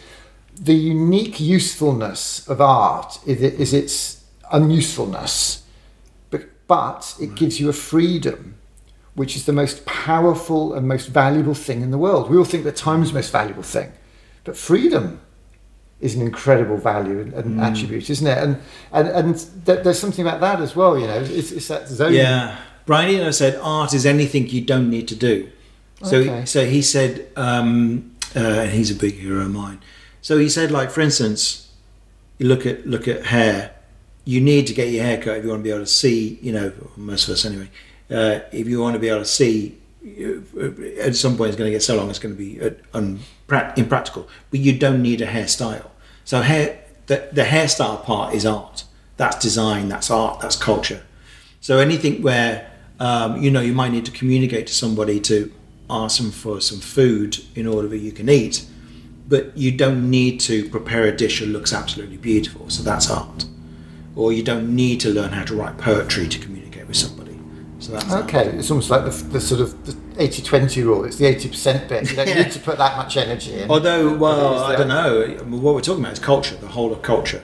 the 0.56 0.74
unique 0.74 1.40
usefulness 1.40 2.46
of 2.48 2.60
art 2.60 3.18
is, 3.26 3.42
it, 3.42 3.54
is 3.54 3.72
its 3.72 4.24
unusefulness, 4.52 5.64
but, 6.30 6.44
but 6.68 7.16
it 7.20 7.34
gives 7.34 7.58
you 7.58 7.68
a 7.68 7.72
freedom 7.72 8.56
which 9.14 9.36
is 9.36 9.46
the 9.46 9.52
most 9.52 9.86
powerful 9.86 10.74
and 10.74 10.88
most 10.88 11.06
valuable 11.06 11.54
thing 11.54 11.82
in 11.82 11.90
the 11.90 11.98
world. 11.98 12.30
We 12.30 12.36
all 12.36 12.44
think 12.44 12.64
that 12.64 12.76
time 12.76 13.02
is 13.02 13.10
the 13.10 13.14
most 13.14 13.30
valuable 13.30 13.62
thing, 13.62 13.92
but 14.42 14.56
freedom 14.56 15.20
is 16.00 16.14
an 16.14 16.22
incredible 16.22 16.76
value 16.76 17.20
and, 17.20 17.32
and 17.34 17.56
Mm. 17.58 17.62
attribute, 17.62 18.10
isn't 18.10 18.26
it? 18.26 18.38
And 18.38 18.56
and 18.92 19.08
and 19.08 19.36
th- 19.66 19.82
there's 19.84 19.98
something 19.98 20.26
about 20.26 20.40
that 20.40 20.60
as 20.60 20.74
well. 20.76 20.98
You 20.98 21.06
know, 21.06 21.20
it's, 21.20 21.50
it's 21.52 21.68
that 21.68 21.88
zone. 21.88 22.12
Yeah. 22.14 22.56
Brian 22.86 23.14
Eno 23.14 23.30
said 23.30 23.58
art 23.62 23.94
is 23.94 24.04
anything 24.04 24.48
you 24.48 24.60
don't 24.60 24.90
need 24.90 25.08
to 25.08 25.16
do. 25.16 25.48
So, 26.02 26.18
Okay. 26.18 26.44
so 26.44 26.66
he 26.66 26.82
said, 26.82 27.28
um, 27.36 28.12
uh, 28.36 28.64
he's 28.66 28.90
a 28.90 28.94
big 28.94 29.14
hero 29.20 29.40
of 29.42 29.50
mine. 29.52 29.78
So 30.20 30.36
he 30.38 30.48
said, 30.50 30.70
like 30.70 30.90
for 30.90 31.00
instance, 31.00 31.68
you 32.38 32.46
look 32.48 32.66
at 32.66 32.86
look 32.86 33.08
at 33.08 33.26
hair. 33.26 33.70
You 34.26 34.40
need 34.40 34.66
to 34.66 34.74
get 34.74 34.88
your 34.90 35.04
hair 35.04 35.18
cut 35.18 35.38
if 35.38 35.44
you 35.44 35.50
want 35.50 35.60
to 35.60 35.64
be 35.64 35.70
able 35.70 35.80
to 35.84 35.86
see. 36.02 36.38
You 36.42 36.52
know, 36.52 36.72
most 36.96 37.28
of 37.28 37.34
us 37.34 37.44
anyway. 37.46 37.70
Uh, 38.10 38.40
if 38.52 38.68
you 38.68 38.80
want 38.80 38.94
to 38.94 39.00
be 39.00 39.08
able 39.08 39.20
to 39.20 39.24
see, 39.40 39.78
at 41.00 41.16
some 41.16 41.36
point 41.36 41.48
it's 41.48 41.56
going 41.56 41.68
to 41.70 41.74
get 41.74 41.82
so 41.82 41.96
long 41.96 42.10
it's 42.10 42.18
going 42.18 42.34
to 42.34 42.38
be 42.38 42.60
uh, 42.60 42.70
impractical. 43.76 44.28
But 44.50 44.60
you 44.60 44.76
don't 44.78 45.02
need 45.02 45.20
a 45.20 45.26
hairstyle. 45.26 45.90
So 46.24 46.40
hair, 46.40 46.80
the, 47.06 47.28
the 47.32 47.42
hairstyle 47.42 48.02
part 48.04 48.34
is 48.34 48.46
art. 48.46 48.84
That's 49.16 49.38
design. 49.38 49.88
That's 49.88 50.10
art. 50.10 50.40
That's 50.40 50.56
culture. 50.56 51.02
So 51.60 51.78
anything 51.78 52.22
where 52.22 52.70
um, 53.00 53.42
you 53.42 53.50
know 53.50 53.60
you 53.60 53.72
might 53.72 53.92
need 53.92 54.04
to 54.06 54.12
communicate 54.12 54.66
to 54.66 54.74
somebody 54.74 55.20
to 55.20 55.52
ask 55.90 56.18
them 56.18 56.30
for 56.30 56.60
some 56.60 56.80
food 56.80 57.38
in 57.54 57.66
order 57.66 57.88
that 57.88 57.98
you 57.98 58.12
can 58.12 58.28
eat, 58.28 58.66
but 59.28 59.56
you 59.56 59.70
don't 59.70 60.10
need 60.10 60.40
to 60.40 60.68
prepare 60.70 61.04
a 61.04 61.16
dish 61.16 61.40
that 61.40 61.46
looks 61.46 61.72
absolutely 61.72 62.16
beautiful. 62.16 62.70
So 62.70 62.82
that's 62.82 63.10
art. 63.10 63.44
Or 64.16 64.32
you 64.32 64.42
don't 64.42 64.74
need 64.74 65.00
to 65.00 65.10
learn 65.10 65.32
how 65.32 65.44
to 65.44 65.54
write 65.54 65.76
poetry 65.78 66.28
to 66.28 66.38
communicate 66.38 66.86
with 66.86 66.96
somebody. 66.96 67.38
So 67.80 67.92
that's 67.92 68.12
art. 68.12 68.24
Okay, 68.24 68.46
it's 68.58 68.70
almost 68.70 68.90
like 68.90 69.04
the, 69.04 69.10
the 69.10 69.40
sort 69.40 69.60
of 69.60 69.86
the 69.86 69.96
80-20 70.14 70.84
rule. 70.84 71.04
It's 71.04 71.16
the 71.16 71.26
80% 71.26 71.88
bit. 71.88 72.10
You 72.10 72.16
don't 72.16 72.28
Yeah. 72.28 72.34
need 72.42 72.52
to 72.52 72.58
put 72.60 72.78
that 72.78 72.96
much 72.96 73.16
energy 73.16 73.52
in. 73.54 73.70
Although, 73.70 74.14
well, 74.16 74.58
I 74.64 74.76
don't 74.76 74.88
know. 74.88 75.26
What 75.44 75.74
we're 75.74 75.80
talking 75.80 76.02
about 76.02 76.14
is 76.14 76.18
culture. 76.18 76.56
The 76.56 76.68
whole 76.68 76.92
of 76.92 77.02
culture 77.02 77.42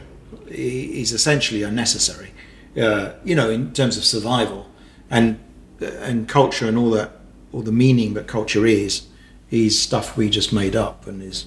is 0.49 1.13
essentially 1.13 1.63
unnecessary. 1.63 2.33
Uh, 2.81 3.13
you 3.25 3.35
know, 3.35 3.51
in 3.51 3.73
terms 3.73 3.97
of 3.97 4.05
survival, 4.05 4.69
and 5.11 5.39
and 5.81 6.29
culture 6.29 6.69
and 6.69 6.77
all 6.79 6.91
that, 6.91 7.11
all 7.53 7.63
the 7.63 7.73
meaning 7.73 8.15
that 8.15 8.27
culture 8.29 8.65
is, 8.67 9.07
is 9.51 9.81
stuff 9.81 10.17
we 10.17 10.29
just 10.31 10.53
made 10.53 10.77
up 10.77 11.07
and 11.07 11.23
is. 11.23 11.47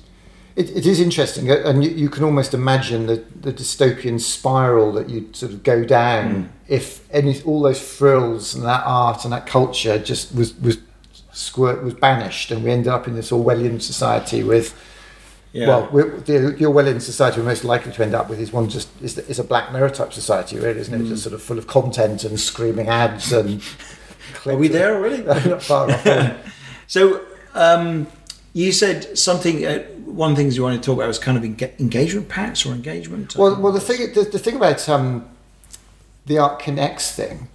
It, 0.55 0.69
it 0.75 0.85
is 0.85 0.99
interesting, 0.99 1.49
uh, 1.49 1.55
and 1.65 1.83
you, 1.83 1.89
you 1.91 2.09
can 2.09 2.23
almost 2.23 2.53
imagine 2.53 3.07
the, 3.07 3.23
the 3.39 3.51
dystopian 3.53 4.19
spiral 4.19 4.91
that 4.93 5.09
you'd 5.09 5.35
sort 5.35 5.51
of 5.53 5.63
go 5.63 5.83
down 5.83 6.51
if 6.67 7.07
any 7.11 7.41
all 7.43 7.61
those 7.61 7.81
frills 7.81 8.53
and 8.53 8.63
that 8.65 8.83
art 8.85 9.23
and 9.23 9.33
that 9.33 9.45
culture 9.47 9.97
just 9.97 10.35
was 10.35 10.53
was 10.59 10.77
squirt 11.33 11.83
was 11.83 11.93
banished, 11.93 12.51
and 12.51 12.63
we 12.63 12.71
ended 12.71 12.87
up 12.87 13.07
in 13.07 13.15
this 13.15 13.31
Orwellian 13.31 13.81
society 13.81 14.43
with. 14.43 14.79
Yeah. 15.51 15.67
Well, 15.67 15.87
the, 15.91 16.55
the 16.57 16.65
Orwellian 16.65 16.99
society 16.99 17.39
we're 17.39 17.45
most 17.45 17.63
likely 17.63 17.91
to 17.91 18.03
end 18.03 18.15
up 18.15 18.27
with 18.27 18.39
is 18.39 18.51
one 18.51 18.69
just 18.69 18.89
is, 19.03 19.19
is 19.19 19.37
a 19.37 19.43
Black 19.43 19.71
Mirror 19.71 19.91
type 19.91 20.11
society, 20.11 20.57
really, 20.57 20.79
isn't 20.79 20.99
it? 20.99 21.07
Just 21.07 21.21
sort 21.21 21.35
of 21.35 21.43
full 21.43 21.59
of 21.59 21.67
content 21.67 22.23
and 22.23 22.39
screaming 22.39 22.87
ads 22.87 23.31
and. 23.31 23.61
Are 24.47 24.55
we 24.55 24.67
there 24.67 24.95
already? 24.95 25.21
Not 25.49 25.61
far 25.61 25.91
off. 25.91 26.37
So 26.87 27.21
um, 27.53 28.07
you 28.53 28.71
said 28.71 29.17
something. 29.17 29.65
Uh, 29.65 29.79
one 30.05 30.31
of 30.31 30.37
the 30.37 30.43
things 30.43 30.55
you 30.55 30.63
wanted 30.63 30.83
to 30.83 30.85
talk 30.85 30.97
about 30.97 31.07
was 31.07 31.17
kind 31.17 31.37
of 31.37 31.43
enga- 31.43 31.79
engagement 31.79 32.29
packs 32.29 32.65
or 32.65 32.73
engagement. 32.73 33.35
Well, 33.35 33.59
well, 33.59 33.71
the 33.71 33.79
thing, 33.79 34.13
the, 34.13 34.23
the 34.23 34.37
thing 34.37 34.55
about 34.55 34.87
um, 34.87 35.27
the 36.25 36.37
Art 36.37 36.59
Connects 36.59 37.11
thing, 37.15 37.47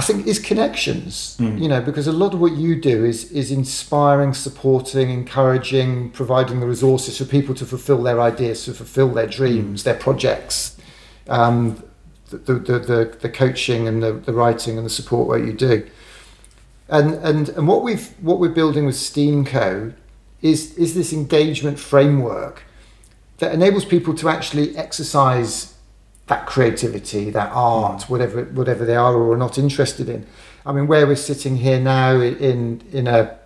I 0.00 0.02
think, 0.02 0.26
is 0.26 0.38
connections. 0.38 1.36
You 1.60 1.68
know, 1.68 1.82
because 1.82 2.06
a 2.06 2.12
lot 2.12 2.32
of 2.32 2.40
what 2.40 2.52
you 2.52 2.74
do 2.74 3.04
is 3.04 3.30
is 3.32 3.52
inspiring, 3.52 4.32
supporting, 4.32 5.10
encouraging, 5.10 6.10
providing 6.12 6.60
the 6.60 6.66
resources 6.66 7.18
for 7.18 7.26
people 7.26 7.54
to 7.56 7.66
fulfil 7.66 8.02
their 8.02 8.18
ideas, 8.18 8.64
to 8.64 8.72
fulfil 8.72 9.08
their 9.08 9.26
dreams, 9.26 9.84
their 9.84 9.98
projects. 10.06 10.78
Um, 11.28 11.82
the, 12.30 12.38
the, 12.38 12.54
the, 12.54 12.78
the, 12.78 13.18
the 13.20 13.28
coaching 13.28 13.86
and 13.86 14.02
the, 14.02 14.12
the 14.12 14.32
writing 14.32 14.78
and 14.78 14.86
the 14.86 14.90
support 14.90 15.28
work 15.28 15.44
you 15.44 15.52
do. 15.52 15.86
And, 16.88 17.14
and, 17.16 17.50
and 17.50 17.68
what, 17.68 17.82
we've, 17.82 18.08
what 18.20 18.40
we're 18.40 18.48
building 18.48 18.86
with 18.86 18.94
Steamco 18.94 19.92
is, 20.40 20.78
is 20.78 20.94
this 20.94 21.12
engagement 21.12 21.78
framework 21.78 22.62
that 23.38 23.52
enables 23.52 23.84
people 23.84 24.14
to 24.14 24.28
actually 24.30 24.74
exercise 24.76 25.69
that 26.30 26.46
creativity, 26.46 27.28
that 27.30 27.50
art, 27.52 28.02
mm. 28.02 28.08
whatever 28.08 28.44
whatever 28.44 28.86
they 28.86 28.96
are 28.96 29.14
or 29.14 29.34
are 29.34 29.36
not 29.36 29.58
interested 29.58 30.08
in. 30.08 30.24
I 30.64 30.72
mean, 30.72 30.86
where 30.86 31.06
we're 31.06 31.16
sitting 31.16 31.56
here 31.56 31.80
now 31.80 32.20
in 32.20 32.82
in 32.92 33.06
a 33.08 33.36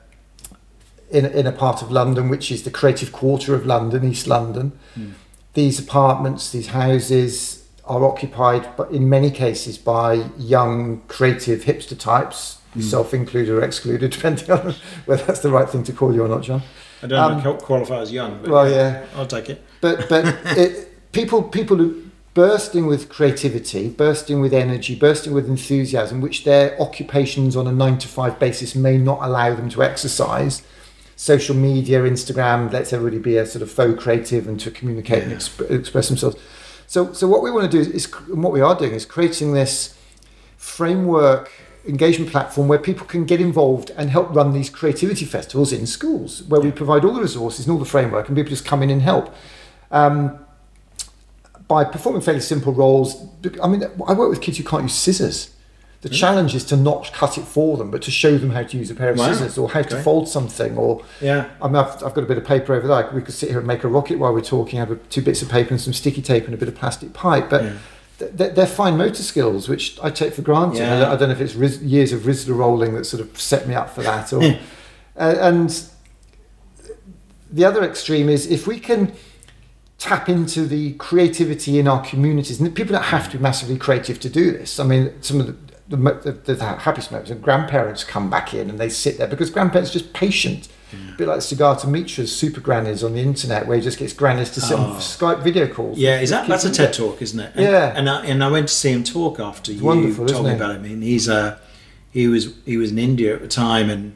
in, 1.10 1.24
in 1.26 1.46
a 1.46 1.52
part 1.52 1.82
of 1.82 1.90
London 1.90 2.28
which 2.28 2.52
is 2.52 2.62
the 2.62 2.70
creative 2.70 3.10
quarter 3.10 3.54
of 3.54 3.66
London, 3.66 4.04
East 4.04 4.26
London. 4.26 4.72
Mm. 4.96 5.12
These 5.54 5.78
apartments, 5.78 6.52
these 6.52 6.68
houses 6.68 7.66
are 7.86 8.04
occupied, 8.04 8.68
but 8.76 8.90
in 8.90 9.08
many 9.08 9.30
cases 9.30 9.78
by 9.78 10.26
young 10.36 11.00
creative 11.08 11.64
hipster 11.64 11.98
types, 11.98 12.58
mm. 12.76 12.82
self 12.82 13.14
included 13.14 13.50
or 13.50 13.62
excluded, 13.62 14.10
depending 14.16 14.50
on 14.50 14.74
whether 15.06 15.24
that's 15.24 15.40
the 15.40 15.50
right 15.50 15.70
thing 15.70 15.84
to 15.84 15.92
call 15.92 16.14
you 16.14 16.22
or 16.22 16.28
not, 16.28 16.42
John. 16.42 16.62
I 17.02 17.06
don't 17.06 17.46
um, 17.46 17.58
qualify 17.58 18.00
as 18.00 18.12
young, 18.12 18.42
but 18.42 18.50
well, 18.50 18.70
yeah. 18.70 19.06
I'll 19.16 19.26
take 19.26 19.48
it. 19.48 19.62
but 19.80 20.06
but 20.10 20.24
it, 20.58 21.12
people 21.12 21.42
people 21.42 21.80
are 21.80 22.03
bursting 22.34 22.86
with 22.86 23.08
creativity, 23.08 23.88
bursting 23.88 24.40
with 24.40 24.52
energy, 24.52 24.96
bursting 24.96 25.32
with 25.32 25.48
enthusiasm, 25.48 26.20
which 26.20 26.44
their 26.44 26.80
occupations 26.82 27.56
on 27.56 27.68
a 27.68 27.72
nine 27.72 27.96
to 27.98 28.08
five 28.08 28.38
basis 28.40 28.74
may 28.74 28.98
not 28.98 29.20
allow 29.22 29.54
them 29.54 29.68
to 29.70 29.82
exercise. 29.82 30.62
Social 31.14 31.54
media, 31.54 32.02
Instagram 32.02 32.72
lets 32.72 32.92
everybody 32.92 33.18
be 33.22 33.36
a 33.36 33.46
sort 33.46 33.62
of 33.62 33.70
faux 33.70 34.02
creative 34.02 34.48
and 34.48 34.58
to 34.58 34.70
communicate 34.72 35.22
and 35.22 35.32
exp- 35.32 35.70
express 35.70 36.08
themselves. 36.08 36.36
So 36.88 37.12
so 37.12 37.28
what 37.28 37.42
we 37.42 37.52
want 37.52 37.70
to 37.70 37.76
do 37.76 37.80
is, 37.80 37.88
is 37.88 38.12
and 38.28 38.42
what 38.42 38.52
we 38.52 38.60
are 38.60 38.74
doing 38.74 38.92
is 38.92 39.06
creating 39.06 39.54
this 39.54 39.96
framework 40.56 41.52
engagement 41.86 42.30
platform 42.30 42.66
where 42.66 42.78
people 42.78 43.06
can 43.06 43.24
get 43.26 43.40
involved 43.40 43.90
and 43.96 44.10
help 44.10 44.34
run 44.34 44.52
these 44.52 44.70
creativity 44.70 45.24
festivals 45.24 45.72
in 45.72 45.86
schools 45.86 46.42
where 46.44 46.60
we 46.60 46.70
provide 46.72 47.04
all 47.04 47.12
the 47.12 47.20
resources 47.20 47.66
and 47.66 47.72
all 47.72 47.78
the 47.78 47.84
framework 47.84 48.26
and 48.26 48.36
people 48.36 48.48
just 48.48 48.64
come 48.64 48.82
in 48.82 48.90
and 48.90 49.02
help 49.02 49.32
um, 49.90 50.43
by 51.68 51.84
performing 51.84 52.20
fairly 52.20 52.40
simple 52.40 52.72
roles 52.72 53.26
i 53.62 53.66
mean 53.66 53.82
i 54.06 54.12
work 54.12 54.28
with 54.30 54.40
kids 54.40 54.58
who 54.58 54.64
can't 54.64 54.82
use 54.82 54.94
scissors 54.94 55.50
the 56.02 56.08
challenge 56.10 56.54
is 56.54 56.64
to 56.64 56.76
not 56.76 57.10
cut 57.14 57.38
it 57.38 57.44
for 57.46 57.78
them 57.78 57.90
but 57.90 58.02
to 58.02 58.10
show 58.10 58.36
them 58.36 58.50
how 58.50 58.62
to 58.62 58.76
use 58.76 58.90
a 58.90 58.94
pair 58.94 59.08
of 59.10 59.18
Wow. 59.18 59.32
scissors 59.32 59.56
or 59.56 59.70
how 59.70 59.80
to 59.80 60.02
fold 60.02 60.28
something 60.28 60.76
or 60.76 61.02
Yeah. 61.22 61.48
I 61.62 61.66
mean, 61.66 61.76
I've, 61.76 61.94
I've 62.04 62.12
got 62.12 62.18
a 62.18 62.26
bit 62.26 62.36
of 62.36 62.44
paper 62.44 62.74
over 62.74 62.86
there. 62.86 63.10
We 63.14 63.22
could 63.22 63.32
sit 63.32 63.48
here 63.48 63.56
and 63.58 63.66
make 63.66 63.84
a 63.84 63.88
rocket 63.88 64.18
while 64.18 64.34
we're 64.34 64.42
talking. 64.42 64.78
I 64.78 64.82
Have 64.84 64.90
a, 64.90 64.96
two 64.96 65.22
bits 65.22 65.40
of 65.40 65.48
paper 65.48 65.70
and 65.70 65.80
some 65.80 65.94
sticky 65.94 66.20
tape 66.20 66.44
and 66.44 66.52
a 66.52 66.58
bit 66.58 66.68
of 66.68 66.74
plastic 66.74 67.14
pipe. 67.14 67.48
But 67.48 67.62
Yeah. 67.64 67.72
th- 68.18 68.36
th- 68.36 68.54
they're 68.54 68.66
fine 68.66 68.98
motor 68.98 69.22
skills, 69.22 69.66
which 69.66 69.98
I 70.02 70.10
take 70.10 70.34
for 70.34 70.42
granted. 70.42 70.80
Yeah. 70.80 70.94
I, 70.94 70.98
don't, 71.00 71.08
I 71.12 71.16
don't 71.16 71.28
know 71.30 71.34
if 71.36 71.40
it's 71.40 71.54
Riz, 71.54 71.82
years 71.82 72.12
of 72.12 72.20
Rizla 72.26 72.54
rolling 72.54 72.92
that 72.96 73.06
sort 73.06 73.22
of 73.22 73.40
set 73.40 73.66
me 73.66 73.74
up 73.74 73.88
for 73.88 74.02
that. 74.02 74.30
Or, 74.30 74.42
uh, 75.16 75.36
and 75.40 75.70
the 77.50 77.64
other 77.64 77.82
extreme 77.82 78.28
is 78.28 78.46
if 78.46 78.66
we 78.66 78.78
can 78.78 79.12
tap 79.98 80.28
into 80.28 80.66
the 80.66 80.92
creativity 80.94 81.78
in 81.78 81.88
our 81.88 82.02
communities, 82.04 82.60
and 82.60 82.74
people 82.74 82.92
don't 82.94 83.04
have 83.04 83.30
to 83.30 83.36
be 83.38 83.42
massively 83.42 83.76
creative 83.76 84.18
to 84.20 84.28
do 84.28 84.50
this. 84.52 84.78
I 84.80 84.84
mean, 84.84 85.12
some 85.22 85.40
of 85.40 85.46
the 85.46 85.56
the, 85.86 85.96
the, 85.96 86.54
the 86.54 86.64
happiest 86.64 87.12
moments 87.12 87.30
and 87.30 87.42
grandparents 87.42 88.04
come 88.04 88.30
back 88.30 88.54
in 88.54 88.70
and 88.70 88.78
they 88.80 88.88
sit 88.88 89.18
there 89.18 89.26
because 89.28 89.50
grandparents 89.50 89.90
are 89.90 89.98
just 89.98 90.14
patient. 90.14 90.68
A 90.94 91.16
bit 91.18 91.28
like 91.28 91.40
Sugata 91.40 91.86
Mitra's 91.86 92.34
super 92.34 92.60
grannies 92.60 93.02
on 93.04 93.14
the 93.14 93.20
internet, 93.20 93.66
where 93.66 93.76
he 93.76 93.82
just 93.82 93.98
gets 93.98 94.12
grannies 94.12 94.48
to 94.50 94.60
sit 94.60 94.78
on 94.78 94.90
Oh. 94.92 94.94
Skype 94.94 95.42
video 95.42 95.66
calls. 95.66 95.98
Yeah, 95.98 96.20
is 96.20 96.30
that 96.30 96.46
that's 96.48 96.64
a. 96.64 96.70
TED 96.72 96.94
talk, 96.94 97.20
isn't 97.20 97.38
it? 97.40 97.50
And, 97.54 97.64
Yeah. 97.64 97.92
and 97.96 98.08
I, 98.08 98.24
and 98.24 98.42
I 98.44 98.48
went 98.48 98.68
to 98.68 98.74
see 98.74 98.92
him 98.92 99.02
talk 99.04 99.40
after 99.40 99.72
you 99.72 99.82
wonderful, 99.82 100.24
told 100.26 100.44
me 100.46 100.52
it? 100.52 100.56
about 100.56 100.76
him. 100.76 100.84
And 100.84 101.02
he's 101.02 101.28
uh, 101.28 101.58
he 102.12 102.28
was 102.28 102.54
he 102.64 102.76
was 102.76 102.92
in 102.92 102.98
India 102.98 103.34
at 103.34 103.42
the 103.42 103.48
time, 103.48 103.90
and 103.90 104.14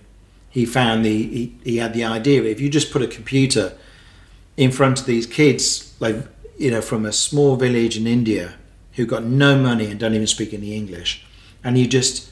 he 0.51 0.64
found 0.64 1.05
the 1.05 1.11
he, 1.22 1.57
he 1.64 1.76
had 1.79 1.93
the 1.95 2.05
idea 2.05 2.45
if 2.45 2.61
you 2.61 2.70
just 2.70 2.93
put 2.93 3.03
a 3.03 3.09
computer 3.09 3.72
in 4.59 4.73
front 4.73 5.01
of 5.01 5.07
these 5.07 5.25
kids, 5.25 5.95
like 6.01 6.17
you 6.59 6.71
know, 6.71 6.83
from 6.83 7.07
a 7.07 7.13
small 7.13 7.57
village 7.57 7.97
in 7.97 8.07
India 8.07 8.55
who 8.95 9.07
got 9.07 9.23
no 9.23 9.57
money 9.57 9.87
and 9.87 9.99
don't 9.99 10.15
even 10.15 10.27
speak 10.27 10.53
any 10.53 10.75
English, 10.75 11.25
and 11.63 11.79
you 11.79 11.87
just 11.87 12.31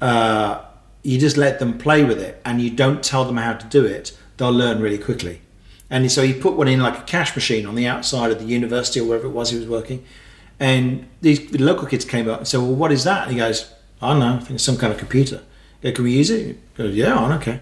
uh, 0.00 0.62
you 1.02 1.18
just 1.18 1.36
let 1.36 1.58
them 1.58 1.78
play 1.78 2.04
with 2.04 2.20
it, 2.20 2.40
and 2.44 2.60
you 2.60 2.70
don't 2.70 3.02
tell 3.02 3.24
them 3.24 3.38
how 3.38 3.54
to 3.54 3.66
do 3.66 3.84
it, 3.84 4.16
they'll 4.36 4.52
learn 4.52 4.80
really 4.80 4.98
quickly. 4.98 5.40
And 5.88 6.10
so 6.12 6.22
he 6.22 6.32
put 6.32 6.54
one 6.54 6.68
in 6.68 6.80
like 6.80 6.98
a 6.98 7.02
cash 7.02 7.34
machine 7.34 7.66
on 7.66 7.74
the 7.74 7.86
outside 7.86 8.30
of 8.30 8.38
the 8.38 8.46
university 8.46 9.00
or 9.00 9.04
wherever 9.04 9.26
it 9.26 9.32
was 9.32 9.50
he 9.50 9.58
was 9.58 9.66
working. 9.66 10.04
And 10.60 11.06
these 11.20 11.52
local 11.58 11.86
kids 11.86 12.04
came 12.04 12.28
up 12.28 12.38
and 12.38 12.48
said, 12.48 12.60
Well, 12.60 12.74
what 12.74 12.92
is 12.92 13.04
that? 13.04 13.24
And 13.24 13.32
he 13.32 13.38
goes, 13.38 13.72
I 14.00 14.10
don't 14.10 14.20
know, 14.20 14.34
I 14.36 14.38
think 14.38 14.52
it's 14.52 14.64
some 14.64 14.76
kind 14.76 14.92
of 14.92 14.98
computer. 14.98 15.42
Go, 15.82 15.92
Can 15.92 16.04
we 16.04 16.12
use 16.12 16.30
it? 16.30 16.56
He 16.76 16.82
goes, 16.82 16.94
Yeah, 16.94 17.14
on, 17.14 17.32
okay. 17.32 17.60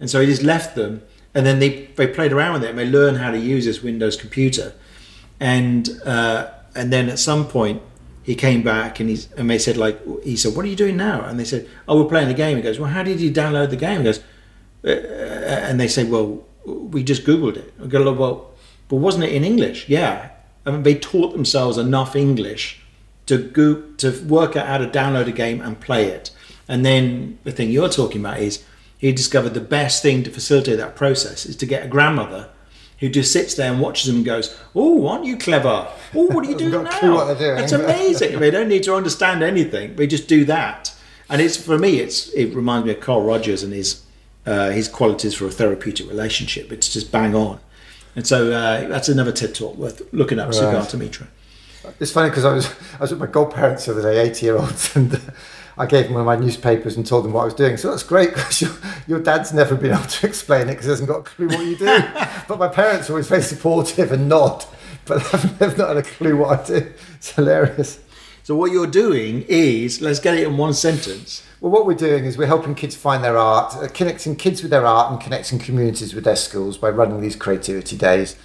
And 0.00 0.08
so 0.08 0.20
he 0.20 0.26
just 0.26 0.42
left 0.42 0.76
them 0.76 1.02
and 1.34 1.46
then 1.46 1.58
they 1.58 1.86
they 1.96 2.06
played 2.06 2.32
around 2.32 2.54
with 2.54 2.64
it 2.64 2.70
and 2.70 2.78
they 2.78 2.86
learned 2.86 3.18
how 3.18 3.30
to 3.30 3.38
use 3.38 3.64
this 3.64 3.82
Windows 3.82 4.16
computer, 4.16 4.72
and 5.40 5.88
uh, 6.04 6.50
and 6.74 6.92
then 6.92 7.08
at 7.08 7.18
some 7.18 7.46
point 7.46 7.82
he 8.28 8.34
came 8.34 8.62
back 8.62 9.00
and 9.00 9.08
he's 9.08 9.32
and 9.32 9.48
they 9.48 9.58
said 9.58 9.76
like 9.76 9.98
he 10.22 10.36
said 10.36 10.54
what 10.54 10.64
are 10.64 10.68
you 10.68 10.76
doing 10.76 10.98
now? 10.98 11.24
And 11.24 11.40
they 11.40 11.46
said 11.46 11.66
oh 11.88 12.02
we're 12.02 12.08
playing 12.08 12.28
the 12.28 12.34
game. 12.34 12.56
He 12.56 12.62
goes 12.62 12.78
well 12.78 12.90
how 12.90 13.02
did 13.02 13.20
you 13.20 13.30
download 13.30 13.70
the 13.70 13.76
game? 13.76 14.00
He 14.00 14.04
goes 14.04 14.20
uh, 14.84 14.90
and 14.90 15.80
they 15.80 15.88
say 15.88 16.04
well 16.04 16.44
we 16.66 17.02
just 17.02 17.24
googled 17.24 17.56
it. 17.56 17.72
I 17.82 17.86
go 17.86 18.12
well 18.12 18.50
but 18.88 18.96
wasn't 18.96 19.24
it 19.24 19.32
in 19.32 19.44
English? 19.44 19.88
Yeah. 19.88 20.30
I 20.66 20.72
mean 20.72 20.82
they 20.82 20.94
taught 20.94 21.32
themselves 21.32 21.78
enough 21.78 22.14
English 22.14 22.82
to 23.24 23.38
go 23.38 23.80
to 23.96 24.10
work 24.26 24.56
out 24.56 24.66
how 24.66 24.76
to 24.76 24.86
download 24.86 25.26
a 25.26 25.32
game 25.32 25.62
and 25.62 25.80
play 25.80 26.04
it. 26.06 26.30
And 26.68 26.84
then 26.84 27.38
the 27.44 27.52
thing 27.52 27.70
you're 27.70 27.88
talking 27.88 28.20
about 28.20 28.40
is 28.40 28.62
he 28.98 29.12
discovered 29.12 29.54
the 29.54 29.60
best 29.60 30.02
thing 30.02 30.22
to 30.24 30.30
facilitate 30.30 30.76
that 30.78 30.96
process 30.96 31.46
is 31.46 31.56
to 31.56 31.66
get 31.66 31.86
a 31.86 31.88
grandmother 31.88 32.48
who 32.98 33.08
just 33.08 33.32
sits 33.32 33.54
there 33.54 33.70
and 33.72 33.80
watches 33.80 34.06
them 34.06 34.16
and 34.16 34.24
goes, 34.24 34.56
"Oh, 34.74 35.06
aren't 35.06 35.24
you 35.24 35.36
clever? 35.36 35.88
Oh, 36.14 36.26
what 36.26 36.44
are 36.44 36.50
you 36.50 36.56
doing 36.58 36.84
clue 36.86 37.10
now? 37.10 37.14
what 37.14 37.38
doing." 37.38 37.58
It's 37.58 37.72
amazing. 37.72 38.40
they 38.40 38.50
don't 38.50 38.68
need 38.68 38.82
to 38.84 38.94
understand 38.94 39.42
anything. 39.42 39.96
They 39.96 40.06
just 40.06 40.28
do 40.28 40.44
that." 40.46 40.94
And 41.30 41.40
it's 41.40 41.56
for 41.56 41.78
me, 41.78 42.00
it's 42.00 42.28
it 42.30 42.54
reminds 42.54 42.86
me 42.86 42.92
of 42.92 43.00
Carl 43.00 43.22
Rogers 43.22 43.62
and 43.62 43.72
his 43.72 44.02
uh, 44.46 44.70
his 44.70 44.88
qualities 44.88 45.34
for 45.34 45.46
a 45.46 45.50
therapeutic 45.50 46.08
relationship. 46.08 46.72
It's 46.72 46.92
just 46.92 47.12
bang 47.12 47.34
on. 47.34 47.60
And 48.16 48.26
so 48.26 48.50
uh, 48.52 48.88
that's 48.88 49.08
another 49.08 49.30
TED 49.30 49.54
talk 49.54 49.76
worth 49.76 50.02
looking 50.12 50.38
up. 50.38 50.50
Right. 50.50 50.94
Mitra. 50.94 51.28
It's 52.00 52.10
funny 52.10 52.30
because 52.30 52.44
I 52.44 52.52
was 52.52 52.66
I 52.94 53.00
was 53.00 53.10
with 53.10 53.20
my 53.20 53.26
godparents 53.26 53.84
the 53.86 53.92
other 53.92 54.02
day, 54.02 54.20
eighty 54.20 54.46
year 54.46 54.56
olds, 54.56 54.96
and 54.96 55.14
uh, 55.14 55.18
I 55.78 55.86
gave 55.86 56.04
them 56.04 56.14
one 56.14 56.22
of 56.22 56.26
my 56.26 56.36
newspapers 56.36 56.96
and 56.96 57.06
told 57.06 57.24
them 57.24 57.32
what 57.32 57.42
I 57.42 57.44
was 57.44 57.54
doing. 57.54 57.76
So 57.76 57.90
that's 57.90 58.02
great 58.02 58.30
because 58.34 58.60
your, 58.60 58.72
your 59.06 59.20
dad's 59.20 59.52
never 59.52 59.76
been 59.76 59.92
able 59.92 60.04
to 60.04 60.26
explain 60.26 60.62
it 60.62 60.72
because 60.72 60.86
he 60.86 60.90
hasn't 60.90 61.08
got 61.08 61.20
a 61.20 61.22
clue 61.22 61.48
what 61.48 61.64
you 61.64 61.76
do. 61.76 61.86
but 62.48 62.58
my 62.58 62.68
parents 62.68 63.08
are 63.08 63.12
always 63.14 63.28
very 63.28 63.42
supportive 63.42 64.10
and 64.10 64.28
nod, 64.28 64.64
but 65.04 65.22
they've 65.58 65.78
not 65.78 65.88
had 65.88 65.96
a 65.98 66.02
clue 66.02 66.36
what 66.36 66.60
I 66.60 66.66
do. 66.66 66.92
It's 67.16 67.32
hilarious. 67.32 68.00
So 68.42 68.56
what 68.56 68.72
you're 68.72 68.86
doing 68.86 69.44
is 69.46 70.00
let's 70.00 70.20
get 70.20 70.34
it 70.34 70.46
in 70.46 70.56
one 70.56 70.74
sentence. 70.74 71.44
Well, 71.60 71.70
what 71.70 71.86
we're 71.86 71.94
doing 71.94 72.24
is 72.24 72.38
we're 72.38 72.46
helping 72.46 72.74
kids 72.74 72.96
find 72.96 73.22
their 73.22 73.36
art, 73.36 73.74
uh, 73.76 73.88
connecting 73.88 74.36
kids 74.36 74.62
with 74.62 74.70
their 74.70 74.86
art, 74.86 75.12
and 75.12 75.20
connecting 75.20 75.58
communities 75.58 76.14
with 76.14 76.24
their 76.24 76.36
schools 76.36 76.78
by 76.78 76.88
running 76.88 77.20
these 77.20 77.36
creativity 77.36 77.96
days. 77.96 78.36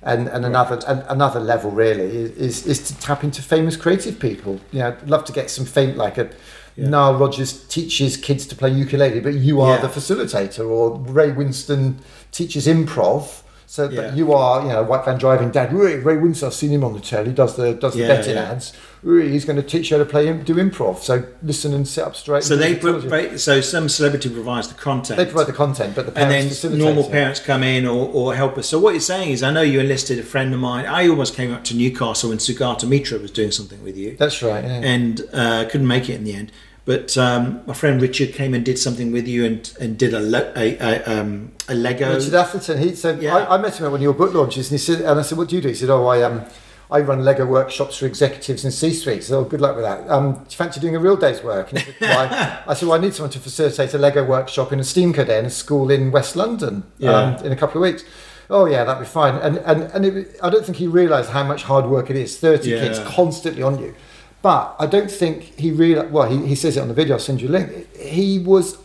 And, 0.00 0.28
and 0.28 0.46
another 0.46 0.78
an, 0.86 1.04
another 1.08 1.40
level 1.40 1.72
really 1.72 2.04
is, 2.04 2.66
is 2.66 2.86
to 2.86 3.00
tap 3.00 3.24
into 3.24 3.42
famous 3.42 3.76
creative 3.76 4.20
people. 4.20 4.60
You 4.70 4.78
know, 4.80 4.88
I'd 4.88 5.08
love 5.08 5.24
to 5.24 5.32
get 5.32 5.50
some 5.50 5.64
fame 5.64 5.96
like 5.96 6.18
a 6.18 6.30
Yeah. 6.78 6.88
Nile 6.88 7.14
Rodgers 7.14 7.64
teaches 7.68 8.16
kids 8.16 8.46
to 8.46 8.54
play 8.56 8.70
ukulele, 8.70 9.20
but 9.20 9.34
you 9.34 9.60
are 9.60 9.76
Yeah. 9.76 9.82
the 9.82 9.88
facilitator, 9.88 10.68
or 10.68 10.98
Ray 10.98 11.30
Winstone 11.30 11.94
teaches 12.32 12.66
improv. 12.66 13.42
So 13.70 13.86
Yeah. 13.86 14.00
that 14.00 14.16
you 14.16 14.32
are, 14.32 14.62
you 14.62 14.68
know, 14.68 14.82
White 14.82 15.04
Van 15.04 15.18
Driving 15.18 15.50
Dad. 15.50 15.74
Ray, 15.74 15.96
Ray 15.96 16.14
Winstone, 16.16 16.46
I've 16.46 16.54
seen 16.54 16.70
him 16.70 16.82
on 16.82 16.94
the 16.94 17.00
telly. 17.00 17.32
Does 17.32 17.54
the 17.56 17.74
does 17.74 17.92
the 17.92 18.06
betting 18.06 18.38
ads. 18.38 18.72
He's 19.04 19.44
going 19.44 19.56
to 19.56 19.62
teach 19.62 19.90
you 19.90 19.98
how 19.98 20.02
to 20.02 20.08
play 20.08 20.32
do 20.32 20.54
improv. 20.54 21.00
So 21.02 21.22
listen 21.42 21.74
and 21.74 21.86
sit 21.86 22.02
up 22.02 22.16
straight. 22.16 22.44
So 22.44 22.56
they 22.56 22.74
put, 22.76 23.38
so 23.38 23.60
some 23.60 23.90
celebrity 23.90 24.30
provides 24.30 24.68
the 24.68 24.74
content. 24.74 25.18
They 25.18 25.26
provide 25.26 25.46
the 25.48 25.52
content, 25.52 25.94
but 25.94 26.06
the 26.06 26.18
and 26.18 26.30
parents 26.30 26.62
then 26.62 26.78
normal 26.78 27.04
it. 27.04 27.12
parents 27.12 27.40
come 27.40 27.62
in 27.62 27.86
or, 27.86 28.08
or 28.12 28.34
help 28.34 28.56
us. 28.56 28.66
So 28.68 28.78
what 28.78 28.92
you're 28.94 29.00
saying 29.02 29.30
is, 29.32 29.42
I 29.42 29.50
know 29.52 29.60
you 29.60 29.80
enlisted 29.80 30.18
a 30.18 30.22
friend 30.22 30.52
of 30.54 30.60
mine. 30.60 30.86
I 30.86 31.06
almost 31.06 31.34
came 31.36 31.52
up 31.52 31.62
to 31.64 31.76
Newcastle 31.76 32.30
when 32.30 32.38
Sugata 32.38 32.88
Mitra 32.88 33.18
was 33.18 33.30
doing 33.30 33.50
something 33.52 33.84
with 33.84 33.98
you, 33.98 34.16
That's 34.18 34.42
right. 34.42 34.64
Yeah. 34.64 34.80
and 34.82 35.22
uh, 35.32 35.66
couldn't 35.70 35.86
make 35.86 36.08
it 36.08 36.14
in 36.14 36.24
the 36.24 36.32
end. 36.34 36.50
But 36.88 37.18
um, 37.18 37.60
my 37.66 37.74
friend 37.74 38.00
Richard 38.00 38.32
came 38.32 38.54
and 38.54 38.64
did 38.64 38.78
something 38.78 39.12
with 39.12 39.28
you 39.28 39.44
and, 39.44 39.60
and 39.78 39.98
did 39.98 40.14
a, 40.14 40.20
le- 40.20 40.52
a, 40.56 40.78
a, 40.78 41.20
um, 41.20 41.52
a 41.68 41.74
Lego. 41.74 42.14
Richard 42.16 42.32
Atherton. 42.32 42.78
He 42.78 42.94
said, 42.94 43.22
Yeah. 43.22 43.36
I, 43.36 43.56
I 43.56 43.58
met 43.58 43.78
him 43.78 43.84
at 43.84 43.90
one 43.92 44.00
of 44.00 44.02
your 44.02 44.14
book 44.14 44.32
launches, 44.32 44.70
and 44.70 44.80
he 44.80 44.82
said, 44.82 45.02
and 45.02 45.20
I 45.20 45.22
said, 45.22 45.36
"What 45.36 45.50
do 45.50 45.56
you 45.56 45.60
do?" 45.60 45.68
He 45.68 45.74
said, 45.74 45.90
"Oh, 45.90 46.06
I 46.06 46.22
um, 46.22 46.46
I 46.90 47.00
run 47.00 47.22
Lego 47.26 47.44
workshops 47.44 47.98
for 47.98 48.06
executives 48.06 48.64
in 48.64 48.70
C-suite." 48.70 49.22
So, 49.22 49.40
oh, 49.40 49.44
good 49.44 49.60
luck 49.60 49.76
with 49.76 49.84
that. 49.84 50.08
Um, 50.08 50.32
do 50.32 50.40
you 50.48 50.56
fancy 50.56 50.80
doing 50.80 50.96
a 50.96 50.98
real 50.98 51.16
day's 51.16 51.42
work? 51.42 51.68
And 51.72 51.78
he 51.80 51.92
said, 51.92 51.96
Why? 52.16 52.62
I 52.66 52.72
said, 52.72 52.88
"Well, 52.88 52.98
I 52.98 53.02
need 53.02 53.12
someone 53.12 53.32
to 53.32 53.38
facilitate 53.38 53.92
a 53.92 53.98
Lego 53.98 54.24
workshop 54.24 54.72
in 54.72 54.80
a 54.80 54.84
STEAM 54.84 55.12
Day 55.12 55.38
in 55.38 55.44
a 55.44 55.50
school 55.50 55.90
in 55.90 56.10
West 56.10 56.36
London 56.36 56.84
Yeah. 56.96 57.10
um, 57.12 57.44
in 57.44 57.52
a 57.52 57.56
couple 57.56 57.82
of 57.82 57.86
weeks." 57.86 58.02
Oh 58.48 58.64
yeah, 58.64 58.84
that'd 58.84 59.02
be 59.02 59.06
fine. 59.06 59.34
And 59.42 59.58
and 59.58 59.82
and 59.92 60.06
it, 60.06 60.38
I 60.42 60.48
don't 60.48 60.64
think 60.64 60.78
he 60.78 60.86
realised 60.86 61.28
how 61.28 61.44
much 61.44 61.64
hard 61.64 61.84
work 61.84 62.08
it 62.08 62.16
is. 62.16 62.38
Thirty 62.38 62.70
Yeah. 62.70 62.80
kids 62.80 62.98
constantly 63.00 63.62
on 63.62 63.78
you. 63.78 63.94
But 64.42 64.76
I 64.78 64.86
don't 64.86 65.10
think 65.10 65.42
he 65.58 65.70
really, 65.72 66.06
Well, 66.08 66.28
he, 66.30 66.46
he 66.46 66.54
says 66.54 66.76
it 66.76 66.80
on 66.80 66.88
the 66.88 66.94
video. 66.94 67.14
I'll 67.14 67.20
send 67.20 67.40
you 67.40 67.48
a 67.48 67.50
link. 67.50 67.96
He 67.96 68.38
was 68.38 68.78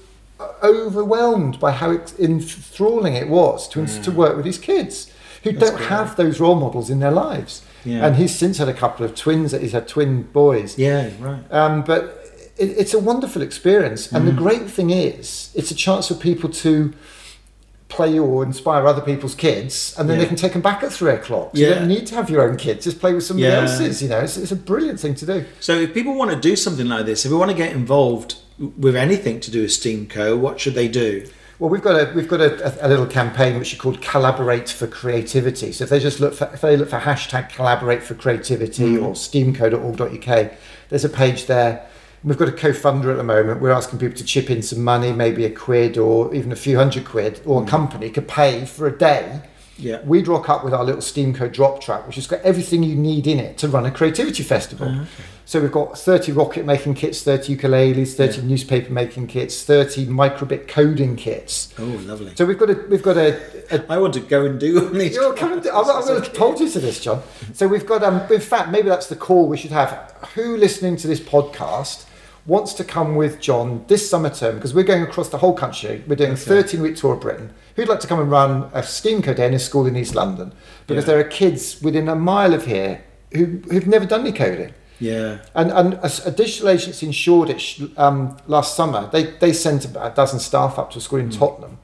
overwhelmed 0.64 1.60
by 1.60 1.72
how 1.72 1.92
enthralling 2.20 3.14
it 3.16 3.30
was 3.30 3.68
to, 3.70 3.86
to 4.02 4.12
work 4.12 4.36
with 4.36 4.46
his 4.46 4.58
kids 4.58 5.12
who 5.44 5.52
That's 5.52 5.72
don't 5.72 5.82
have 5.84 6.16
those 6.16 6.40
role 6.40 6.56
models 6.56 6.90
in 6.90 7.00
their 7.00 7.12
lives. 7.12 7.64
Yeah. 7.86 8.06
And 8.06 8.16
he's 8.16 8.34
since 8.34 8.58
had 8.60 8.70
a 8.70 8.74
couple 8.74 9.06
of 9.06 9.14
twins. 9.14 9.52
He's 9.52 9.74
had 9.74 9.88
twin 9.88 10.24
boys. 10.24 10.78
yeah, 10.78 11.10
right. 11.20 11.44
Um, 11.52 11.84
but 11.84 12.04
it, 12.58 12.70
it's 12.78 12.94
a 12.94 13.00
wonderful 13.00 13.42
experience. 13.42 14.12
And 14.12 14.24
Mm. 14.24 14.28
the 14.32 14.38
great 14.42 14.70
thing 14.70 14.90
is, 14.90 15.52
it's 15.54 15.70
a 15.70 15.76
chance 15.76 16.08
for 16.08 16.14
people 16.16 16.50
to 16.50 16.94
play 17.94 18.18
or 18.20 18.44
inspire 18.44 18.86
other 18.86 19.02
people's 19.02 19.36
kids, 19.36 19.96
and 19.98 20.10
then 20.10 20.20
they 20.20 20.26
can 20.26 20.36
take 20.36 20.54
them 20.54 20.62
back 20.62 20.84
at 20.84 20.92
three 20.92 21.12
o'clock. 21.12 21.52
So 21.54 21.60
You 21.62 21.70
don't 21.70 21.88
need 21.88 22.08
to 22.08 22.16
have 22.16 22.30
your 22.30 22.48
own 22.48 22.58
kids; 22.58 22.86
just 22.86 23.00
play 23.00 23.14
with 23.14 23.24
somebody 23.24 23.48
Yeah. 23.48 23.62
else's. 23.62 24.02
You 24.02 24.10
know, 24.10 24.20
it's, 24.20 24.38
it's 24.38 24.52
a 24.52 24.56
brilliant 24.56 25.00
thing 25.00 25.16
to 25.16 25.26
do. 25.26 25.46
So 25.60 25.74
if 25.74 25.94
people 25.94 26.16
want 26.16 26.32
to 26.32 26.40
do 26.40 26.56
something 26.56 26.88
like 26.88 27.06
this, 27.06 27.26
if 27.26 27.32
they 27.32 27.38
want 27.38 27.52
to 27.52 27.58
get 27.58 27.72
involved 27.72 28.36
with 28.78 28.96
anything 28.96 29.40
to 29.42 29.52
do 29.52 29.62
with 29.62 29.72
Steam 29.72 30.08
Co, 30.08 30.38
what 30.38 30.60
should 30.60 30.74
they 30.76 30.88
do? 30.88 31.28
Well, 31.60 31.70
we've 31.70 31.82
got 31.82 31.96
a 31.96 32.14
we've 32.14 32.28
got 32.28 32.42
a, 32.42 32.86
a, 32.86 32.90
little 32.90 33.06
campaign 33.06 33.58
which 33.60 33.74
is 33.74 33.80
called 33.80 34.02
Collaborate 34.02 34.70
for 34.70 34.88
Creativity. 34.88 35.72
So 35.72 35.84
if 35.84 35.90
they 35.90 36.00
just 36.00 36.20
look 36.20 36.34
for 36.34 36.50
if 36.54 36.62
they 36.62 36.76
look 36.76 36.90
for 36.90 37.00
hashtag 37.00 37.50
Collaborate 37.50 38.04
for 38.04 38.16
Creativity 38.16 38.98
mm. 38.98 39.04
or 39.04 39.14
steamco.org.uk, 39.14 40.52
there's 40.90 41.06
a 41.06 41.10
page 41.10 41.46
there. 41.46 41.88
We've 42.24 42.38
got 42.38 42.48
a 42.48 42.54
co-funder 42.54 43.12
at 43.12 43.18
the 43.18 43.24
moment. 43.24 43.60
We're 43.62 43.72
asking 43.72 44.00
people 44.00 44.16
to 44.18 44.24
chip 44.24 44.50
in 44.50 44.62
some 44.62 44.82
money, 44.84 45.12
maybe 45.12 45.44
a 45.46 45.50
quid 45.50 45.98
or 45.98 46.34
even 46.34 46.52
a 46.54 46.56
few 46.56 46.78
hundred 46.78 47.04
quid, 47.06 47.42
or 47.46 47.64
a 47.64 47.66
company 47.66 48.10
could 48.10 48.28
pay 48.30 48.66
for 48.66 48.88
a 48.88 48.98
day. 48.98 49.42
Yeah. 49.78 50.02
We'd 50.04 50.28
rock 50.28 50.50
up 50.50 50.64
with 50.64 50.74
our 50.74 50.84
little 50.86 51.02
Steamco 51.02 51.52
drop 51.52 51.82
track, 51.82 52.06
which 52.06 52.16
has 52.16 52.28
got 52.28 52.40
everything 52.42 52.84
you 52.84 52.96
need 52.96 53.26
in 53.28 53.40
it 53.40 53.58
to 53.58 53.68
run 53.68 53.86
a 53.86 53.92
creativity 53.92 54.44
festival. 54.44 55.06
So 55.46 55.60
we've 55.60 55.72
got 55.72 55.98
30 55.98 56.32
rocket 56.32 56.66
making 56.66 56.94
kits, 56.94 57.24
30 57.24 57.58
ukuleles, 57.58 58.14
30 58.14 58.38
Yeah. 58.42 58.48
newspaper 58.48 58.94
making 58.94 59.28
kits, 59.28 59.64
30 59.64 60.06
microbit 60.06 60.70
coding 60.70 61.18
kits. 61.18 61.74
Oh, 61.78 61.84
lovely. 61.84 62.32
So 62.36 62.46
we've 62.46 62.58
got 62.58 62.70
a 62.70 62.86
we've 62.88 63.04
got 63.04 63.18
a, 63.18 63.42
a 63.76 63.84
I 63.92 63.98
want 63.98 64.14
to 64.14 64.22
go 64.22 64.46
and 64.46 64.58
do 64.60 64.76
one 64.76 64.98
these. 64.98 65.16
You're 65.16 65.34
coming 65.34 65.60
to, 65.62 65.76
I'm, 65.76 65.90
I'm 65.90 66.06
going 66.08 66.22
to 66.22 66.40
hold 66.40 66.62
you 66.62 66.70
to 66.70 66.80
this, 66.80 67.02
John. 67.02 67.22
So 67.54 67.68
we've 67.68 67.86
got, 67.86 68.04
um, 68.04 68.22
in 68.32 68.40
fact, 68.40 68.70
maybe 68.70 68.88
that's 68.88 69.08
the 69.08 69.18
call 69.18 69.48
we 69.50 69.58
should 69.58 69.72
have. 69.72 69.90
Who 70.36 70.56
listening 70.56 70.96
to 70.98 71.08
this 71.08 71.20
podcast 71.20 72.06
wants 72.46 72.74
to 72.74 72.84
come 72.84 73.16
with 73.16 73.40
John 73.40 73.86
this 73.88 74.10
summer 74.10 74.30
term? 74.30 74.56
Because 74.56 74.74
we're 74.74 74.84
going 74.84 75.04
across 75.04 75.30
the 75.30 75.38
whole 75.38 75.54
country. 75.54 76.04
We're 76.08 76.16
doing 76.16 76.34
a 76.34 76.38
13 76.38 76.82
week 76.82 76.96
tour 76.96 77.14
of 77.14 77.22
Britain. 77.22 77.54
Who'd 77.76 77.88
like 77.88 78.00
to 78.02 78.08
come 78.08 78.20
and 78.20 78.30
run 78.30 78.70
a 78.74 78.84
STEAM 78.84 79.22
Code 79.22 79.40
in 79.40 79.54
a 79.54 79.60
school 79.60 79.86
in 79.88 79.96
East 79.96 80.16
London? 80.16 80.54
Because 80.88 81.06
Yeah. 81.06 81.14
there 81.16 81.20
are 81.20 81.30
kids 81.30 81.82
within 81.82 82.10
a 82.10 82.16
mile 82.16 82.54
of 82.54 82.66
here 82.66 83.04
who, 83.34 83.46
who've 83.72 83.88
never 83.88 84.06
done 84.06 84.22
any 84.22 84.32
coding. 84.32 84.74
Yeah. 85.00 85.40
And, 85.56 85.72
and 85.72 85.94
a, 85.96 86.12
a 86.26 86.32
digital 86.32 86.70
agency 86.70 87.06
in 87.06 87.12
Shoreditch 87.12 87.82
um, 87.98 88.38
last 88.48 88.76
summer, 88.76 89.10
they, 89.12 89.24
they 89.24 89.52
sent 89.54 89.86
about 89.86 90.12
a 90.12 90.16
dozen 90.16 90.40
staff 90.40 90.78
up 90.78 90.92
to 90.92 91.00
a 91.00 91.02
school 91.02 91.20
in 91.20 91.30
Tottenham. 91.30 91.80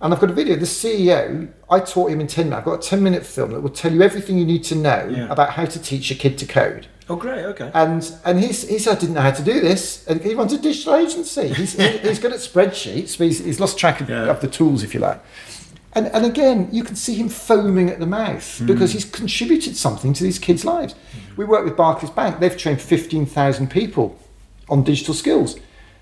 And 0.00 0.12
I've 0.12 0.20
got 0.20 0.28
a 0.30 0.34
video. 0.34 0.56
The 0.56 0.66
CEO, 0.66 1.48
I 1.70 1.80
taught 1.80 2.10
him 2.10 2.20
in 2.20 2.26
10 2.26 2.46
minutes. 2.50 2.58
I've 2.58 2.64
got 2.64 2.84
a 2.84 2.88
10 2.88 3.02
minute 3.02 3.24
film 3.24 3.52
that 3.52 3.60
will 3.62 3.70
tell 3.70 3.92
you 3.92 4.02
everything 4.02 4.36
you 4.38 4.44
need 4.44 4.62
to 4.64 4.74
know 4.74 5.08
Yeah. 5.10 5.28
about 5.32 5.50
how 5.50 5.64
to 5.64 5.78
teach 5.80 6.10
a 6.10 6.14
kid 6.14 6.36
to 6.38 6.46
code. 6.46 6.88
Oh, 7.08 7.16
great. 7.16 7.44
Okay. 7.44 7.70
And 7.74 8.10
and 8.24 8.40
he's, 8.40 8.66
he 8.68 8.78
said 8.78 8.96
I 8.96 9.00
didn't 9.00 9.14
know 9.14 9.20
how 9.20 9.30
to 9.32 9.42
do 9.42 9.60
this. 9.60 10.06
And 10.06 10.20
he 10.22 10.34
runs 10.34 10.52
a 10.54 10.58
digital 10.58 10.94
agency. 10.94 11.48
He's, 11.48 11.74
he- 11.74 11.98
he's 12.08 12.18
good 12.18 12.32
at 12.32 12.38
spreadsheets, 12.38 13.18
but 13.18 13.24
he's, 13.26 13.44
he's 13.44 13.60
lost 13.60 13.78
track 13.78 14.00
of, 14.00 14.08
Yeah. 14.08 14.24
of 14.30 14.40
the 14.40 14.48
tools, 14.48 14.82
if 14.82 14.94
you 14.94 15.00
like. 15.00 15.20
And, 15.96 16.06
and 16.08 16.24
again, 16.26 16.68
you 16.72 16.82
can 16.82 16.96
see 16.96 17.14
him 17.14 17.28
foaming 17.28 17.88
at 17.90 18.00
the 18.00 18.06
mouth 18.06 18.58
Hmm. 18.58 18.66
because 18.66 18.92
he's 18.92 19.04
contributed 19.04 19.76
something 19.76 20.12
to 20.14 20.24
these 20.24 20.38
kids' 20.38 20.64
lives. 20.64 20.94
We 21.36 21.44
work 21.44 21.64
with 21.64 21.76
Barclays 21.76 22.10
Bank. 22.10 22.40
They've 22.40 22.56
trained 22.56 22.80
15,000 22.80 23.70
people 23.70 24.18
on 24.68 24.82
digital 24.82 25.14
skills. 25.14 25.56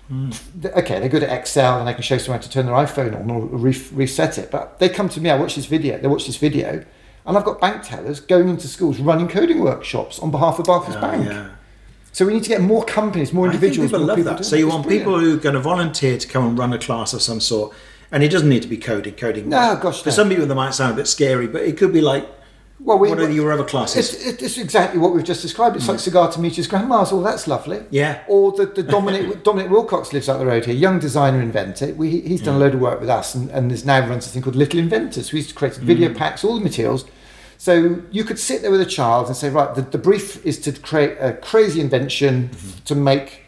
Th- 0.09 0.73
Okay, 0.75 0.99
they're 0.99 1.09
good 1.09 1.23
at 1.23 1.37
Excel 1.37 1.79
and 1.79 1.87
they 1.87 1.93
can 1.93 2.03
show 2.03 2.17
someone 2.17 2.39
how 2.39 2.43
to 2.43 2.49
turn 2.49 2.65
their 2.65 2.75
iPhone 2.75 3.19
on 3.19 3.29
or 3.29 3.41
re- 3.41 3.87
reset 3.93 4.37
it. 4.37 4.51
But 4.51 4.79
they 4.79 4.89
come 4.89 5.09
to 5.09 5.21
me, 5.21 5.29
I 5.29 5.37
watch 5.37 5.55
this 5.55 5.65
video, 5.65 5.97
they 5.97 6.07
watch 6.07 6.25
this 6.27 6.37
video, 6.37 6.85
and 7.25 7.37
I've 7.37 7.43
got 7.45 7.59
bank 7.61 7.83
tellers 7.83 8.19
going 8.19 8.49
into 8.49 8.67
schools 8.67 8.99
running 8.99 9.27
coding 9.27 9.59
workshops 9.61 10.19
on 10.19 10.31
behalf 10.31 10.59
of 10.59 10.65
Barclays 10.65 10.97
Oh, 10.97 11.01
Bank. 11.01 11.25
yeah. 11.25 11.49
So 12.11 12.25
we 12.27 12.33
need 12.33 12.43
to 12.43 12.49
get 12.49 12.61
more 12.61 12.83
companies, 12.85 13.33
more 13.33 13.45
individuals. 13.47 13.89
people 13.91 14.05
more 14.05 14.15
love 14.15 14.23
that. 14.25 14.45
So 14.45 14.55
you 14.55 14.67
want 14.67 14.83
brilliant. 14.83 15.05
people 15.05 15.19
who 15.19 15.33
are 15.35 15.39
going 15.39 15.55
to 15.55 15.61
volunteer 15.61 16.17
to 16.17 16.27
come 16.27 16.45
and 16.47 16.57
run 16.57 16.71
a 16.73 16.77
class 16.77 17.11
of 17.13 17.21
some 17.23 17.39
sort, 17.39 17.73
and 18.11 18.21
it 18.23 18.29
doesn't 18.29 18.49
need 18.49 18.61
to 18.61 18.67
be 18.67 18.77
coding. 18.77 19.15
Coding. 19.15 19.49
No, 19.49 19.75
gosh, 19.81 20.03
For 20.03 20.09
no. 20.09 20.15
some 20.15 20.29
people, 20.29 20.45
that 20.45 20.53
might 20.53 20.75
sound 20.75 20.93
a 20.93 20.95
bit 20.95 21.07
scary, 21.07 21.47
but 21.47 21.63
it 21.63 21.75
could 21.77 21.91
be 21.91 22.01
like 22.01 22.27
Well, 22.85 22.99
we- 22.99 23.09
what 23.09 23.19
are 23.19 23.31
your 23.31 23.51
other 23.53 23.63
classes? 23.63 24.13
It's, 24.25 24.41
it's 24.43 24.57
exactly 24.57 24.99
what 24.99 25.13
we've 25.13 25.23
just 25.23 25.41
described. 25.41 25.75
It's 25.77 25.87
like 25.87 25.97
Sugata 25.99 26.37
Mitra's 26.37 26.67
grandma's. 26.67 27.11
Oh, 27.13 27.21
that's 27.23 27.47
lovely. 27.47 27.83
Yeah. 27.91 28.23
Or 28.27 28.51
the, 28.51 28.65
the 28.65 28.83
Dominic 28.83 29.43
Dominic 29.49 29.71
Wilcox 29.71 30.11
lives 30.11 30.27
up 30.27 30.39
the 30.39 30.45
road 30.45 30.65
here, 30.65 30.75
young 30.75 30.99
designer 30.99 31.41
inventor. 31.41 31.93
We, 31.93 32.19
he's 32.21 32.41
done 32.41 32.55
a 32.55 32.59
load 32.59 32.73
of 32.73 32.81
work 32.81 32.99
with 32.99 33.09
us, 33.09 33.35
and, 33.35 33.49
and 33.51 33.71
there's 33.71 33.85
now 33.85 34.05
runs 34.07 34.27
a 34.27 34.29
thing 34.29 34.41
called 34.41 34.55
Little 34.57 34.79
Inventors. 34.79 35.31
We 35.31 35.39
used 35.39 35.49
to 35.49 35.55
create 35.55 35.75
video 35.77 36.09
Mm. 36.09 36.17
packs, 36.17 36.43
all 36.43 36.55
the 36.55 36.63
materials. 36.63 37.05
So 37.57 38.01
you 38.11 38.25
could 38.25 38.37
sit 38.39 38.61
there 38.61 38.71
with 38.71 38.81
a 38.81 38.85
child 38.85 39.27
and 39.27 39.35
say, 39.37 39.49
right, 39.49 39.73
the, 39.73 39.83
the 39.83 39.97
brief 39.97 40.45
is 40.45 40.59
to 40.61 40.73
create 40.73 41.15
a 41.21 41.33
crazy 41.33 41.79
invention 41.79 42.49
Mm-hmm. 42.49 42.83
to 42.83 42.95
make 42.95 43.43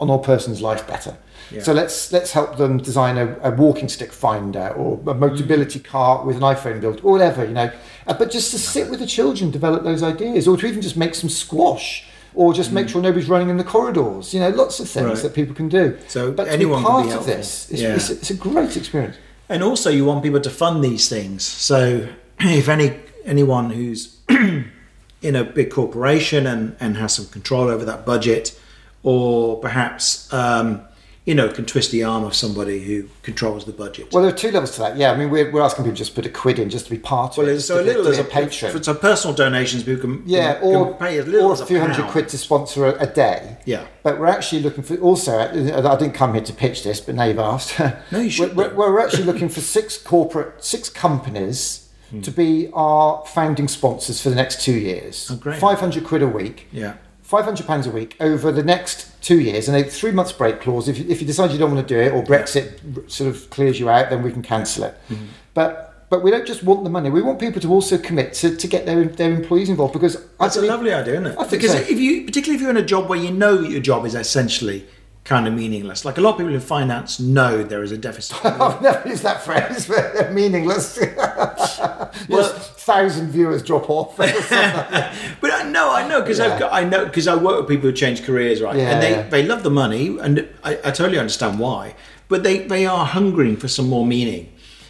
an 0.00 0.10
old 0.10 0.24
person's 0.24 0.60
life 0.60 0.84
better. 0.88 1.16
Yeah. 1.50 1.62
So 1.62 1.72
let's 1.72 2.12
let's 2.12 2.32
help 2.32 2.56
them 2.58 2.78
design 2.78 3.16
a, 3.18 3.36
a 3.42 3.50
walking 3.50 3.88
stick 3.88 4.12
finder 4.12 4.68
or 4.70 5.00
a 5.10 5.14
mobility 5.14 5.80
cart 5.80 6.26
with 6.26 6.36
an 6.36 6.42
iPhone 6.42 6.80
built 6.80 7.02
or 7.04 7.12
whatever, 7.12 7.44
you 7.44 7.52
know. 7.54 7.70
Uh, 8.06 8.14
but 8.14 8.30
just 8.30 8.50
to 8.52 8.58
sit 8.58 8.90
with 8.90 9.00
the 9.00 9.06
children, 9.06 9.50
develop 9.50 9.82
those 9.84 10.02
ideas, 10.02 10.46
or 10.48 10.56
to 10.56 10.66
even 10.66 10.80
just 10.82 10.96
make 10.96 11.14
some 11.14 11.28
squash, 11.30 12.06
or 12.34 12.52
just 12.52 12.72
make 12.72 12.88
sure 12.88 13.00
nobody's 13.02 13.28
running 13.28 13.48
in 13.50 13.56
the 13.56 13.64
corridors. 13.64 14.32
You 14.34 14.40
know, 14.40 14.50
lots 14.50 14.80
of 14.80 14.88
things 14.88 15.06
Mm. 15.06 15.14
Right. 15.14 15.22
that 15.22 15.34
people 15.34 15.54
can 15.54 15.68
do. 15.68 15.96
So 16.08 16.32
but 16.32 16.48
anyone 16.48 16.82
to 16.82 16.88
be 16.88 17.02
be 17.04 17.08
part 17.08 17.20
of 17.20 17.26
this, 17.26 17.70
it's, 17.70 17.80
Yeah. 17.82 17.94
it's, 17.94 18.10
it's 18.10 18.30
a 18.30 18.34
great 18.34 18.76
experience. 18.76 19.16
And 19.48 19.62
also, 19.62 19.88
you 19.90 20.04
want 20.04 20.22
people 20.22 20.40
to 20.40 20.50
fund 20.50 20.84
these 20.84 21.08
things. 21.08 21.42
So, 21.44 22.08
if 22.40 22.68
any 22.68 22.96
anyone 23.24 23.70
who's 23.70 24.18
in 24.28 25.34
a 25.36 25.44
big 25.44 25.70
corporation 25.70 26.46
and, 26.46 26.76
and 26.80 26.96
has 26.96 27.14
some 27.14 27.26
control 27.26 27.68
over 27.68 27.84
that 27.84 28.04
budget, 28.06 28.58
or 29.02 29.58
perhaps 29.60 30.32
um, 30.32 30.80
you 31.28 31.34
know 31.34 31.48
can 31.50 31.66
twist 31.66 31.90
the 31.92 32.02
arm 32.02 32.24
of 32.24 32.34
somebody 32.34 32.78
who 32.88 32.96
controls 33.22 33.66
the 33.66 33.72
budget. 33.72 34.04
Well, 34.12 34.22
there 34.22 34.32
are 34.32 34.36
two 34.36 34.50
levels 34.50 34.72
to 34.76 34.78
that. 34.80 34.96
Yeah, 34.96 35.12
I 35.12 35.16
mean, 35.18 35.28
we're, 35.28 35.50
we're 35.52 35.60
asking 35.60 35.84
people 35.84 35.96
just 35.96 36.12
to 36.12 36.22
put 36.22 36.24
a 36.26 36.30
quid 36.42 36.58
in 36.58 36.70
just 36.70 36.86
to 36.86 36.90
be 36.90 36.98
part 36.98 37.36
of 37.36 37.46
it. 37.46 37.60
so 37.60 37.80
a 37.80 37.82
little 37.82 38.08
as 38.08 38.18
a 38.18 38.24
patron. 38.24 38.82
So 38.82 38.94
personal 38.94 39.36
donations, 39.36 39.82
people 39.82 40.00
can 40.00 40.22
Yeah, 40.24 40.54
can, 40.54 40.64
or, 40.64 40.86
can 40.86 40.94
pay 40.94 41.18
as 41.18 41.26
little 41.26 41.50
or 41.50 41.52
as 41.52 41.60
a 41.60 41.66
few 41.66 41.80
hundred 41.80 42.06
quid 42.06 42.28
to 42.30 42.38
sponsor 42.38 42.86
a, 42.86 43.02
a 43.02 43.06
day. 43.06 43.58
Yeah. 43.66 43.86
But 44.02 44.18
we're 44.18 44.26
actually 44.38 44.62
looking 44.62 44.82
for 44.82 44.96
also. 44.96 45.38
I 45.38 45.96
didn't 45.96 46.14
come 46.14 46.32
here 46.32 46.42
to 46.44 46.52
pitch 46.54 46.82
this, 46.82 46.98
but 47.00 47.14
now 47.14 47.24
you've 47.24 47.38
asked. 47.38 47.78
No, 48.10 48.20
you 48.20 48.30
should 48.30 48.56
We're, 48.56 48.74
we're, 48.74 48.92
we're 48.94 49.00
actually 49.06 49.24
looking 49.24 49.50
for 49.50 49.60
six 49.60 49.98
corporate, 49.98 50.64
six 50.64 50.88
companies 50.88 51.84
Hmm. 52.10 52.22
to 52.22 52.30
be 52.30 52.70
our 52.72 53.22
founding 53.26 53.68
sponsors 53.68 54.22
for 54.22 54.30
the 54.30 54.34
next 54.34 54.62
two 54.62 54.72
years. 54.72 55.28
Oh, 55.30 55.36
great. 55.36 55.60
Five 55.60 55.78
hundred 55.78 56.04
quid 56.04 56.22
a 56.22 56.26
week. 56.26 56.66
Yeah. 56.72 56.94
Five 57.28 57.44
hundred 57.44 57.66
pounds 57.66 57.86
a 57.86 57.90
week 57.90 58.16
over 58.20 58.50
the 58.50 58.62
next 58.62 59.22
two 59.22 59.38
years, 59.38 59.68
and 59.68 59.76
a 59.76 59.84
three 59.84 60.12
months 60.12 60.32
break 60.32 60.62
clause. 60.62 60.88
If 60.88 60.96
you, 60.96 61.04
if 61.10 61.20
you 61.20 61.26
decide 61.26 61.50
you 61.50 61.58
don't 61.58 61.70
want 61.70 61.86
to 61.86 61.94
do 61.94 62.00
it, 62.00 62.14
or 62.14 62.22
Brexit 62.24 63.10
sort 63.10 63.28
of 63.28 63.50
clears 63.50 63.78
you 63.78 63.90
out, 63.90 64.08
then 64.08 64.22
we 64.22 64.32
can 64.32 64.40
cancel 64.40 64.84
it. 64.84 64.94
Mm-hmm. 65.10 65.26
But 65.52 66.06
but 66.08 66.22
we 66.22 66.30
don't 66.30 66.46
just 66.46 66.62
want 66.62 66.84
the 66.84 66.90
money. 66.90 67.10
We 67.10 67.20
want 67.20 67.38
people 67.38 67.60
to 67.60 67.70
also 67.70 67.98
commit 67.98 68.32
to, 68.34 68.56
to 68.56 68.66
get 68.66 68.86
their 68.86 69.04
their 69.04 69.30
employees 69.30 69.68
involved 69.68 69.92
because 69.92 70.26
That's 70.40 70.56
a 70.56 70.62
lovely 70.62 70.90
idea, 70.90 71.20
isn't 71.20 71.26
it? 71.26 71.38
I 71.38 71.44
think 71.44 71.60
because 71.62 71.72
so. 71.72 71.78
if 71.80 71.98
you, 72.00 72.24
particularly 72.24 72.54
if 72.54 72.62
you're 72.62 72.70
in 72.70 72.78
a 72.78 72.82
job 72.82 73.10
where 73.10 73.18
you 73.18 73.30
know 73.30 73.60
your 73.60 73.80
job 73.80 74.06
is 74.06 74.14
essentially 74.14 74.86
kind 75.24 75.46
of 75.46 75.52
meaningless, 75.52 76.06
like 76.06 76.16
a 76.16 76.22
lot 76.22 76.30
of 76.30 76.38
people 76.38 76.54
in 76.54 76.60
finance 76.60 77.20
know 77.20 77.62
there 77.62 77.82
is 77.82 77.92
a 77.92 77.98
deficit. 77.98 78.42
I've 78.44 78.80
never 78.80 79.06
used 79.06 79.22
that 79.24 79.42
phrase, 79.42 79.86
but 79.86 80.14
they're 80.14 80.32
meaningless. 80.32 80.98
well, 81.18 82.58
thousand 82.92 83.26
viewers 83.36 83.62
drop 83.62 83.86
off. 83.90 84.16
but 84.16 85.50
I 85.60 85.62
know, 85.74 85.86
I 86.00 86.02
know, 86.08 86.20
because 86.22 86.38
Yeah. 86.38 86.46
I've 86.48 86.58
got, 86.62 86.72
I 86.72 86.82
know, 86.84 87.04
because 87.04 87.26
I 87.28 87.34
work 87.36 87.56
with 87.60 87.68
people 87.68 87.88
who 87.90 87.96
change 88.04 88.18
careers, 88.24 88.60
right? 88.60 88.76
Yeah, 88.76 88.90
and 88.92 88.98
they, 89.04 89.12
they 89.42 89.42
love 89.46 89.62
the 89.62 89.70
money, 89.70 90.04
and 90.18 90.48
I, 90.64 90.72
I 90.88 90.90
totally 90.90 91.18
understand 91.18 91.58
why. 91.58 91.94
But 92.28 92.42
they, 92.42 92.56
they 92.74 92.84
are 92.86 93.04
hungering 93.06 93.56
for 93.56 93.68
some 93.68 93.88
more 93.88 94.06
meaning, 94.16 94.44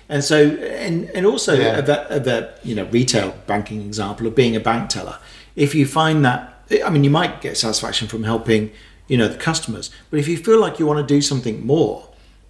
and 0.08 0.24
so 0.24 0.38
and 0.86 0.96
and 1.16 1.24
also 1.26 1.52
Yeah. 1.54 1.78
of 1.78 1.86
that 1.86 2.02
of 2.16 2.22
that 2.24 2.44
you 2.68 2.74
know 2.74 2.86
retail 2.98 3.28
banking 3.46 3.80
example 3.90 4.26
of 4.26 4.34
being 4.34 4.56
a 4.56 4.60
bank 4.60 4.88
teller. 4.90 5.18
If 5.54 5.74
you 5.74 5.84
find 5.86 6.24
that, 6.24 6.40
I 6.86 6.90
mean, 6.90 7.04
you 7.04 7.10
might 7.10 7.40
get 7.40 7.56
satisfaction 7.56 8.08
from 8.08 8.22
helping 8.24 8.70
you 9.06 9.16
know 9.20 9.28
the 9.28 9.38
customers, 9.50 9.90
but 10.10 10.18
if 10.22 10.26
you 10.28 10.36
feel 10.36 10.58
like 10.64 10.78
you 10.80 10.86
want 10.90 11.00
to 11.06 11.14
do 11.14 11.20
something 11.20 11.56
more, 11.74 11.96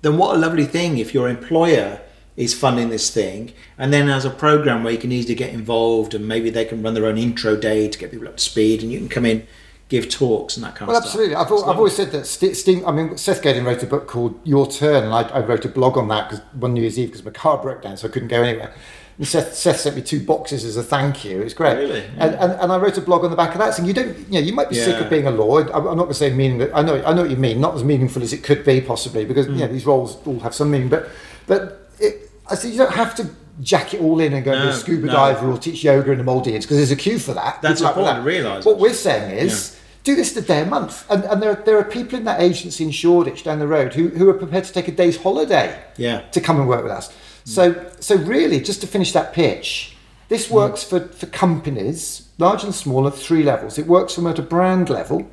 then 0.02 0.16
what 0.20 0.36
a 0.36 0.38
lovely 0.38 0.64
thing 0.76 0.98
if 0.98 1.12
your 1.14 1.28
employer 1.28 2.00
is 2.38 2.54
funding 2.54 2.88
this 2.88 3.10
thing 3.10 3.52
and 3.76 3.92
then 3.92 4.08
as 4.08 4.24
a 4.24 4.30
program 4.30 4.82
where 4.84 4.92
you 4.92 4.98
can 4.98 5.12
easily 5.12 5.34
get 5.34 5.52
involved 5.52 6.14
and 6.14 6.26
maybe 6.26 6.48
they 6.50 6.64
can 6.64 6.82
run 6.82 6.94
their 6.94 7.04
own 7.06 7.18
intro 7.18 7.56
day 7.56 7.88
to 7.88 7.98
get 7.98 8.10
people 8.12 8.28
up 8.28 8.36
to 8.36 8.42
speed 8.42 8.82
and 8.82 8.92
you 8.92 8.98
can 8.98 9.08
come 9.08 9.26
in 9.26 9.46
give 9.88 10.08
talks 10.08 10.56
and 10.56 10.64
that 10.64 10.74
kind 10.76 10.86
Well, 10.88 10.98
of 10.98 11.04
stuff 11.04 11.16
Well, 11.18 11.34
absolutely. 11.36 11.58
I've, 11.64 11.70
I've 11.70 11.78
always 11.78 11.96
said 11.96 12.12
that 12.12 12.26
Ste 12.26 12.54
Steam. 12.54 12.84
I 12.86 12.92
mean, 12.92 13.16
Seth 13.16 13.42
Godin 13.42 13.64
wrote 13.64 13.82
a 13.82 13.86
book 13.86 14.06
called 14.06 14.38
Your 14.44 14.70
Turn, 14.70 15.02
and 15.04 15.14
I, 15.14 15.22
I 15.22 15.40
wrote 15.40 15.64
a 15.64 15.70
blog 15.70 15.96
on 15.96 16.08
that 16.08 16.28
because 16.28 16.44
one 16.52 16.74
New 16.74 16.82
Year's 16.82 16.98
Eve 16.98 17.08
because 17.08 17.24
my 17.24 17.30
car 17.30 17.56
broke 17.56 17.80
down, 17.82 17.96
so 17.96 18.06
I 18.06 18.10
couldn't 18.10 18.28
go 18.28 18.42
anywhere. 18.42 18.74
And 19.16 19.26
Seth, 19.26 19.54
Seth 19.54 19.80
sent 19.80 19.96
me 19.96 20.02
two 20.02 20.22
boxes 20.24 20.62
as 20.66 20.76
a 20.76 20.82
thank 20.82 21.24
you. 21.24 21.40
It 21.40 21.44
was 21.44 21.54
great. 21.54 21.76
Really? 21.78 22.04
And, 22.18 22.34
and, 22.34 22.52
and 22.52 22.70
I 22.70 22.76
wrote 22.76 22.98
a 22.98 23.00
blog 23.00 23.24
on 23.24 23.30
the 23.30 23.36
back 23.36 23.52
of 23.52 23.58
that 23.60 23.72
saying 23.72 23.88
you 23.88 23.94
don't, 23.94 24.14
you 24.28 24.34
know, 24.34 24.40
you 24.40 24.52
might 24.52 24.68
be 24.68 24.76
sick 24.76 25.00
of 25.00 25.08
being 25.08 25.26
a 25.26 25.30
lawyer. 25.30 25.64
I'm 25.74 25.86
I'm 25.86 25.96
not 25.96 26.04
going 26.04 26.08
to 26.08 26.14
say 26.14 26.34
meaning 26.34 26.58
that 26.58 26.70
I 26.76 26.82
know, 26.82 27.02
I 27.04 27.14
know 27.14 27.22
what 27.22 27.30
you 27.30 27.36
mean. 27.38 27.58
Not 27.58 27.74
as 27.74 27.82
meaningful 27.82 28.22
as 28.22 28.34
it 28.34 28.44
could 28.44 28.64
be 28.66 28.82
possibly 28.82 29.24
because 29.24 29.46
Mm. 29.46 29.54
you 29.54 29.60
know 29.60 29.68
these 29.68 29.86
roles 29.86 30.18
all 30.26 30.38
have 30.40 30.54
some 30.54 30.70
meaning, 30.70 30.90
but 30.90 31.08
but 31.46 31.88
it, 31.98 32.27
I 32.50 32.54
said 32.54 32.72
you 32.72 32.78
don't 32.78 32.94
have 32.94 33.14
to. 33.16 33.28
Jack 33.60 33.92
it 33.92 34.00
all 34.00 34.20
in 34.20 34.34
and 34.34 34.44
go 34.44 34.52
and 34.52 34.62
be 34.62 34.68
a 34.68 34.72
scuba 34.72 35.08
no. 35.08 35.12
diver 35.12 35.50
or 35.50 35.58
teach 35.58 35.82
yoga 35.82 36.12
in 36.12 36.18
the 36.18 36.22
Maldives 36.22 36.64
because 36.64 36.76
there's 36.76 36.92
a 36.92 36.96
queue 36.96 37.18
for 37.18 37.34
that. 37.34 37.60
That's 37.60 37.80
People 37.80 37.88
important 38.04 38.18
that. 38.18 38.22
to 38.22 38.38
realise, 38.38 38.64
What 38.64 38.78
we're 38.78 38.92
saying 38.92 39.36
is 39.36 39.76
do 40.04 40.14
this 40.14 40.36
a 40.36 40.42
day 40.42 40.60
a 40.62 40.64
month. 40.64 41.04
And, 41.10 41.24
and 41.24 41.42
there, 41.42 41.56
there 41.56 41.76
are 41.76 41.82
people 41.82 42.16
in 42.20 42.24
that 42.26 42.40
agency 42.40 42.84
in 42.84 42.92
Shoreditch 42.92 43.42
down 43.42 43.58
the 43.58 43.66
road 43.66 43.94
who, 43.94 44.10
who 44.10 44.28
are 44.28 44.34
prepared 44.34 44.62
to 44.62 44.72
take 44.72 44.86
a 44.86 44.92
day's 44.92 45.20
holiday 45.20 45.76
Yeah. 45.96 46.20
to 46.30 46.40
come 46.40 46.60
and 46.60 46.68
work 46.68 46.84
with 46.84 46.92
us. 46.92 47.12
So, 47.42 47.90
so 47.98 48.14
really, 48.14 48.60
just 48.60 48.80
to 48.82 48.86
finish 48.86 49.10
that 49.10 49.32
pitch, 49.32 49.96
this 50.28 50.48
works 50.48 50.84
for, 50.84 51.08
for 51.08 51.26
companies, 51.26 52.28
large 52.38 52.62
and 52.62 52.72
small, 52.72 53.08
at 53.08 53.14
three 53.14 53.42
levels. 53.42 53.76
It 53.76 53.88
works 53.88 54.14
for 54.14 54.20
them 54.20 54.30
at 54.30 54.38
a 54.38 54.42
brand 54.42 54.88
level, 54.88 55.28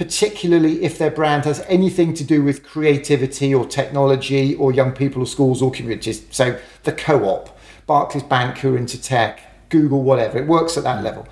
particularly 0.00 0.82
if 0.82 0.96
their 0.96 1.10
brand 1.10 1.44
has 1.44 1.60
anything 1.68 2.14
to 2.14 2.24
do 2.24 2.42
with 2.42 2.64
creativity 2.64 3.54
or 3.54 3.66
technology 3.66 4.54
or 4.54 4.72
young 4.72 4.92
people 4.92 5.20
or 5.20 5.26
schools 5.26 5.60
or 5.60 5.70
communities. 5.70 6.24
So 6.30 6.58
the 6.84 6.92
co-op, 6.92 7.54
Barclays 7.86 8.22
Bank 8.22 8.56
who 8.56 8.76
are 8.76 8.78
into 8.78 8.98
tech, 8.98 9.68
Google, 9.68 10.02
whatever. 10.02 10.38
It 10.38 10.46
works 10.46 10.78
at 10.78 10.84
that 10.84 11.04
level. 11.04 11.28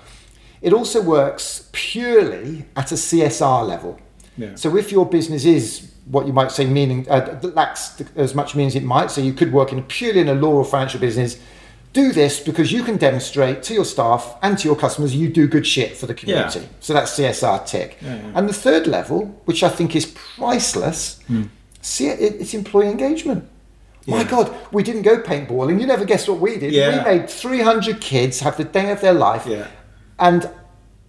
It 0.61 0.71
also 0.71 1.01
works 1.01 1.67
purely 1.71 2.65
at 2.75 2.91
a 2.91 2.95
CSR 2.95 3.67
level. 3.67 3.99
Yeah. 4.37 4.53
So 4.53 4.77
if 4.77 4.91
your 4.91 5.07
business 5.07 5.45
is 5.45 5.91
what 6.05 6.27
you 6.27 6.33
might 6.33 6.51
say 6.51 6.65
meaning 6.65 7.09
uh, 7.09 7.39
lacks 7.41 7.99
as 8.15 8.35
much 8.35 8.53
meaning 8.53 8.67
as 8.67 8.75
it 8.75 8.83
might, 8.83 9.09
so 9.09 9.19
you 9.19 9.33
could 9.33 9.51
work 9.51 9.73
in 9.73 9.81
purely 9.81 10.19
in 10.19 10.29
a 10.29 10.35
law 10.35 10.53
or 10.53 10.63
financial 10.63 10.99
business, 10.99 11.41
do 11.93 12.11
this 12.11 12.39
because 12.39 12.71
you 12.71 12.83
can 12.83 12.97
demonstrate 12.97 13.63
to 13.63 13.73
your 13.73 13.85
staff 13.85 14.37
and 14.43 14.57
to 14.59 14.67
your 14.67 14.75
customers 14.75 15.15
you 15.15 15.27
do 15.29 15.47
good 15.47 15.65
shit 15.65 15.97
for 15.97 16.05
the 16.05 16.13
community. 16.13 16.59
Yeah. 16.61 16.65
So 16.81 16.93
that's 16.93 17.17
CSR 17.17 17.65
tick. 17.65 17.97
Yeah, 18.01 18.15
yeah. 18.15 18.31
And 18.35 18.47
the 18.47 18.53
third 18.53 18.85
level, 18.87 19.25
which 19.45 19.63
I 19.63 19.69
think 19.69 19.95
is 19.95 20.05
priceless, 20.05 21.19
see 21.81 22.07
it, 22.07 22.19
it's 22.41 22.53
employee 22.53 22.89
engagement. 22.89 23.47
My 24.07 24.23
God, 24.23 24.55
we 24.71 24.81
didn't 24.81 25.03
go 25.03 25.19
paintballing. 25.21 25.79
You 25.79 25.85
never 25.85 26.03
guessed 26.03 26.27
what 26.27 26.39
we 26.39 26.57
did. 26.57 26.71
We 26.73 27.03
made 27.03 27.29
300 27.29 28.01
kids 28.01 28.39
have 28.39 28.57
the 28.57 28.63
day 28.63 28.91
of 28.91 29.01
their 29.01 29.13
life. 29.13 29.45
Yeah. 29.45 29.67
And 30.17 30.49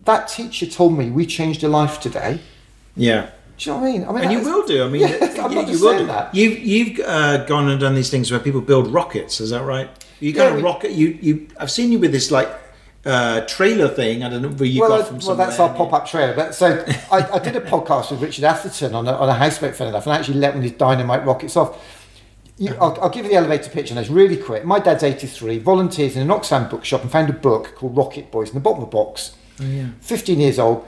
that 0.05 0.29
teacher 0.29 0.67
told 0.67 0.97
me 0.99 1.09
we 1.11 1.25
changed 1.25 1.63
a 1.65 1.69
life 1.69 2.01
today. 2.01 2.41
Yeah. 2.97 3.31
Do 3.57 3.71
you 3.71 3.77
know 3.77 3.81
what 3.83 3.89
I 3.89 3.93
mean? 3.93 4.05
I 4.05 4.13
mean, 4.13 4.23
And 4.25 4.33
you 4.33 4.39
is- 4.41 4.47
will 4.47 4.67
do. 4.67 4.85
I 4.85 4.89
mean, 4.89 5.01
Yeah, 5.09 5.35
I'm 5.45 5.55
not 5.55 5.69
you 5.69 5.81
will 5.81 5.99
do. 5.99 6.07
that. 6.07 6.35
You've 6.35 6.59
you've 6.59 7.01
uh, 7.07 7.45
gone 7.45 7.69
and 7.71 7.81
done 7.81 7.95
these 7.95 8.11
things 8.11 8.31
where 8.31 8.41
people 8.41 8.61
build 8.61 8.89
rockets. 8.89 9.41
Is 9.41 9.51
that 9.51 9.63
right? 9.65 9.89
You 10.21 10.33
Yeah, 10.33 10.43
kind 10.45 10.51
of 10.51 10.57
we- 10.57 10.63
rocket. 10.63 10.93
You 10.93 11.19
you. 11.21 11.49
I've 11.59 11.71
seen 11.71 11.91
you 11.93 11.99
with 11.99 12.13
this 12.13 12.31
like 12.31 12.49
uh, 13.05 13.41
trailer 13.43 13.89
thing. 13.89 14.23
I 14.23 14.29
don't 14.29 14.43
know 14.43 14.49
where 14.51 14.69
you 14.69 14.81
well, 14.83 14.91
got 14.91 15.01
uh, 15.01 15.05
from. 15.05 15.19
well, 15.27 15.37
that's 15.37 15.59
our 15.59 15.73
pop-up 15.75 16.07
trailer. 16.07 16.35
But 16.35 16.55
so 16.55 16.85
I, 17.11 17.29
I 17.33 17.39
did 17.39 17.57
a 17.57 17.61
podcast 17.61 18.11
with 18.11 18.21
Richard 18.23 18.45
Atherton 18.45 18.95
on 18.95 19.09
a, 19.09 19.13
on 19.13 19.29
a 19.29 19.35
houseboat, 19.35 19.75
fun 19.75 19.89
enough, 19.89 20.07
and 20.07 20.13
I 20.13 20.19
actually 20.19 20.39
let 20.39 20.51
one 20.51 20.59
of 20.59 20.71
his 20.71 20.73
dynamite 20.79 21.25
rockets 21.25 21.57
off. 21.57 21.97
You, 22.59 22.75
I'll, 22.79 22.99
I'll 23.01 23.09
give 23.09 23.25
you 23.25 23.31
the 23.31 23.37
elevator 23.39 23.71
pitch, 23.71 23.89
and 23.91 23.99
it's 23.99 24.11
really 24.11 24.37
quick. 24.37 24.67
My 24.67 24.79
dad's 24.79 25.03
83, 25.03 25.59
volunteers 25.61 26.15
in 26.15 26.21
an 26.23 26.29
Oxfam 26.29 26.69
bookshop, 26.69 27.01
and 27.01 27.11
found 27.11 27.31
a 27.31 27.33
book 27.33 27.75
called 27.75 27.97
Rocket 27.97 28.31
Boys 28.31 28.49
in 28.51 28.55
the 28.55 28.61
bottom 28.61 28.83
of 28.83 28.91
the 28.91 28.95
box. 28.95 29.35
Oh, 29.59 29.65
yeah. 29.65 29.87
15 30.03 30.39
years 30.39 30.59
old, 30.59 30.87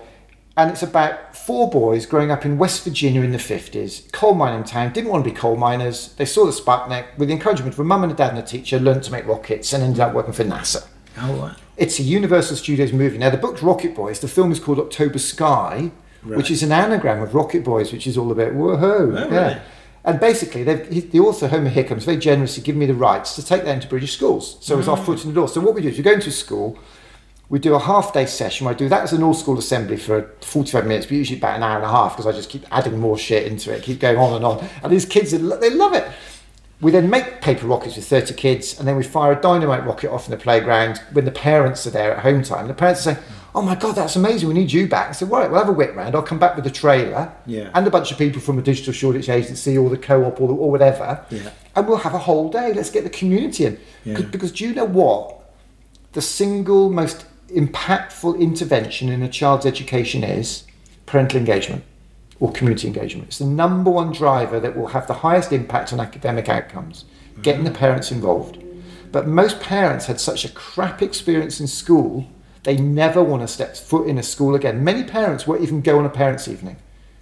and 0.56 0.70
it's 0.70 0.82
about 0.82 1.34
four 1.36 1.70
boys 1.70 2.04
growing 2.06 2.30
up 2.30 2.44
in 2.44 2.58
West 2.58 2.84
Virginia 2.84 3.22
in 3.22 3.32
the 3.32 3.38
50s, 3.38 4.10
coal 4.12 4.34
mining 4.34 4.64
town, 4.64 4.92
didn't 4.92 5.10
want 5.10 5.24
to 5.24 5.30
be 5.30 5.34
coal 5.36 5.56
miners. 5.56 6.12
They 6.14 6.24
saw 6.26 6.44
the 6.44 6.52
Sputnik, 6.52 7.06
with 7.18 7.28
the 7.28 7.34
encouragement 7.34 7.72
of 7.74 7.80
a 7.80 7.84
mum 7.84 8.02
and 8.02 8.12
a 8.12 8.14
dad 8.14 8.30
and 8.30 8.38
a 8.38 8.42
teacher, 8.42 8.78
learned 8.78 9.02
to 9.04 9.12
make 9.12 9.26
rockets 9.26 9.72
and 9.72 9.82
ended 9.82 10.00
up 10.00 10.12
working 10.14 10.32
for 10.34 10.44
NASA. 10.44 10.86
Oh, 11.20 11.32
wow. 11.36 11.56
It's 11.76 11.98
a 11.98 12.02
Universal 12.02 12.56
Studios 12.56 12.92
movie. 12.92 13.18
Now, 13.18 13.30
the 13.30 13.36
book's 13.38 13.62
Rocket 13.62 13.94
Boys. 13.94 14.20
The 14.20 14.28
film 14.28 14.52
is 14.52 14.60
called 14.60 14.78
October 14.78 15.18
Sky, 15.18 15.90
Right. 16.22 16.36
which 16.36 16.50
is 16.50 16.62
an 16.62 16.70
anagram 16.70 17.20
of 17.22 17.34
Rocket 17.34 17.64
Boys, 17.64 17.92
which 17.92 18.06
is 18.06 18.16
all 18.16 18.30
about 18.30 18.52
woohoo. 18.52 19.18
Oh, 19.20 19.28
really? 19.28 19.56
And 20.04 20.18
basically, 20.20 20.62
the 20.64 21.20
author, 21.20 21.48
Homer 21.48 21.70
Hickams, 21.70 22.04
very 22.04 22.16
generously 22.18 22.62
given 22.62 22.78
me 22.80 22.86
the 22.86 22.94
rights 22.94 23.34
to 23.36 23.44
take 23.44 23.64
that 23.64 23.72
into 23.74 23.86
British 23.88 24.12
schools. 24.14 24.56
So 24.60 24.76
Mm. 24.76 25.04
foot 25.04 25.22
in 25.24 25.30
the 25.30 25.34
door. 25.34 25.48
So 25.48 25.60
what 25.60 25.74
we 25.74 25.82
do 25.82 25.88
is 25.88 25.96
we 25.96 26.02
go 26.02 26.12
into 26.12 26.28
a 26.28 26.32
school, 26.32 26.76
we 27.52 27.58
do 27.58 27.74
a 27.74 27.78
half 27.78 28.14
day 28.14 28.24
session. 28.24 28.64
where 28.64 28.74
I 28.74 28.78
do 28.78 28.88
that 28.88 29.02
as 29.02 29.12
an 29.12 29.22
all 29.22 29.34
school 29.34 29.58
assembly 29.58 29.98
for 29.98 30.22
45 30.40 30.86
minutes, 30.86 31.04
but 31.04 31.16
usually 31.16 31.36
about 31.38 31.54
an 31.56 31.62
hour 31.62 31.76
and 31.76 31.84
a 31.84 31.90
half 31.90 32.12
because 32.16 32.26
I 32.26 32.32
just 32.32 32.48
keep 32.48 32.64
adding 32.70 32.98
more 32.98 33.18
shit 33.18 33.46
into 33.46 33.70
it, 33.70 33.82
keep 33.82 34.00
going 34.00 34.16
on 34.16 34.32
and 34.36 34.42
on. 34.42 34.66
And 34.82 34.90
these 34.90 35.04
kids, 35.04 35.32
they 35.32 35.38
love 35.38 35.92
it. 35.92 36.10
We 36.80 36.90
then 36.90 37.10
make 37.10 37.42
paper 37.42 37.66
rockets 37.66 37.96
with 37.96 38.06
30 38.06 38.32
kids, 38.34 38.78
and 38.78 38.88
then 38.88 38.96
we 38.96 39.02
fire 39.02 39.32
a 39.32 39.40
dynamite 39.40 39.84
rocket 39.84 40.10
off 40.10 40.24
in 40.26 40.30
the 40.30 40.38
playground 40.38 40.96
when 41.12 41.26
the 41.26 41.30
parents 41.30 41.86
are 41.86 41.90
there 41.90 42.16
at 42.16 42.22
home 42.22 42.42
time. 42.42 42.60
And 42.60 42.70
The 42.70 42.74
parents 42.74 43.00
are 43.06 43.12
saying, 43.12 43.24
Oh 43.54 43.60
my 43.60 43.74
God, 43.74 43.96
that's 43.96 44.16
amazing. 44.16 44.48
We 44.48 44.54
need 44.54 44.72
you 44.72 44.88
back. 44.88 45.10
I 45.10 45.12
said, 45.12 45.30
Right, 45.30 45.50
we'll 45.50 45.60
have 45.60 45.68
a 45.68 45.72
whip 45.72 45.94
round. 45.94 46.14
I'll 46.14 46.22
come 46.22 46.38
back 46.38 46.56
with 46.56 46.66
a 46.66 46.70
trailer 46.70 47.30
Yeah. 47.44 47.68
and 47.74 47.86
a 47.86 47.90
bunch 47.90 48.10
of 48.10 48.16
people 48.16 48.40
from 48.40 48.58
a 48.58 48.62
digital 48.62 48.94
Shoreditch 48.94 49.28
agency 49.28 49.76
or 49.76 49.90
the 49.90 49.98
co 49.98 50.24
op 50.24 50.40
or, 50.40 50.48
or 50.48 50.70
whatever. 50.70 51.22
Yeah. 51.28 51.50
And 51.76 51.86
we'll 51.86 51.98
have 51.98 52.14
a 52.14 52.18
whole 52.18 52.48
day. 52.48 52.72
Let's 52.72 52.88
get 52.90 53.04
the 53.04 53.10
community 53.10 53.66
in. 53.66 53.78
Yeah. 54.06 54.22
Because 54.22 54.52
do 54.52 54.66
you 54.66 54.74
know 54.74 54.86
what? 54.86 55.38
The 56.12 56.22
single 56.22 56.90
most 56.90 57.26
impactful 57.54 58.38
intervention 58.38 59.08
in 59.08 59.22
a 59.22 59.28
child's 59.28 59.66
education 59.66 60.24
is 60.24 60.64
parental 61.06 61.38
engagement 61.38 61.84
or 62.40 62.50
community 62.52 62.88
engagement. 62.88 63.28
It's 63.28 63.38
the 63.38 63.46
number 63.46 63.90
one 63.90 64.12
driver 64.12 64.58
that 64.60 64.76
will 64.76 64.88
have 64.88 65.06
the 65.06 65.14
highest 65.14 65.52
impact 65.52 65.92
on 65.92 66.00
academic 66.00 66.48
outcomes, 66.48 67.04
getting 67.42 67.64
the 67.64 67.70
parents 67.70 68.10
involved. 68.10 68.58
But 69.12 69.28
most 69.28 69.60
parents 69.60 70.06
had 70.06 70.18
such 70.18 70.44
a 70.44 70.48
crap 70.48 71.02
experience 71.02 71.60
in 71.60 71.66
school, 71.66 72.26
they 72.64 72.76
never 72.76 73.22
want 73.22 73.42
to 73.42 73.48
step 73.48 73.76
foot 73.76 74.08
in 74.08 74.18
a 74.18 74.22
school 74.22 74.54
again. 74.54 74.82
Many 74.82 75.04
parents 75.04 75.46
won't 75.46 75.62
even 75.62 75.82
go 75.82 75.98
on 75.98 76.06
a 76.06 76.10
parents' 76.10 76.48
evening. 76.48 76.76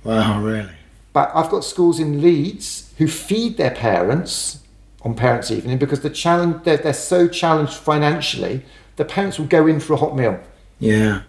Wow, 0.05 0.43
really? 0.43 0.70
But 1.12 1.33
I've 1.35 1.51
got 1.51 1.64
schools 1.64 1.99
in 1.99 2.22
Leeds 2.22 2.93
who 2.99 3.09
feed 3.09 3.57
their 3.57 3.72
parents 3.72 4.61
on 5.03 5.14
parents' 5.14 5.51
evening 5.51 5.78
because 5.78 6.01
the 6.01 6.11
challenge 6.11 6.64
they're, 6.64 6.76
they're 6.76 6.93
so 6.93 7.26
challenged 7.26 7.74
financially, 7.74 8.62
the 8.97 9.05
parents 9.05 9.38
will 9.38 9.47
go 9.47 9.66
in 9.66 9.80
for 9.80 9.95
a 9.95 9.97
hot 9.97 10.16
meal. 10.16 10.38
Yeah. 10.78 11.22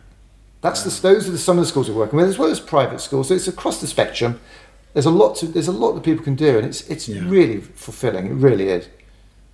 That's 0.61 0.83
the, 0.83 1.01
those 1.01 1.27
are 1.27 1.31
the, 1.31 1.37
some 1.37 1.57
of 1.57 1.63
the 1.63 1.67
schools 1.67 1.89
we're 1.89 1.95
working 1.95 2.17
with, 2.17 2.27
as 2.27 2.37
well 2.37 2.49
as 2.51 2.59
private 2.59 3.01
schools. 3.01 3.29
So 3.29 3.33
it's 3.33 3.47
across 3.47 3.81
the 3.81 3.87
spectrum. 3.87 4.39
There's 4.93 5.05
a 5.07 5.09
lot 5.09 5.35
to, 5.37 5.47
there's 5.47 5.67
a 5.67 5.71
lot 5.71 5.93
that 5.93 6.03
people 6.03 6.23
can 6.23 6.35
do, 6.35 6.57
and 6.57 6.67
it's 6.67 6.81
it's 6.89 7.07
Yeah. 7.07 7.21
really 7.25 7.61
fulfilling. 7.61 8.27
It 8.27 8.33
really 8.33 8.69
is. 8.69 8.87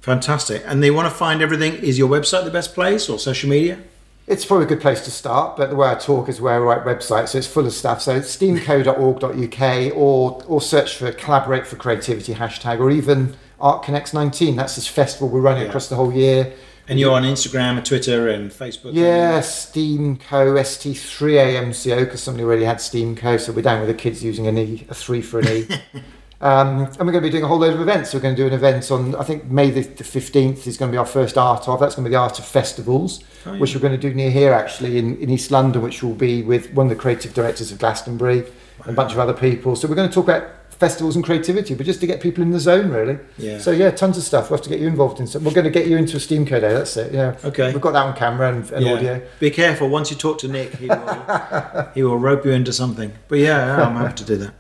Fantastic. 0.02 0.64
And 0.66 0.82
they 0.84 0.92
want 0.92 1.08
to 1.08 1.14
find 1.16 1.42
everything. 1.42 1.76
Is 1.76 1.98
your 1.98 2.10
website 2.10 2.44
the 2.44 2.52
best 2.52 2.74
place 2.74 3.08
or 3.10 3.20
social 3.20 3.50
media? 3.50 3.80
It's 4.26 4.44
probably 4.46 4.66
a 4.66 4.68
good 4.70 4.82
place 4.82 5.02
to 5.06 5.12
start, 5.12 5.56
but 5.56 5.70
the 5.70 5.76
way 5.78 5.88
I 5.90 5.96
talk 5.96 6.28
is 6.28 6.42
where 6.42 6.56
I 6.56 6.58
write 6.58 6.84
websites, 6.86 7.30
so 7.30 7.38
it's 7.38 7.48
full 7.48 7.66
of 7.66 7.72
stuff. 7.72 8.02
So 8.02 8.14
it's 8.16 8.36
steamco.org.uk 8.36 9.94
or 9.96 10.44
or 10.48 10.62
search 10.62 10.96
for 10.98 11.12
Collaborate 11.12 11.66
for 11.68 11.76
Creativity 11.78 12.34
hashtag 12.34 12.80
or 12.80 12.92
even 12.92 13.36
Art 13.60 13.84
Connects 13.84 14.14
19. 14.14 14.56
That's 14.56 14.76
this 14.76 14.88
festival 14.88 15.30
we're 15.30 15.40
running 15.42 15.64
Yeah. 15.64 15.70
across 15.70 15.88
the 15.88 15.96
whole 15.96 16.14
year. 16.14 16.54
And 16.90 17.00
you're 17.00 17.14
on 17.14 17.24
Instagram 17.24 17.78
and 17.78 17.86
Twitter 17.86 18.30
and 18.30 18.50
Facebook? 18.50 18.92
Yeah, 18.94 19.40
Steamco, 19.42 20.18
ST3AMCO, 20.58 22.00
because 22.06 22.24
somebody 22.24 22.44
already 22.46 22.64
had 22.64 22.78
Steamco, 22.78 23.40
so 23.40 23.52
we're 23.52 23.62
down 23.62 23.80
with 23.80 23.90
the 23.90 23.94
kids 23.94 24.24
using 24.24 24.48
an 24.48 24.58
E, 24.58 24.86
a 24.90 24.94
3 24.94 25.22
for 25.22 25.40
an 25.40 25.48
E. 25.50 25.68
um, 26.42 26.86
and 26.86 27.00
we're 27.00 27.12
going 27.12 27.16
to 27.16 27.22
be 27.22 27.30
doing 27.30 27.44
a 27.44 27.48
whole 27.48 27.60
load 27.60 27.74
of 27.74 27.82
events. 27.82 28.14
We're 28.14 28.22
going 28.22 28.36
to 28.36 28.42
do 28.42 28.48
an 28.48 28.54
event 28.54 28.90
on, 28.90 29.16
I 29.16 29.24
think, 29.24 29.46
May 29.46 29.70
the, 29.70 29.82
the 29.82 30.04
15th 30.06 30.66
is 30.66 30.78
going 30.78 30.90
to 30.90 30.94
be 30.94 30.98
our 30.98 31.06
first 31.06 31.38
Art 31.38 31.68
of. 31.68 31.80
That's 31.80 31.96
going 31.96 32.06
to 32.06 32.10
be 32.10 32.14
the 32.14 32.20
Art 32.20 32.40
of 32.40 32.46
Festivals, 32.46 33.24
Oh, 33.46 33.54
yeah. 33.54 33.60
which 33.60 33.76
we're 33.76 33.82
going 33.82 34.00
to 34.00 34.10
do 34.10 34.14
near 34.14 34.32
here, 34.32 34.54
actually, 34.54 34.98
in, 34.98 35.18
in 35.18 35.30
East 35.30 35.52
London, 35.52 35.82
which 35.82 36.02
will 36.04 36.14
be 36.16 36.42
with 36.42 36.72
one 36.74 36.86
of 36.86 36.90
the 36.90 36.96
creative 36.96 37.34
directors 37.34 37.72
of 37.72 37.80
Glastonbury 37.80 38.46
and 38.84 38.90
a 38.90 38.94
bunch 38.94 39.12
of 39.12 39.20
other 39.20 39.34
people. 39.34 39.76
So 39.76 39.88
we're 39.90 39.96
going 39.96 40.08
to 40.10 40.16
talk 40.16 40.26
about 40.26 40.50
festivals 40.80 41.16
and 41.16 41.26
creativity, 41.26 41.74
but 41.74 41.86
just 41.86 42.00
to 42.02 42.08
get 42.08 42.22
people 42.22 42.44
in 42.44 42.52
the 42.52 42.60
zone, 42.60 42.90
really. 42.92 43.18
Yeah. 43.38 43.58
So, 43.58 43.72
yeah, 43.72 43.90
tons 43.92 44.18
of 44.18 44.24
stuff. 44.24 44.50
We'll 44.50 44.58
have 44.58 44.64
to 44.66 44.70
get 44.70 44.80
you 44.80 44.88
involved 44.88 45.20
in 45.20 45.26
some. 45.28 45.44
We're 45.44 45.54
going 45.54 45.64
to 45.66 45.72
get 45.72 45.88
you 45.88 45.98
into 45.98 46.18
a 46.18 46.20
Steamco 46.20 46.50
day, 46.62 46.74
that's 46.74 46.96
it. 46.98 47.14
Yeah. 47.14 47.36
Okay. 47.44 47.72
We've 47.72 47.82
got 47.82 47.94
that 47.94 48.06
on 48.06 48.16
camera 48.16 48.54
and, 48.54 48.70
and 48.72 48.86
Yeah. 48.86 48.94
audio. 48.94 49.22
Be 49.40 49.50
careful. 49.52 49.90
Once 49.90 50.12
you 50.12 50.18
talk 50.18 50.38
to 50.40 50.48
Nick, 50.48 50.76
he 50.76 50.88
will, 50.88 51.88
he 51.96 52.04
will 52.04 52.18
rope 52.20 52.46
you 52.46 52.52
into 52.52 52.72
something. 52.74 53.12
But 53.28 53.40
yeah, 53.40 53.86
I'm 53.88 53.96
happy 53.96 54.16
to 54.16 54.24
do 54.26 54.38
that. 54.38 54.54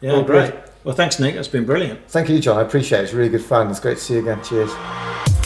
Yeah, 0.00 0.12
Well, 0.12 0.22
great. 0.24 0.50
good. 0.50 0.62
Well, 0.82 0.94
thanks, 0.94 1.18
Nick. 1.20 1.34
That's 1.34 1.48
been 1.48 1.64
brilliant. 1.64 2.00
Thank 2.08 2.28
you, 2.28 2.38
John. 2.40 2.58
I 2.58 2.62
appreciate 2.62 3.00
it. 3.00 3.04
It's 3.04 3.12
really 3.14 3.30
good 3.30 3.42
fun. 3.44 3.70
It's 3.70 3.80
great 3.80 3.96
to 3.98 4.02
see 4.04 4.14
you 4.14 4.20
again. 4.20 4.42
Cheers. 4.42 5.43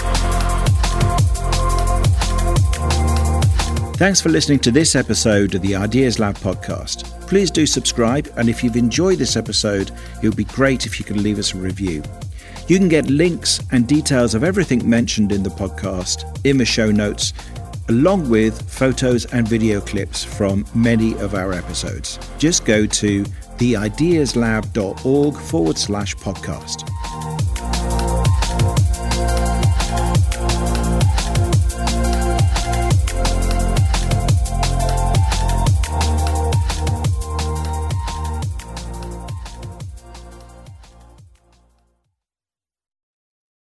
Thanks 3.99 4.21
for 4.21 4.29
listening 4.29 4.61
to 4.61 4.71
this 4.71 4.95
episode 4.95 5.57
of 5.57 5.63
the 5.63 5.75
Ideas 5.75 6.21
Lab 6.21 6.37
podcast. 6.37 7.21
Please 7.23 7.51
do 7.51 7.67
subscribe, 7.67 8.33
and 8.37 8.49
if 8.49 8.63
you've 8.63 8.77
enjoyed 8.77 9.19
this 9.19 9.37
episode, 9.37 9.91
it 10.23 10.29
would 10.29 10.37
be 10.37 10.45
great 10.45 10.87
if 10.87 11.01
you 11.01 11.05
could 11.05 11.17
leave 11.17 11.37
us 11.37 11.53
a 11.53 11.59
review. 11.59 12.05
You 12.69 12.79
can 12.79 12.89
get 12.89 13.11
links 13.11 13.61
and 13.73 13.89
details 13.89 14.37
of 14.37 14.45
everything 14.45 14.89
mentioned 14.89 15.33
in 15.33 15.43
the 15.43 15.51
podcast 15.51 16.47
in 16.47 16.59
the 16.59 16.65
show 16.65 16.93
notes, 16.93 17.33
along 17.89 18.31
with 18.31 18.71
photos 18.71 19.25
and 19.33 19.49
video 19.49 19.81
clips 19.81 20.23
from 20.23 20.65
many 20.77 21.15
of 21.15 21.35
our 21.35 21.53
episodes. 21.53 22.21
Just 22.39 22.65
go 22.65 22.87
to 22.87 23.25
theideaslab.org 23.25 25.35
forward 25.35 25.77
slash 25.77 26.15
podcast. 26.15 27.68